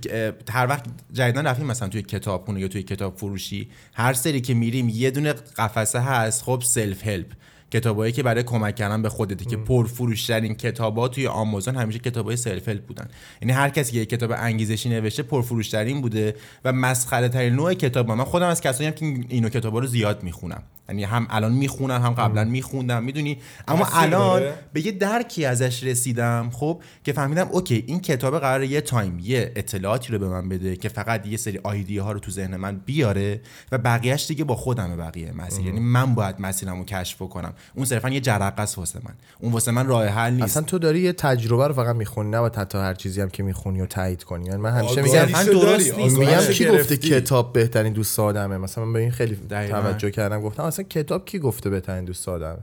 هر 0.52 0.66
وقت 0.66 0.84
جدیدن 1.12 1.46
رفتیم 1.46 1.66
مثلا 1.66 1.88
توی 1.88 2.02
کتابخونه 2.02 2.60
یا 2.60 2.68
توی 2.68 2.82
کتاب 2.82 3.16
فروشی 3.16 3.68
هر 3.94 4.12
سری 4.12 4.40
که 4.40 4.54
میریم 4.54 4.88
یه 4.88 5.10
دونه 5.10 5.32
قفسه 5.32 6.00
هست 6.00 6.42
خب 6.42 6.62
self 6.64 7.06
help 7.06 7.26
کتابایی 7.70 8.12
که 8.12 8.22
برای 8.22 8.42
کمک 8.42 8.74
کردن 8.74 9.02
به 9.02 9.08
خودته 9.08 9.44
که 9.44 9.56
پرفروشترین 9.56 10.54
کتابا 10.54 11.08
توی 11.08 11.26
آمازون 11.26 11.76
همیشه 11.76 11.98
کتابای 11.98 12.36
self 12.36 12.68
help 12.68 12.86
بودن. 12.86 13.08
یعنی 13.42 13.52
هر 13.52 13.68
کسی 13.68 13.92
که 13.92 13.98
یک 13.98 14.08
کتاب 14.08 14.32
انگیزشی 14.36 14.88
نوشته 14.88 15.22
پرفروشترین 15.22 16.00
بوده 16.00 16.36
و 16.64 16.72
مسخره 16.72 17.28
ترین 17.28 17.54
نوع 17.54 17.74
کتاب. 17.74 18.10
من 18.10 18.24
خودم 18.24 18.46
از 18.46 18.60
کسایی 18.60 18.88
هم 18.88 18.94
که 18.94 19.04
این- 19.04 19.26
اینو 19.28 19.48
کتابا 19.48 19.78
رو 19.78 19.86
زیاد 19.86 20.22
می‌خونم. 20.22 20.62
یعنی 20.88 21.04
هم 21.04 21.26
الان 21.30 21.52
می‌خونم 21.52 22.02
هم 22.02 22.14
قبلا 22.14 22.44
میخوندم 22.44 23.02
می‌دونی؟ 23.02 23.38
اما 23.68 23.88
الان 23.92 24.40
داره؟ 24.40 24.54
به 24.72 24.86
یه 24.86 24.92
درکی 24.92 25.44
ازش 25.44 25.84
رسیدم 25.84 26.50
خب 26.52 26.82
که 27.04 27.12
فهمیدم 27.12 27.48
okay 27.50 27.84
این 27.86 28.00
کتاب 28.00 28.38
قرار 28.38 28.64
یه 28.64 28.80
تایم 28.80 29.18
یه 29.22 29.52
اطلاعاتی 29.56 30.12
رو 30.12 30.18
به 30.18 30.28
من 30.28 30.48
بده 30.48 30.76
که 30.76 30.88
فقط 30.88 31.26
یه 31.26 31.36
سری 31.36 31.60
idea 31.62 32.02
ها 32.02 32.12
رو 32.12 32.18
تو 32.18 32.30
ذهن 32.30 32.56
من 32.56 32.80
بیاره 32.86 33.40
و 33.72 33.78
بقیهش 33.78 34.26
دیگه 34.26 34.44
با 34.44 34.56
خودمه 34.56 34.96
بقیه 34.96 35.32
مسیر. 35.32 35.66
یعنی 35.66 35.80
من 35.80 36.14
باید 36.14 36.36
مسیرم 36.40 36.78
رو 36.78 36.84
کشف 36.84 37.22
بکنم. 37.22 37.52
اون 37.74 37.86
صرفا 37.86 38.08
یه 38.08 38.20
جرقه 38.20 38.62
است 38.62 38.78
واسه 38.78 39.00
من. 39.04 39.14
اون 39.40 39.52
واسه 39.52 39.70
من 39.70 39.86
راه 39.86 40.06
حل 40.06 40.32
نیست. 40.32 40.44
اصلا 40.44 40.62
تو 40.62 40.78
داری 40.78 41.00
یه 41.00 41.12
تجربه 41.12 41.66
رو 41.66 41.74
فقط 41.74 41.96
می‌خونی 41.96 42.30
نه 42.30 42.50
حتی 42.56 42.78
هر 42.78 42.94
چیزی 42.94 43.20
هم 43.20 43.28
که 43.28 43.42
می‌خونی 43.42 43.80
و 43.80 43.86
تایید 43.86 44.24
کنی. 44.24 44.46
یعنی 44.46 44.58
من 44.58 44.70
همیشه 44.70 45.02
میگم 45.02 45.26
شو 45.26 45.52
درست 45.52 45.98
نیست. 45.98 46.18
میگم 46.18 46.40
کی 46.40 46.66
گفته. 46.66 46.96
کتاب 46.96 47.52
بهترین 47.52 47.92
دوست 47.92 48.20
آدمه؟ 48.20 48.58
مثلا 48.58 48.84
من 48.84 48.92
به 48.92 49.00
این 49.00 49.10
خیلی. 49.10 49.38
توجه 49.48 50.10
کردم 50.10 50.40
گفتم 50.40 50.62
اصلا 50.76 50.88
کتاب 50.88 51.24
کی 51.24 51.38
گفته 51.38 51.70
بهترین 51.70 52.04
دوست 52.04 52.28
آدمه 52.28 52.58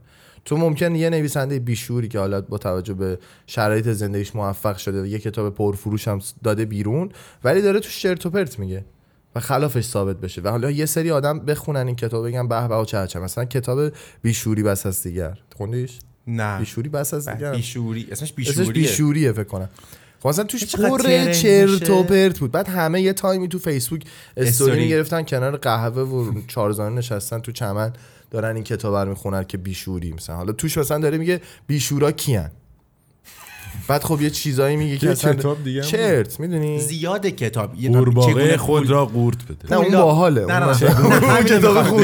تو 0.45 0.57
ممکن 0.57 0.95
یه 0.95 1.09
نویسنده 1.09 1.59
بیشوری 1.59 2.07
که 2.07 2.19
حالا 2.19 2.41
با 2.41 2.57
توجه 2.57 2.93
به 2.93 3.19
شرایط 3.47 3.87
زندگیش 3.89 4.35
موفق 4.35 4.77
شده 4.77 5.01
و 5.01 5.05
یه 5.05 5.19
کتاب 5.19 5.55
پرفروش 5.55 6.07
هم 6.07 6.19
داده 6.43 6.65
بیرون 6.65 7.09
ولی 7.43 7.61
داره 7.61 7.79
تو 7.79 7.89
چرت 7.89 8.25
و 8.25 8.29
پرت 8.29 8.59
میگه 8.59 8.85
و 9.35 9.39
خلافش 9.39 9.83
ثابت 9.83 10.17
بشه 10.17 10.41
و 10.41 10.47
حالا 10.47 10.71
یه 10.71 10.85
سری 10.85 11.11
آدم 11.11 11.39
بخونن 11.39 11.87
این 11.87 11.95
کتاب 11.95 12.27
بگن 12.27 12.47
به 12.47 12.67
به 12.67 12.85
چه 12.85 13.07
چه. 13.07 13.19
مثلا 13.19 13.45
کتاب 13.45 13.91
بیشوری 14.21 14.63
بس 14.63 14.85
از 14.85 15.03
دیگر. 15.03 15.39
خوندیش؟ 15.57 15.99
نه. 16.27 16.59
بیشوری 16.59 16.89
بس 16.89 17.13
از 17.13 17.29
دیگر. 17.29 17.51
بیشوری. 17.51 18.07
اسمش 18.11 18.11
اسمش 18.11 18.33
بیشوریه. 18.33 18.73
بیشوریه 18.73 19.31
فکر 19.31 19.43
کنم. 19.43 19.69
خب 20.23 20.29
مثلا 20.29 20.45
توش 20.45 20.75
پر 20.75 21.31
چرت 21.31 21.89
و. 21.89 22.03
پرت 22.03 22.39
بود 22.39 22.51
بعد 22.51 22.69
همه 22.69 23.01
یه 23.01 23.13
تایمی 23.13 23.47
تو 23.47 23.59
فیسبوک 23.59 24.01
استوری 24.37 24.49
استوری. 24.49 24.83
می‌گرفتن 24.83 25.23
کنار 25.23 25.57
قهوه 25.57 26.01
و 26.01 26.41
چارزانه 26.47 26.95
نشستن 26.95 27.39
تو 27.39 27.51
چمن 27.51 27.93
دارن 28.31 28.55
این 28.55 28.63
کتاب 28.63 28.95
رو 28.95 29.09
می‌خونن 29.09 29.43
که 29.43 29.57
بیشوری 29.57 30.13
مثلا 30.13 30.35
حالا 30.35 30.53
توش 30.53 30.77
مثلا 30.77 30.99
داره 30.99 31.17
میگه 31.17 31.41
بیشورا 31.67 32.11
کیان 32.11 32.51
بعد 33.87 34.03
خب 34.03 34.21
یه 34.21 34.29
چیزایی 34.29 34.75
میگه 34.75 34.97
که 34.97 35.09
اصلا 35.09 35.33
کتاب 35.33 35.63
دیگه 35.63 35.81
چرت 35.81 36.39
می‌دونی؟ 36.39 36.79
زیاد 36.79 37.25
کتاب. 37.27 37.75
یه 37.75 37.89
قورباغه 37.89 38.33
چگونه 38.33 38.57
خود 38.57 38.89
را 38.89 39.05
قورت 39.05 39.37
بده. 39.45 39.71
نه 39.71 39.77
اون 39.77 39.91
باحاله 39.91 40.45
نه 40.45 40.59
نه 40.59 41.43
کتاب. 41.43 42.03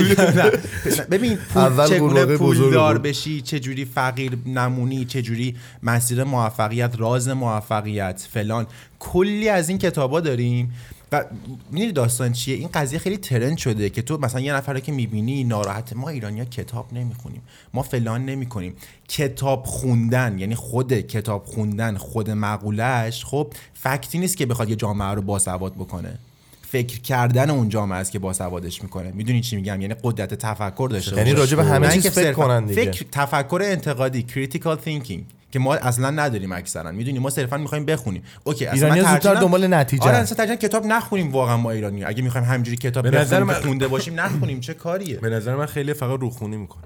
ببین 1.12 1.36
پول 1.36 1.63
اول 1.63 1.88
چگونه 1.88 2.26
پولدار. 2.26 2.98
بشی 2.98 3.42
چه 3.42 3.60
جوری 3.60 3.86
فقیر 3.86 4.32
نمونی 4.46 5.06
چه 5.06 5.22
جوری 5.22 5.56
مسیر 5.84 6.24
موفقیت 6.24 6.94
راز 6.98 7.28
موفقیت 7.28 8.28
فلان. 8.34 8.68
کلی 9.00 9.50
از 9.50 9.70
این 9.70 9.78
کتابا 9.78 10.20
داریم. 10.20 10.74
و 11.12 11.26
می‌دونی 11.72 11.91
داستان 11.91 12.32
چیه؟ 12.32 12.56
این 12.56 12.69
قضیه 12.74 13.00
خیلی 13.00 13.17
ترند 13.17 13.58
شده 13.58 13.89
که 13.89 14.02
تو 14.02 14.17
مثلا 14.17 14.41
یه 14.41 14.54
نفر 14.54 14.74
رو 14.74 14.80
که 14.80 14.91
می‌بینی 14.91 15.43
ناراحت 15.43 15.93
ما 15.93 16.10
ایرانیا 16.10 16.45
کتاب 16.45 16.93
نمی‌خونیم. 16.93 17.41
ما 17.74 17.84
فلان 17.84 18.26
نمی‌کنیم. 18.26 18.74
کتاب 19.08 19.65
خوندن 19.65 20.39
یعنی 20.39 20.56
خود 20.56 20.93
کتاب 20.93 21.45
خوندن 21.45 21.98
خود 21.98 22.30
مقولش 22.30 23.26
خب 23.26 23.54
فکتی 23.74 24.19
نیست 24.19 24.38
که 24.38 24.45
بخواد 24.45 24.69
یه 24.69 24.76
جامعه 24.76 25.08
رو 25.08 25.22
باسواد 25.22 25.74
بکنه. 25.74 26.19
فکر 26.62 27.02
کردن 27.02 27.50
اون 27.50 27.69
جامعه 27.69 28.00
است 28.00 28.12
که 28.12 28.19
باسوادش 28.19 28.84
می‌کنه. 28.84 29.12
می‌دونی 29.12 29.41
چی 29.41 29.56
میگم؟ 29.56 29.82
یعنی 29.82 29.95
قدرت 30.04 30.34
تفکر 30.34 30.88
داشته 30.91 31.17
یعنی. 31.17 31.34
راجع 31.34 31.58
به 31.58 31.63
همه 31.63 31.93
چیز 31.93 32.08
فکر 32.08 32.34
کنن 32.34 32.65
دیگه. 32.65 32.91
فکر 32.91 33.06
تفکر 33.12 33.62
انتقادی 33.63 34.26
critical 34.30 34.78
thinking. 34.88 35.38
که 35.52 35.60
ما 35.60 35.76
اصلا 35.76 36.10
نداریم 36.10 36.52
اکثرا. 36.52 36.92
می‌دونی؟ 36.92 37.20
ما 37.20 37.30
صرفا 37.30 37.58
می‌خوایم 37.58 37.86
بخونیم. 37.86 38.24
اوکی 38.44 38.66
اصلا 38.66 39.20
ترجیحاً- 39.20 39.42
دنبال 39.42 39.74
نتیجه. 39.74 40.04
آره. 40.04 40.18
اصلا 40.18 40.56
کتاب 40.56 40.86
نخونیم 40.86 41.32
واقعا 41.32 41.58
ما 41.58 41.72
ایرانی. 41.72 42.04
اگه 42.04 42.22
می‌خوایم 42.24 42.48
همینجوری 42.48 42.78
کتاب 42.78 43.10
به 43.10 43.20
نظر 43.20 43.44
من- 43.44 43.54
خونده 43.54 43.88
باشیم 43.88 44.20
نخونیم. 44.20 44.60
چه 44.60 44.74
کاریه؟ 44.74 45.18
به 45.20 45.30
نظر 45.30 45.56
من 45.56 45.66
خیلی 45.66 45.94
فقط 45.94 46.20
روخونی 46.20 46.58
می‌کنه. 46.58 46.84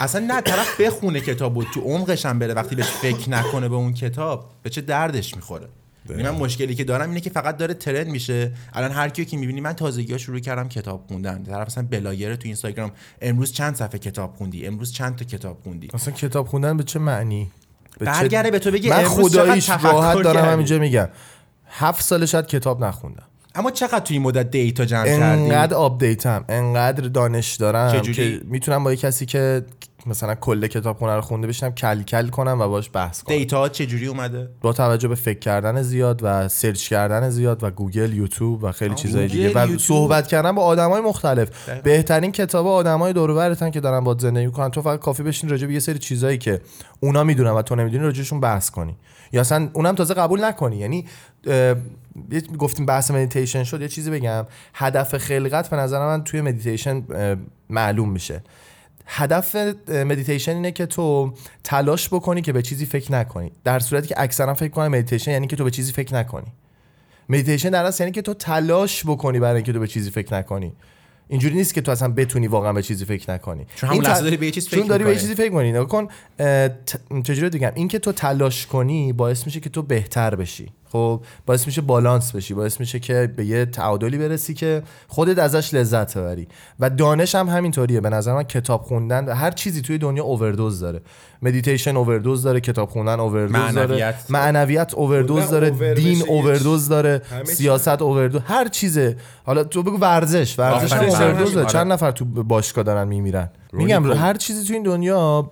اصلا 0.00 0.26
نه 0.26 0.40
طرف 0.40 0.80
بخونه 0.80 1.20
کتاب 1.20 1.56
و 1.56 1.64
تو 1.64 1.80
عمقش 1.80 2.26
هم 2.26 2.38
بره. 2.38 2.54
وقتی 2.54 2.76
بهش 2.76 2.86
فکر 2.88 3.30
نکنه 3.30 3.68
به 3.68 3.74
اون 3.74 3.94
کتاب 3.94 4.50
به 4.62 4.70
چه 4.70 4.80
دردش 4.80 5.36
می‌خوره؟ 5.36 5.68
یعنی 6.10 6.22
من 6.22 6.30
مشکلی 6.30 6.74
که 6.74 6.84
دارم 6.84 7.08
اینه 7.08 7.20
که 7.20 7.30
فقط 7.30 7.56
داره 7.56 7.74
trend 7.74 8.06
میشه. 8.06 8.52
الان 8.72 8.90
هر 8.90 9.08
کیو 9.08 9.24
که 9.24 9.36
می‌بینی 9.36 9.60
من 9.60 9.72
تازگی 9.72 10.18
شروع 10.18 10.38
کردم 10.38 10.68
کتاب 10.68 11.04
خوندن. 11.08 11.42
طرف 11.42 11.66
مثلا 11.66 11.86
بلاگر 11.90 12.34
تو 12.34 12.42
اینستاگرام 12.44 12.92
امروز 13.20 13.52
چند 13.52 13.76
صفحه 13.76 13.98
کتاب 13.98 14.34
خوندی؟ 14.36 14.66
امروز 14.66 14.92
چند 14.92 15.16
تا 15.16 15.24
کتاب 15.24 15.58
خوندی؟ 15.64 15.88
اصلا 15.94 16.14
کتاب 16.14 16.46
خوندن 16.46 16.76
به 16.76 16.82
چه 16.82 16.98
معنی؟ 16.98 17.50
برگرده 18.00 18.50
به 18.50 18.58
تو 18.58 18.70
بگه 18.70 18.90
من 18.90 19.04
خداییش 19.04 19.70
راحت 19.70 20.22
دارم. 20.22 20.44
همینجا 20.44 20.78
میگم 20.78 21.08
هفت 21.66 22.04
سال 22.04 22.26
شاید 22.26 22.46
کتاب 22.46 22.84
نخوندم 22.84 23.26
اما 23.54 23.70
چقدر 23.70 23.98
تو 23.98 24.14
این 24.14 24.22
مدت 24.22 24.50
data 24.50 24.84
جمع 24.84 25.04
کردی 25.04 25.22
انقدر 25.22 25.74
update 25.74 26.34
م 26.34 26.44
انقدر 26.48 27.08
دانش 27.08 27.54
دارم؟ 27.54 28.02
که 28.02 28.40
می‌تونم 28.44 28.84
با 28.84 28.90
یه 28.90 28.96
کسی 28.96 29.26
که 29.26 29.64
مثلا 30.06 30.34
کل 30.34 30.66
کتاب 30.66 30.96
خونه 30.98 31.14
رو 31.14 31.20
خونده 31.20 31.46
بشنم 31.46 31.72
کل 31.72 32.02
کل 32.02 32.28
کنم 32.28 32.60
و 32.60 32.68
باش 32.68 32.90
بحث 32.92 33.22
کنم. 33.22 33.36
data 33.36 33.68
چه 33.68 33.86
جوری 33.86 34.06
اومده؟ 34.06 34.48
با 34.60 34.72
توجه 34.72 35.08
به 35.08 35.14
فکر 35.14 35.38
کردن 35.38 35.82
زیاد 35.82 36.20
و 36.22 36.48
search 36.48 36.88
کردن 36.88 37.30
زیاد 37.30 37.64
و 37.64 37.70
گوگل 37.70 38.12
یوتیوب 38.12 38.64
و 38.64 38.72
خیلی 38.72 38.94
گوگل، 38.94 39.26
دیگه. 39.26 39.52
و. 39.52 39.78
صحبت 39.78 40.26
کردن 40.26 40.52
با 40.52 40.62
آدمای 40.62 41.00
مختلف. 41.00 41.68
دقیقاً. 41.68 41.82
بهترین 41.82 42.32
کتاب 42.32 42.66
آدمای 42.66 43.12
دور 43.12 43.30
و 43.30 43.70
که 43.70 43.80
دارن 43.80 44.04
با 44.04 44.16
زندگی 44.18 44.46
می‌کنن. 44.46 44.70
تو 44.70 44.82
فقط 44.82 45.00
کافی 45.00 45.22
بشین 45.22 45.50
راجع 45.50 45.66
به 45.66 45.72
یه 45.72 45.80
سری 45.80 45.98
چیزایی 45.98 46.38
که 46.38 46.60
اونا 47.00 47.24
می‌دونن 47.24 47.50
و 47.50 47.62
تو 47.62 47.76
نمی‌دونی 47.76 48.04
راجعشون 48.04 48.40
بحث 48.40 48.70
کنی. 48.70 48.96
یا 49.32 49.40
اصلا 49.40 49.68
اونم 49.72 49.94
تازه 49.94 50.14
قبول 50.14 50.44
نکنی. 50.44 50.76
یعنی 50.76 51.06
گفتیم 52.58 52.86
بحث 52.86 53.10
مدیتیشن 53.10 53.64
شد. 53.64 53.80
یه 53.80 53.88
چیزی 53.88 54.10
بگم. 54.10 54.46
هدف 54.74 55.18
خلقت 55.18 55.70
به 55.70 55.76
نظر 55.76 55.98
من 55.98 56.24
توی 56.24 56.40
مدیتیشن 56.40 57.02
معلوم 57.70 58.10
میشه. 58.10 58.42
هدف 59.06 59.56
مدیتیشن 59.88 60.54
اینه 60.54 60.72
که 60.72 60.86
تو 60.86 61.32
تلاش 61.64 62.08
بکنی 62.08 62.42
که 62.42 62.52
به 62.52 62.62
چیزی 62.62 62.86
فکر 62.86 63.12
نکنی. 63.12 63.52
در 63.64 63.78
صورتی 63.78 64.08
که 64.08 64.14
اکثرا 64.18 64.54
فکر 64.54 64.68
کنن 64.70 64.88
مدیتیشن 64.88 65.30
یعنی 65.30 65.46
که 65.46 65.56
تو 65.56 65.64
به 65.64 65.70
چیزی 65.70 65.92
فکر 65.92 66.14
نکنی. 66.14 66.46
مدیتیشن 67.28 67.70
در 67.70 67.84
اصل 67.84 68.04
یعنی 68.04 68.12
که 68.12 68.22
تو 68.22 68.34
تلاش 68.34 69.04
بکنی 69.06 69.38
برای 69.40 69.56
اینکه 69.56 69.72
تو 69.72 69.80
به 69.80 69.86
چیزی 69.86 70.10
فکر 70.10 70.34
نکنی. 70.34 70.72
اینجوری 71.28 71.54
نیست 71.54 71.74
که 71.74 71.80
تو 71.80 71.92
اصلا 71.92 72.08
بتونی 72.08 72.46
واقعا 72.46 72.72
به 72.72 72.82
چیزی 72.82 73.04
فکر 73.04 73.32
نکنی. 73.32 73.66
چون 73.74 73.90
همون 73.90 74.02
این 74.02 74.10
لحظه 74.10 74.22
داری 74.24 74.36
به 74.36 74.50
چیز 74.50 74.68
چون 74.68 74.78
فکر 74.80 74.88
داری 74.88 75.04
به. 75.04 75.16
چیزی 75.16 75.34
فکر 75.34 75.50
کنی 75.50 75.70
نگاه 75.72 75.88
کن 75.88 76.08
ت- 76.38 77.22
چجوری 77.24 77.58
بگم 77.58 77.72
این 77.74 77.88
که 77.88 77.98
تو 77.98 78.12
تلاش 78.12 78.66
کنی 78.66 79.12
باعث 79.12 79.46
میشه 79.46 79.60
که 79.60 79.70
تو 79.70 79.82
بهتر 79.82 80.34
بشی. 80.34 80.72
خب 80.92 81.22
باعث 81.46 81.66
میشه 81.66 81.80
بالانس 81.80 82.32
بشی 82.32 82.54
باعث 82.54 82.80
میشه 82.80 82.98
که 82.98 83.32
به 83.36 83.44
یه 83.44 83.66
تعادلی 83.66 84.18
برسی 84.18 84.54
که 84.54 84.82
خودت 85.08 85.38
ازش 85.38 85.74
لذت 85.74 86.18
ببری. 86.18 86.48
و 86.80 86.90
دانش 86.90 87.34
هم 87.34 87.48
همینطوریه. 87.48 88.00
به 88.00 88.10
نظر 88.10 88.34
من 88.34 88.42
کتاب 88.42 88.82
خوندن 88.82 89.28
هر 89.28 89.50
چیزی 89.50 89.82
توی 89.82 89.98
دنیا 89.98 90.24
اووردوز 90.24 90.80
داره. 90.80 91.00
مدیتیشن 91.42 91.96
اووردوز 91.96 92.42
داره 92.42 92.60
کتاب 92.60 92.90
خوندن 92.90 93.20
اووردوز 93.20 93.74
داره. 93.74 94.14
معنویت. 94.28 94.94
اووردوز 94.94 95.50
داره 95.50 95.68
over 95.68 95.94
دین 95.94 96.22
اووردوز 96.28 96.88
داره. 96.88 97.22
سیاست 97.44 98.02
اووردوز 98.02 98.40
هر 98.44 98.68
چیزه. 98.68 99.16
حالا 99.44 99.64
تو 99.64 99.82
بگو 99.82 99.96
ورزش. 99.96 100.58
ورزش 100.58 100.92
اووردوز. 100.92 101.54
داره 101.54 101.68
چند 101.68 101.92
نفر 101.92 102.10
تو 102.10 102.24
باشگاه 102.24 102.84
دارن 102.84 103.08
میمیرن؟ 103.08 103.50
میگم. 103.72 104.12
هر 104.12 104.34
چیزی 104.34 104.64
تو 104.64 104.72
این 104.72 104.82
دنیا 104.82 105.50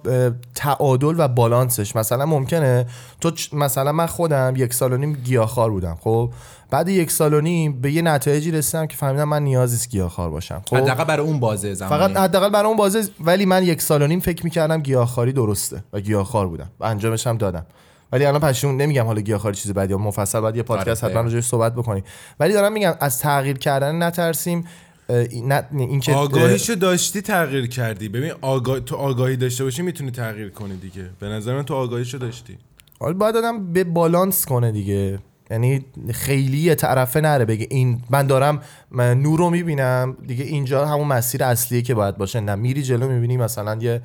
تعادل 0.55 1.15
و 1.19 1.29
بالانسش. 1.29 1.97
مثلا 1.97 2.27
ممکنه 2.27 2.87
تو 3.21 3.31
چ- 3.31 3.53
مثلا 3.53 3.93
من 3.93 4.07
خودم 4.07 4.55
یک 4.57 4.75
سال 4.75 4.93
و 4.93 4.97
نیم 4.97 5.13
گیاهخوار 5.13 5.71
بودم 5.71 5.99
خب؟ 6.01 6.31
بعد 6.71 6.89
یک 6.89 7.11
سال 7.11 7.35
و 7.35 7.41
نیم 7.41 7.81
به 7.81 7.93
یه 7.93 8.03
نتایجی 8.03 8.51
رسیدم 8.51 8.87
که 8.87 8.97
فهمیدم 8.97 9.25
من 9.25 9.43
نیازی 9.43 9.75
نیست 9.75 9.89
گیاهخوار 9.91 10.31
باشم 10.31 10.63
خب؟ 10.71 10.77
حداقل 10.77 11.05
برای 11.05 11.27
اون 11.27 11.41
بازه 11.41 11.75
زمانی. 11.75 11.97
فقط 11.97 12.17
حداقل 12.17 12.49
برای 12.49 12.67
اون 12.69 12.77
بازه 12.77 13.03
ولی 13.21 13.47
من 13.47 13.63
یک 13.63 13.83
سال 13.83 14.03
و 14.03 14.07
نیم 14.07 14.21
فکر 14.21 14.45
می‌کردم 14.45 14.79
گیاهخواری 14.81 15.33
درسته. 15.33 15.80
و 15.93 16.01
گیاهخوار 16.01 16.49
بودم. 16.49 16.71
و 16.81 16.85
انجامش 16.85 17.27
هم 17.27 17.37
دادم. 17.37 17.67
ولی 18.13 18.25
الان 18.25 18.41
پشیمون 18.41 18.77
نمیگم 18.77 19.07
حالا 19.07 19.21
گیاهخواری 19.21 19.57
چیز 19.57 19.73
بدی 19.73 19.91
یا 19.91 19.99
مفصل 19.99 20.41
بعد 20.41 20.57
یه 20.57 20.63
پادکست 20.63 21.05
آره، 21.05 21.13
حتما 21.13 21.23
راجعش 21.23 21.45
صحبت 21.45 21.75
بکنیم. 21.75 22.05
ولی 22.41 22.53
دارم 22.53 22.73
میگم 22.73 22.95
از 23.01 23.19
تغییر 23.19 23.59
کردن 23.59 24.03
نترسیم. 24.03 24.67
اه، 25.09 25.17
این- 25.17 25.53
نه 25.53 25.65
اینکه 25.73 26.15
آگاهیشو 26.15 26.75
داشتی 26.75 27.23
تغییر 27.23 27.67
کردی. 27.67 28.09
ببین 28.09 28.33
آگاه... 28.41 28.81
تو 28.81 28.97
آگاهی 28.97 29.37
داشته 29.37 29.65
باشی 29.65 29.83
می‌تونی 29.83 30.11
تغییر 30.11 30.49
کنی 30.49 30.77
دیگه. 30.77 31.11
به 31.21 31.27
نظر 31.27 31.55
من 31.57 31.63
تو 31.63 31.75
آگاهیشو 31.75 32.19
داشتی. 32.19 32.59
حالا 33.01 33.15
باید 33.15 33.37
آدم 33.37 33.73
به 33.73 33.85
بالانس 33.85 34.47
کنه 34.47 34.73
دیگه. 34.73 35.19
یعنی 35.51 35.85
خیلی 36.13 36.59
یه 36.59 36.75
طرفه 36.75 37.21
نره 37.21 37.45
بگه 37.45 37.67
این 37.71 38.03
من 38.11 38.27
دارم 38.27 38.61
من 38.91 39.21
نور 39.21 39.39
رو 39.39 39.51
می‌بینم. 39.51 40.17
دیگه 40.27 40.45
اینجا 40.45 40.87
همون 40.87 41.07
مسیر 41.07 41.45
اصلیه 41.45 41.83
که 41.83 41.95
باید 41.95 42.17
باشه. 42.17 42.41
نه 42.41 42.55
میری 42.55 42.83
جلو 42.83 43.09
می‌بینی 43.09 43.37
مثلا 43.37 43.79
یه 43.81 44.01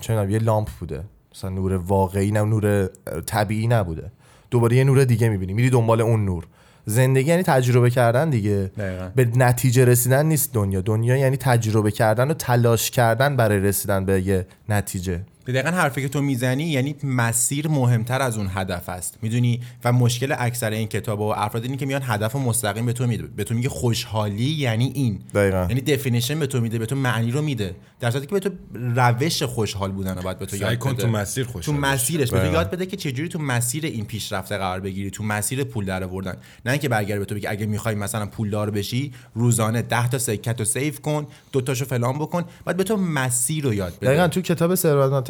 چه 0.00 0.30
یه 0.30 0.38
لامپ 0.38 0.68
بوده. 0.80 1.04
مثلا 1.34 1.50
نور 1.50 1.72
واقعی 1.76 2.30
نه 2.30 2.42
نور 2.42 2.86
طبیعی 3.26 3.66
نبوده. 3.66 4.10
دوباره 4.50 4.76
یه 4.76 4.84
نور 4.84 5.04
دیگه 5.04 5.28
می‌بینی. 5.28 5.52
میری 5.52 5.70
دنبال 5.70 6.00
اون 6.00 6.24
نور. 6.24 6.46
زندگی 6.84 7.30
یعنی 7.30 7.42
تجربه 7.42 7.90
کردن 7.90 8.30
دیگه. 8.30 8.70
دقیقاً. 8.78 9.10
به 9.16 9.24
نتیجه 9.36 9.84
رسیدن 9.84 10.26
نیست 10.26 10.52
دنیا. 10.52 10.80
دنیا 10.80 11.16
یعنی 11.16 11.36
تجربه 11.36 11.90
کردن 11.90 12.30
و 12.30 12.34
تلاش 12.34 12.90
کردن 12.90 13.36
برای 13.36 13.58
رسیدن 13.58 14.04
به 14.04 14.20
یه 14.20 14.46
نتیجه. 14.68 15.20
دقیقا 15.52 15.70
حرفی 15.70 16.02
که 16.02 16.08
تو 16.08 16.22
می‌زنی 16.22 16.64
یعنی 16.64 16.96
مسیر 17.04 17.68
مهمتر 17.68 18.22
از 18.22 18.36
اون 18.38 18.50
هدف 18.54 18.88
است. 18.88 19.18
می‌دونی؟ 19.22 19.60
و 19.84 19.92
مشکل 19.92 20.34
اکثر 20.38 20.70
این 20.70 20.88
کتاب 20.88 21.20
و 21.20 21.24
افراد 21.24 21.64
اینه 21.64 21.76
که 21.76 21.86
میان 21.86 22.02
هدف 22.04 22.36
مستقیم 22.36 22.86
به 22.86 22.92
تو 22.92 23.06
میده. 23.06 23.22
به 23.22 23.44
تو 23.44 23.54
میگه 23.54 23.68
خوشحالی 23.68 24.44
یعنی 24.44 24.92
این. 24.94 25.20
دقیقاً. 25.34 25.66
یعنی 25.68 25.80
definition 25.80 26.38
به 26.38 26.46
تو 26.46 26.60
میده 26.60 26.78
به 26.78 26.86
تو 26.86 26.96
معنی 26.96 27.30
رو 27.30 27.42
میده. 27.42 27.76
در 28.00 28.10
صورتی 28.10 28.26
که 28.26 28.32
به 28.34 28.40
تو 28.40 28.50
روش 28.74 29.42
خوشحال 29.42 29.92
بودن 29.92 30.14
رو 30.14 30.22
باید 30.22 30.38
به 30.38 30.46
تو 30.46 30.56
یاد 30.56 30.78
کن 30.78 30.92
بده. 30.92 31.02
تو 31.02 31.08
مسیر 31.08 31.44
خوشحال 31.44 31.76
تو. 31.76 31.82
مسیرش 31.82 32.30
به 32.30 32.40
تو. 32.40 32.52
یاد 32.52 32.70
بده 32.70 32.86
که 32.86 32.96
چجوری 32.96 33.28
تو 33.28 33.38
مسیر 33.38 33.86
این 33.86 34.04
پیشرفته 34.04 34.58
قرار 34.58 34.80
بگیری 34.80 35.10
تو 35.10 35.24
مسیر 35.24 35.64
پول 35.64 35.84
در 35.84 36.04
آوردن 36.04 36.36
نه 36.64 36.72
اینکه 36.72 36.88
برگرده 36.88 37.18
به 37.18 37.24
تو 37.24 37.34
بگه 37.34 37.50
اگه 37.50 37.66
می‌خوای 37.66 37.94
مثلا 37.94 38.26
پولدار 38.26 38.70
بشی 38.70 39.12
روزانه 39.34 39.82
10 39.82 40.08
تا 40.08 40.18
سکت 40.18 40.58
رو 40.58 40.64
save 40.64 40.94
کن 40.94 41.26
دو 41.52 41.60
تاشو 41.60 41.84
فلان 41.84 42.18
بکن. 42.18 42.44
بعد 42.64 42.76
به 42.76 42.84
تو 42.84 42.96
مسیر 42.96 43.64
رو 43.64 43.74
یاد 43.74 43.96
بده. 43.96 44.06
دقیقا 44.06 44.28
تو 44.28 44.40
کتاب 44.40 44.74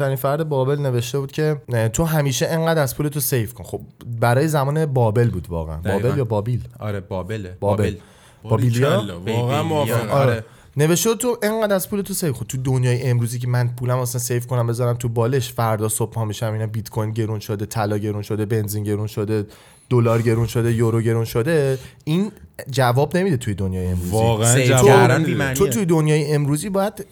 ثروتمندترین 0.07 0.15
فرد 0.15 0.49
بابل 0.49 0.79
نوشته 0.79 1.19
بود 1.19 1.31
که 1.31 1.61
تو 1.93 2.03
همیشه 2.03 2.47
انقدر 2.47 2.81
از 2.81 2.97
پول 2.97 3.07
تو 3.07 3.19
save 3.19 3.53
کن. 3.53 3.63
خب 3.63 3.81
برای 4.19 4.47
زمان 4.47 4.85
بابل 4.85 5.29
بود 5.29 5.47
واقعا. 5.49 5.77
دقیقاً. 5.81 5.99
بابل 5.99 6.17
یا 6.17 6.25
بابیل؟ 6.25 6.61
آره 6.79 6.99
بابله 6.99 7.57
بابل. 7.59 7.95
بابیلیا؟ 8.43 8.89
باریکلا، 8.89 9.19
واقعا. 9.19 9.63
موافقم. 9.63 10.09
آره. 10.09 10.31
آره. 10.31 10.43
نوشته 10.77 11.15
تو 11.15 11.37
انقدر 11.43 11.75
از 11.75 11.89
پول 11.89 12.01
تو 12.01 12.13
save 12.13 12.31
کن. 12.31 12.45
تو 12.45 12.57
دنیای 12.57 13.03
امروزی 13.03 13.39
که 13.39 13.47
من 13.47 13.67
پولم 13.67 13.97
اصلا 13.97 14.19
save 14.19 14.47
کنم 14.47 14.67
بذارم 14.67 14.95
تو 14.95 15.09
بالش. 15.09 15.53
فردا 15.53 15.89
صبح 15.89 16.11
پا 16.11 16.25
میشم 16.25 16.53
اینا 16.53 16.67
بیت 16.67 16.89
کوین 16.89 17.11
گرون 17.11 17.39
شده 17.39 17.65
طلا 17.65 17.97
گرون 17.97 18.21
شده 18.21 18.45
بنزین 18.45 18.83
گرون 18.83 19.07
شده 19.07 19.45
دلار 19.89 20.21
گرون 20.21 20.47
شده 20.47 20.73
یورو 20.73 21.01
گرون 21.01 21.25
شده. 21.25 21.77
این 22.03 22.31
جواب 22.71 23.17
نمیده 23.17 23.37
توی 23.37 23.53
دنیای 23.53 23.87
امروزی. 23.87 24.11
واقعا 24.11 24.53
save 24.53 24.65
جواب. 24.65 25.25
بی‌معنیه. 25.25 25.53
تو 25.53 25.67
توی 25.67 25.85
دنیای 25.85 26.33
امروزی 26.33 26.69
باید 26.69 27.05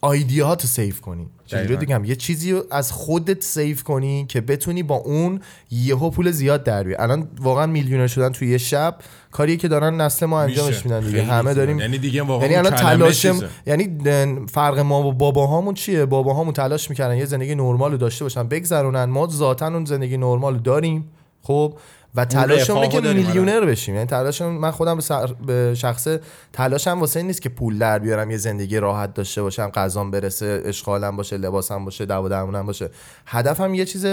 idea 0.00 0.39
هاتو 0.39 0.68
save 0.68 1.00
کنی. 1.00 1.26
چجوری. 1.46 1.76
دیگم 1.76 2.04
یه 2.04 2.16
چیزی 2.16 2.52
رو 2.52 2.62
از 2.70 2.92
خودت 2.92 3.42
save 3.42 3.82
کنی 3.82 4.26
که 4.28 4.40
بتونی 4.40 4.82
با 4.82 4.94
اون 4.94 5.40
یهو 5.70 6.10
پول 6.10 6.30
زیاد 6.30 6.64
در 6.64 6.82
بیاری. 6.82 7.02
الان 7.02 7.28
واقعا 7.40 7.66
میلیونر 7.66 8.06
شدن 8.06 8.28
توی 8.28 8.48
یه 8.48 8.58
شب. 8.58 8.98
کاریه 9.30 9.56
که 9.56 9.68
دارن 9.68 10.00
نسل 10.00 10.26
ما 10.26 10.40
انجامش. 10.40 10.84
میدن 10.84 11.00
دیگه. 11.00 11.22
همه. 11.22 11.54
داریم 11.54 11.78
یعنی 11.78 11.98
دیگه 11.98 12.22
واقعا 12.22 12.46
یعنی 12.46 12.56
الان 12.56 12.74
تلاشم. 12.74 13.40
یعنی 13.66 13.98
فرق 14.46 14.78
ما 14.78 15.02
و 15.06 15.12
باباهامون 15.12 15.74
چیه؟ 15.74 16.04
باباهامون 16.06 16.52
تلاش 16.54 16.90
می‌کردن 16.90 17.16
یه 17.16 17.24
زندگی 17.24 17.54
نرمال 17.54 17.92
رو 17.92 17.96
داشته 17.96 18.24
باشن 18.24 18.48
بگذرونن. 18.48 19.04
ما 19.04 19.26
ذاتا 19.26 19.66
اون 19.66 19.84
زندگی 19.84 20.16
نرمال 20.16 20.54
رو 20.54 20.60
داریم. 20.60 21.08
خب؟ 21.42 21.74
و 22.14 22.24
تلاشمونه 22.24 22.86
رفاهو 22.86 23.00
که 23.00 23.00
داریم، 23.00 23.26
میلیونر 23.26 23.66
بشیم. 23.66 23.94
یعنی 23.94 24.06
تلاشم 24.06 24.48
من 24.48 24.70
خودم 24.70 24.94
به, 24.94 25.02
سر... 25.02 25.26
به 25.26 25.74
شخص 25.74 26.08
تلاشم 26.52 27.00
واسه 27.00 27.20
این 27.20 27.26
نیست 27.26 27.42
که 27.42 27.48
پول 27.48 27.78
در 27.78 27.98
بیارم 27.98 28.30
یه 28.30 28.36
زندگی 28.36 28.78
راحت 28.78 29.14
داشته 29.14 29.42
باشم 29.42 29.68
غذام 29.68 30.10
برسه 30.10 30.62
اشغالم 30.64 31.16
باشه 31.16 31.36
لباسم 31.36 31.84
باشه 31.84 32.06
دوا 32.06 32.28
درمونم 32.28 32.66
باشه. 32.66 32.90
هدفم 33.26 33.74
یه 33.74 33.84
چیز 33.84 34.06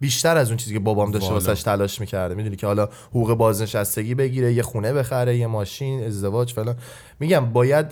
بیشتر 0.00 0.36
از 0.36 0.48
اون 0.48 0.56
چیزی 0.56 0.74
که 0.74 0.80
بابام 0.80 1.10
داشته. 1.10 1.32
واسش 1.32 1.62
تلاش 1.62 2.00
می‌کرده. 2.00 2.34
می‌دونی 2.34 2.56
که 2.56 2.66
حالا 2.66 2.88
حقوق 3.10 3.34
بازنشستگی 3.34 4.14
بگیره 4.14 4.52
یه 4.52 4.62
خونه 4.62 4.92
بخره 4.92 5.36
یه 5.36 5.46
ماشین 5.46 6.04
ازدواج 6.04 6.52
فلان. 6.52 6.76
میگم 7.20 7.52
باید 7.52 7.86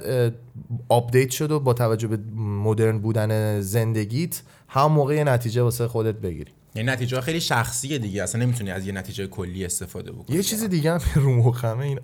update 0.88 1.30
شد 1.30 1.50
و 1.50 1.60
با 1.60 1.72
توجه 1.72 2.08
به 2.08 2.18
مدرن 2.36 2.98
بودن 2.98 3.60
زندگیت 3.60 4.42
هم 4.68 4.92
موقع 4.92 5.22
نتیجه 5.22 5.62
واسه 5.62 5.88
خودت 5.88 6.14
بگیری. 6.14 6.52
یعنی 6.74 6.90
نتیجه 6.90 7.20
خیلی 7.20 7.40
شخصیه 7.40 7.98
دیگه. 7.98 8.22
اصلا 8.22 8.42
نمی‌تونی 8.42 8.70
از 8.70 8.86
یه 8.86 8.92
نتیجه 8.92 9.26
کلی 9.26 9.64
استفاده 9.64 10.12
بکنی. 10.12 10.36
یه 10.36 10.42
چیز 10.42 10.64
دیگه 10.64 10.92
هم 10.92 11.00
رو 11.24 11.34
مخمه 11.34 11.84
این 11.84 12.00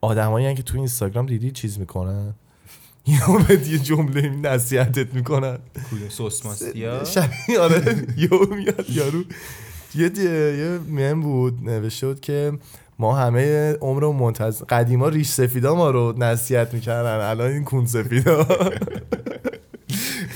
آدمایی 0.00 0.54
که 0.54 0.62
تو 0.62 0.76
اینستاگرام 0.76 1.26
دیدی 1.26 1.50
چیز 1.50 1.78
می‌کنن؟ 1.78 2.34
یا 3.06 3.38
بهت 3.48 3.68
یه 3.68 3.78
جمله 3.78 4.28
نصیحتت 4.28 5.14
می‌کنن. 5.14 5.58
کدوم 5.90 6.08
سس 6.08 6.46
ماستیا؟ 6.46 7.04
شبیه 7.14 7.60
آره 7.60 8.06
یهو 8.16 8.54
میاد 8.54 8.90
یارو. 8.90 9.24
یه 9.94 10.10
یه 10.18 10.78
مهم 10.88 11.20
بود 11.20 11.58
نوشته 11.62 12.06
بود 12.06 12.20
که 12.20 12.52
ما 12.98 13.16
همه 13.16 13.72
عمر 13.72 14.04
و 14.04 14.12
منتظر 14.12 14.64
قدیما 14.64 15.08
ریش 15.08 15.28
سفیدا 15.28 15.74
ما 15.74 15.90
رو 15.90 16.14
نصیحت 16.18 16.74
می‌کردن 16.74 17.20
الان 17.20 17.50
این 17.50 17.64
کون 17.64 17.86
سفیدا. 17.86 18.46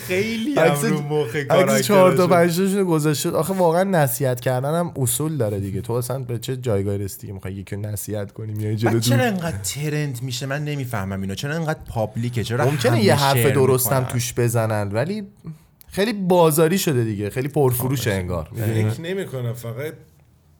خیلی 0.06 0.54
عکس- 0.54 0.84
رو 0.84 1.00
مخ 1.00 1.36
عکس 1.36 1.86
چهار 1.86 2.16
تا 2.16 2.26
کاراکترشون. 2.26 2.26
پنج 2.26 2.56
تاشون 2.56 2.84
گذاشته. 2.84 3.30
آخه 3.30 3.54
واقعا 3.54 3.82
نصیحت 3.84 4.40
کردن 4.40 4.74
هم 4.78 4.92
اصول 4.96 5.36
داره 5.36 5.60
دیگه 5.60 5.80
تو 5.80 5.92
اصلا 5.92 6.18
به 6.18 6.38
چه 6.38 6.56
جایگاهی 6.56 6.98
رسیدی 6.98 7.26
که 7.26 7.32
می‌خوای 7.32 7.54
یکی 7.54 7.76
نصیحت 7.76 8.32
کنی 8.32 8.52
میای 8.52 8.76
جلو 8.76 9.00
چرا 9.00 9.24
انقدر 9.24 9.58
trend 9.58 10.22
میشه 10.22 10.46
من 10.46 10.64
نمی‌فهمم 10.64 11.20
اینو 11.20 11.34
چرا 11.34 11.54
انقدر 11.54 11.80
public 11.88 12.36
ه 12.36 12.44
چرا 12.44 12.64
ممکنه 12.64 13.04
یه 13.04 13.14
حرف 13.14 13.46
درستم؟ 13.46 14.04
توش 14.04 14.34
بزنن 14.34 14.92
ولی 14.92 15.22
خیلی 15.88 16.12
بازاری 16.12 16.78
شده 16.78 17.04
دیگه 17.04 17.30
خیلی 17.30 17.48
پرفروش 17.48 18.06
انگار 18.06 18.48
می‌دونی؟ 18.52 18.90
فکر 18.90 19.00
نمی‌کنم 19.00 19.52
فقط 19.52 19.92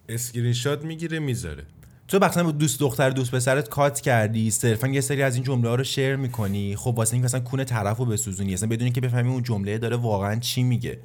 اسکرین 0.09 0.53
شات 0.53 0.85
می‌گیره 0.85 1.19
می‌ذاره 1.19 1.63
تو 2.09 2.19
مثلا 2.19 2.45
با 2.45 2.51
دوست 2.51 2.81
دختر 2.81 3.11
دوست 3.11 3.35
پسرت 3.35 3.69
cut 3.69 4.01
کردی 4.01 4.51
صرفا 4.51 4.89
یه 4.89 5.01
سری 5.01 5.23
از 5.23 5.35
این 5.35 5.45
جمله 5.45 5.69
ها 5.69 5.75
رو 5.75 5.85
share 5.85 6.17
می‌کنی. 6.17 6.77
خب 6.77 6.95
واسه 6.97 7.15
اینکه 7.15 7.25
مثلا 7.25 7.41
کون 7.41 7.65
طرف 7.65 7.97
رو 7.97 8.05
بسوزونی 8.05 8.55
اصلا 8.55 8.69
بدونی 8.69 8.91
که 8.91 9.01
بفهمی 9.01 9.29
اون 9.29 9.43
جمله 9.43 9.79
داره 9.79 9.97
واقعا 9.97 10.37
چی 10.37 10.63
میگه. 10.63 10.99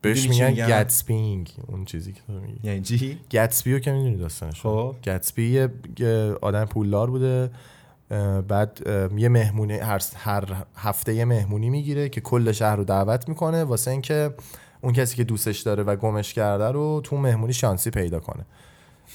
بهش 0.00 0.28
میگن؟ 0.28 0.50
گتسپینگ 0.52 1.50
اون 1.66 1.84
چیزی 1.84 2.12
که 2.12 2.20
تو 2.26 2.32
میگی. 2.32 2.60
یعنی 2.62 2.80
چی؟ 2.80 3.18
گتسبی 3.30 3.72
رو 3.72 3.78
که 3.78 3.92
می‌دونی 3.92 4.16
داستانش. 4.16 4.60
خب. 4.60 4.94
گتسبی 5.04 5.50
یه 5.50 5.68
آدم 6.42 6.64
پولدار 6.64 7.10
بوده 7.10 7.50
بعد 8.48 8.80
یه 9.16 9.28
مهمونی 9.28 9.74
هر, 9.74 10.02
هر 10.14 10.64
هفته 10.76 11.14
یه 11.14 11.24
مهمونی 11.24 11.70
می‌گیره 11.70 12.08
که 12.08 12.20
کل 12.20 12.52
شهر 12.52 12.76
رو 12.76 12.84
دعوت 12.84 13.28
می‌کنه 13.28 13.64
واسه 13.64 13.90
اینکه 13.90 14.34
اون 14.80 14.92
کسی 14.92 15.16
که 15.16 15.24
دوستش 15.24 15.60
داره 15.60 15.82
و 15.82 15.96
گمش 15.96 16.34
کرده 16.34 16.64
رو 16.64 17.00
تو 17.04 17.16
مهمونی 17.16 17.52
شانسی 17.52 17.90
پیدا 17.90 18.20
کنه. 18.20 18.46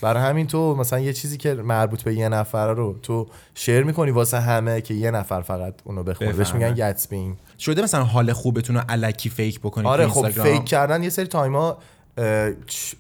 برای 0.02 0.24
همین 0.24 0.48
تو 0.48 0.76
مثلا 0.76 1.00
یه 1.00 1.14
چیزی 1.14 1.38
که 1.38 1.54
مربوط 1.54 2.04
به 2.04 2.16
یه 2.16 2.30
نفر 2.30 2.74
رو 2.74 3.00
تو 3.04 3.28
شیر 3.56 3.84
می‌کنی 3.84 4.12
واسه 4.12 4.40
همه 4.40 4.82
که 4.82 4.94
یه 4.94 5.12
نفر 5.12 5.42
فقط 5.42 5.74
اونو 5.84 6.04
بخونه. 6.04 6.34
بهش. 6.34 6.54
میگن 6.54 6.74
Gatsbying 6.74 7.38
شده 7.60 7.82
مثلا 7.82 8.04
حال 8.04 8.34
خوبتون 8.34 8.76
رو 8.76 8.82
الکی 8.90 9.30
fake 9.30 9.60
بکنی 9.60 9.88
آره 9.88 10.08
خب؟ 10.08 10.30
fake 10.30 10.66
کردن 10.66 11.04
یه 11.04 11.10
سری 11.10 11.28
time 11.28 11.68
ا 11.68 11.78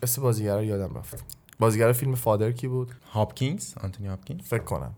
اسم 0.03 0.21
بازیگر 0.21 0.55
رو 0.57 0.63
یادم 0.63 0.97
رفت. 0.97 1.23
بازیگر 1.59 1.91
فیلم 1.91 2.15
Father 2.15 2.51
کی 2.51 2.67
بود؟ 2.67 2.91
هاپکینز 3.11 3.73
آنتونی 3.83 4.09
هاپکینز. 4.09 4.41
فکر 4.41 4.63
کنم. 4.63 4.91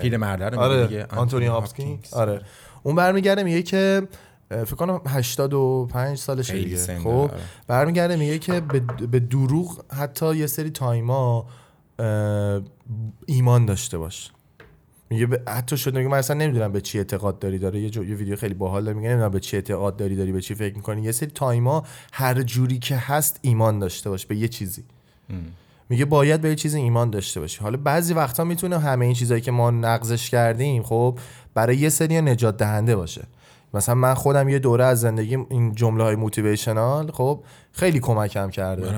پیر 0.00 0.16
مرده 0.16 0.56
آره 0.56 0.86
دیگه؟ 0.86 1.06
آنتونی 1.06 1.46
هاپکینز. 1.46 2.14
آره. 2.14 2.40
اون 2.82 2.94
برمیگرده 2.94 3.42
میگه 3.42 3.62
که 3.62 4.02
فکر 4.50 4.64
کنم 4.64 5.00
85 5.06 6.18
سالشه 6.18 6.52
خیلی 6.52 6.64
دیگه. 6.64 6.76
خب. 6.98 7.30
برمیگرده 7.66 8.16
میگه 8.16 8.38
که 8.38 8.60
به, 8.60 8.80
به 9.06 9.20
دروغ 9.20 9.84
حتی 9.94 10.36
یه 10.36 10.46
سری 10.46 10.70
time 10.70 11.31
ا 11.31 11.46
ایمان 13.26 13.66
داشته 13.66 13.98
باش. 13.98 14.30
میگه 15.10 15.26
به- 15.26 15.42
حتی 15.48 15.76
شد 15.76 15.96
میگه 15.96 16.08
من 16.08 16.18
اصلا 16.18 16.36
نمی‌دونم 16.36 16.72
به 16.72 16.80
چی 16.80 16.98
اعتقاد 16.98 17.38
داری. 17.38 17.58
داره 17.58 17.80
یه, 17.80 17.90
جو- 17.90 18.04
یه 18.04 18.14
ویدیو 18.14 18.36
خیلی 18.36 18.54
باحال 18.54 18.84
داره 18.84 18.96
میگه 18.96 19.08
نمی‌دونم 19.08 19.30
به 19.30 19.40
چی 19.40 19.56
اعتقاد 19.56 19.96
داری 19.96 20.16
داری 20.16 20.32
به 20.32 20.40
چی 20.40 20.54
فکر 20.54 20.76
می‌کنی. 20.76 21.02
یه 21.02 21.12
سری 21.12 21.30
تایما 21.30 21.82
هر 22.12 22.42
جوری 22.42 22.78
که 22.78 22.96
هست 22.96 23.38
ایمان 23.42 23.78
داشته 23.78 24.10
باش 24.10 24.26
به 24.26 24.36
یه 24.36 24.48
چیزی. 24.48 24.84
میگه 25.88 26.04
باید 26.04 26.40
به 26.40 26.48
یه 26.48 26.54
چیزی 26.54 26.78
ایمان 26.78 27.10
داشته 27.10 27.40
باشی. 27.40 27.60
حالا 27.60 27.76
بعضی 27.76 28.14
وقتا 28.14 28.44
می‌تونه 28.44 28.78
همه 28.78 29.04
این 29.04 29.14
چیزایی 29.14 29.40
که 29.40 29.50
ما 29.50 29.70
نقضش 29.70 30.30
کردیم 30.30 30.82
خب 30.82 31.18
برای 31.54 31.76
یه 31.76 31.88
سری 31.88 32.20
نجات 32.20 32.56
دهنده 32.56 32.96
باشه. 32.96 33.24
مثلا 33.74 33.94
من 33.94 34.14
خودم 34.14 34.48
یه 34.48 34.58
دوره 34.58 34.84
از 34.84 35.00
زندگیم 35.00 35.46
این 35.50 35.74
جمله 35.74 36.04
های 36.04 36.16
موتیویشنال 36.16 37.10
خب 37.12 37.42
خیلی 37.72 38.00
کمکم 38.00 38.50
کرده. 38.50 38.94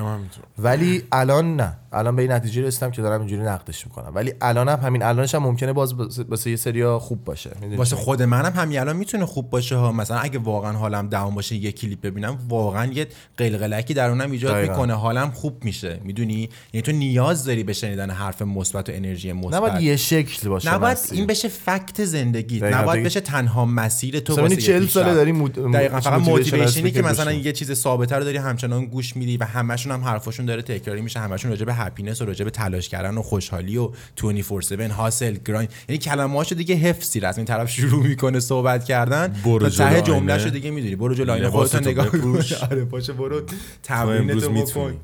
ولی 0.59 1.03
الان 1.13 1.57
نه. 1.57 1.77
الان 1.93 2.17
به 2.17 2.23
این 2.23 2.33
نتیجه 2.33 2.63
رسیدم 2.63 2.91
که 2.91 3.03
دارم 3.03 3.21
اینجوری 3.21 3.43
نقدش 3.43 3.87
می‌کنم. 3.87 4.13
ولی 4.15 4.33
الان 4.41 4.69
هم 4.69 4.81
همین 4.81 5.03
الانش 5.03 5.35
هم 5.35 5.43
ممکنه 5.43 5.73
باز 5.73 5.95
واسه- 6.29 6.51
یه 6.51 6.57
سریا 6.57 6.99
خوب 6.99 7.25
باشه. 7.25 7.51
واسه؟ 7.77 7.97
خود 7.97 8.23
منم 8.23 8.53
همین 8.57 8.79
الان 8.79 8.97
می‌تونه 8.97 9.27
خوب 9.27 9.51
باشه 9.51 9.77
ها. 9.77 9.93
مثلا 9.93 10.19
اگه 10.19 10.39
واقعا 10.39 10.73
حالم 10.73 11.09
داون 11.09 11.35
باشه 11.35 11.57
یه 11.57 11.73
کلیپ 11.73 12.01
ببینم 12.01 12.39
واقعا 12.49 12.93
یه 12.93 13.07
قلقلکی 13.37 13.95
درونم 13.95 14.31
ایجاد 14.31 14.53
دقیقاً. 14.53 14.73
می‌کنه. 14.73 14.95
حالم 14.95 15.31
خوب 15.31 15.65
میشه. 15.65 16.01
می‌دونی؟ 16.05 16.49
یعنی 16.73 16.83
تو 16.83 16.93
نیاز 16.93 17.45
داری 17.45 17.65
به 17.65 17.73
شنیدن 17.73 18.11
حرف 18.11 18.43
مثبت 18.43 18.89
و 18.89 18.93
انرژی 18.95 19.33
مثبت. 19.33 19.55
نباید 19.55 19.81
یه 19.81 19.97
شکل 19.97 20.49
باشه 20.49 20.75
نباید. 20.75 20.99
این 21.13 21.27
بشه 21.27 21.49
فکت 21.49 22.05
زندگی. 22.05 22.61
نباید 22.61 23.05
بشه 23.05 23.21
تنها 23.21 23.65
مسیر 23.65 24.21
تو 24.21 24.35
مثلا 24.61 24.75
واسه 24.75 24.75
این 24.75 24.83
یه 24.83 24.87
40 24.87 24.87
پیشرفت. 24.87 24.93
ساله 25.07 25.15
داری 25.15 25.33
مود- 25.33 25.73
دقیقاً 25.73 26.01
فقط 26.01 26.21
موتیویشنی 26.21 26.91
که 26.91 27.03
مثلا. 27.03 27.33
یه 27.33 27.53
چیز 27.53 27.73
ثابته 27.73 28.17
رو 28.17 28.25
داری 28.25 28.37
همچنان 28.37 28.85
گوش 28.87 29.17
میدی 29.17 29.37
و 29.37 29.45
همشون 29.45 29.93
هم 29.93 30.05
حرفاشون 30.05 30.47
داره 30.47 30.63
تکراری 30.63 31.01
میشه 31.01 31.21
همشون 31.21 31.51
راجع 31.51 31.65
به 31.65 31.75
هپینس 31.75 32.23
و 32.23 32.25
راجع 32.25 32.45
به 32.45 32.51
تلاش 32.51 32.89
کردن 32.89 33.19
و 33.19 33.23
خوشحالی 33.23 33.77
و 33.77 33.91
24/7 34.17 34.91
hustle 34.91 35.37
grind 35.45 35.73
یعنی 35.89 35.99
کلمه‌هاشو 35.99 36.55
دیگه 36.55 36.75
حفظی 36.75 37.21
از 37.21 37.37
این 37.37 37.47
طرف 37.47 37.71
شروع 37.71 38.07
می‌کنه 38.07 38.41
صحبت 38.41 38.85
کردن 38.85 39.35
برو 39.45 39.69
تا 39.69 39.89
ته 39.91 40.03
جملهشو. 40.03 40.49
دیگه 40.51 40.71
می‌دونی 40.71 40.97
برو 40.97 41.15
جلو 41.15 41.33
آینه 41.33 41.47
لباستو 41.47 41.77
خودت 41.79 41.89
نگاه. 41.89 42.09
کن 42.09 42.41
آره 42.71 42.85
باشه 42.85 43.13
برو 43.13 43.43
تمرینتو 43.83 44.51
بکن. 44.51 44.95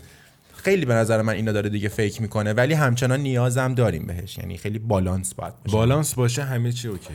خیلی 0.57 0.84
به 0.86 0.94
نظر 0.94 1.22
من 1.22 1.32
اینا 1.32 1.52
داره 1.52 1.68
دیگه 1.68 1.88
fake 1.88 2.22
می‌کنه 2.22 2.52
ولی 2.52 2.74
همچنان 2.74 3.20
نیازم 3.20 3.74
داریم 3.74 4.07
بهش 4.07 4.38
یعنی 4.38 4.57
خیلی 4.57 4.78
بالانس 4.78 5.34
باید 5.34 5.54
باشه 5.64 5.76
بالانس 5.76 6.14
باشه 6.14 6.42
همه 6.42 6.72
چی 6.72 6.88
okay 6.88 7.14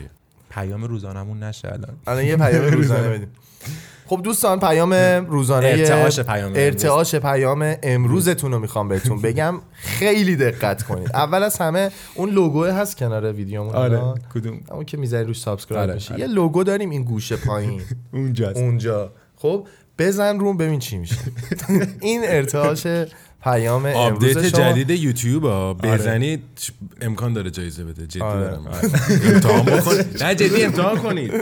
پیام 0.54 0.84
روزانمون 0.84 1.42
نشه 1.42 1.68
الان. 1.68 1.96
الان 2.06 2.24
یه 2.24 2.36
پیام 2.36 2.64
روزانه 2.78 3.08
بدیم. 3.08 3.28
خب 4.06 4.20
دوستان 4.24 4.60
پیام 4.60 4.92
روزانه 5.26 5.66
ارتعاش 5.66 6.20
پیام. 6.20 6.52
ارتعاش 6.54 7.14
پیام 7.14 7.74
امروزتون 7.82 8.52
رو 8.52 8.58
می‌خوام 8.58 8.88
بهتون 8.88 9.20
بگم. 9.26 9.60
خیلی 9.72 10.36
دقت 10.36 10.82
کنید. 10.82 11.10
اول 11.14 11.42
از 11.42 11.58
همه 11.58 11.90
اون 12.14 12.30
لوگو 12.30 12.64
هست 12.64 12.96
کنار 12.96 13.32
ویدیومون 13.32 13.74
الان. 13.74 14.18
کدوم؟ 14.34 14.60
اون 14.70 14.84
که 14.84 14.96
می‌ذاری 14.96 15.24
روش 15.24 15.40
subscribe 15.40 15.82
آره، 15.82 15.94
میشه 15.94 16.14
آره. 16.14 16.20
یه 16.20 16.26
لوگو 16.26 16.64
داریم 16.64 16.90
این 16.90 17.02
گوشه 17.02 17.36
پایین. 17.36 17.80
اونجاست. 18.12 18.56
اونجا. 18.58 19.12
خب 19.36 19.66
بزن 19.98 20.38
روم 20.38 20.56
ببین 20.56 20.78
چی 20.78 20.98
میشه. 20.98 21.16
این 22.00 22.20
ارتعاش 22.24 22.86
پیام 23.42 23.86
update 23.86 24.36
امروز 24.36 24.54
شما 24.56 24.72
جدید 24.72 24.90
یوتیوب 24.90 25.44
ها. 25.44 25.74
بزنید 25.74 26.42
امکان 27.00 27.32
داره 27.32 27.50
جایزه 27.50 27.84
بده. 27.84 28.06
جدی 28.06 28.20
آره. 28.20 28.40
دارم 28.40 28.66
امتحان 29.34 29.62
بکن. 29.62 29.94
نه 30.24 30.34
جدی 30.34 30.62
امتحان 30.64 30.98
کنید. 30.98 31.32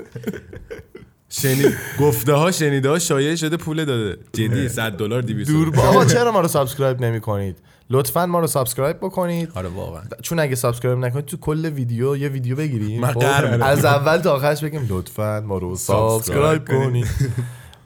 شنید 1.28 1.76
گفته 2.00 2.32
ها 2.32 2.50
شنیده 2.50 2.88
ها 2.88 2.98
شایع 2.98 3.34
شده 3.34 3.56
پول 3.56 3.84
داده. 3.84 4.18
جدی 4.32 4.68
100 4.68 4.92
دلار 4.92 5.22
200 5.22 5.50
دلار 5.50 5.70
با 5.70 5.82
آقا 5.82 6.04
چرا 6.04 6.32
ما 6.32 6.40
رو 6.40 6.48
subscribe 6.48 7.00
نمی 7.04 7.20
کنید؟ 7.20 7.56
لطفا 7.90 8.26
ما 8.26 8.40
رو 8.40 8.46
subscribe 8.46 8.96
بکنید. 8.96 9.50
آره 9.54 9.68
واقعا. 9.68 10.02
چون 10.22 10.38
اگه 10.38 10.54
subscribe 10.54 10.98
نکنید 10.98 11.24
تو 11.24 11.36
کل 11.36 11.64
ویدیو 11.66 12.16
یه 12.16 12.28
ویدیو 12.28 12.56
بگیریم. 12.56 13.06
خب؟ 13.06 13.24
از 13.62 13.84
اول 13.84 14.18
تا 14.18 14.32
آخرش 14.32 14.64
بگیم 14.64 14.86
لطفا 14.88 15.40
ما 15.40 15.58
رو 15.58 15.76
subscribe 15.76 16.68
کنید. 16.68 17.06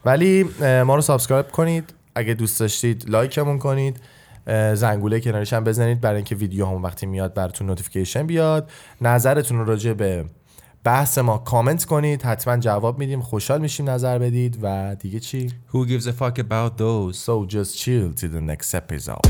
ولی 0.04 0.42
ما 0.60 0.94
رو 0.94 1.00
subscribe 1.00 1.48
کنید. 1.48 1.94
اگه 2.14 2.34
دوست 2.34 2.60
داشتید 2.60 3.04
like 3.08 3.37
مون 3.37 3.58
کنید 3.58 4.00
زنگوله 4.74 5.20
کنارش 5.20 5.52
هم 5.52 5.64
بزنید 5.64 6.00
برای 6.00 6.16
اینکه 6.16 6.34
ویدیو 6.34 6.66
هم 6.66 6.82
وقتی 6.82 7.06
میاد 7.06 7.34
براتون 7.34 7.66
notification 7.66 8.26
بیاد. 8.26 8.70
نظرتون 9.00 9.66
راجع 9.66 9.92
به 9.92 10.24
بحث 10.84 11.18
ما 11.18 11.38
کامنت 11.38 11.84
کنید 11.84 12.22
حتما 12.22 12.56
جواب 12.56 12.98
میدیم. 12.98 13.20
خوشحال 13.20 13.60
میشیم 13.60 13.90
نظر 13.90 14.18
بدید 14.18 14.58
و 14.62 14.96
دیگه 15.00 15.20
چی؟ 15.20 15.48
Who 15.48 15.86
gives 15.88 16.06
a 16.06 16.12
fuck 16.12 16.38
about 16.38 16.78
those? 16.78 17.18
So 17.18 17.46
just 17.46 17.78
chill 17.78 18.12
till 18.14 18.30
the 18.30 18.40
next 18.40 18.74
episode. 18.74 19.20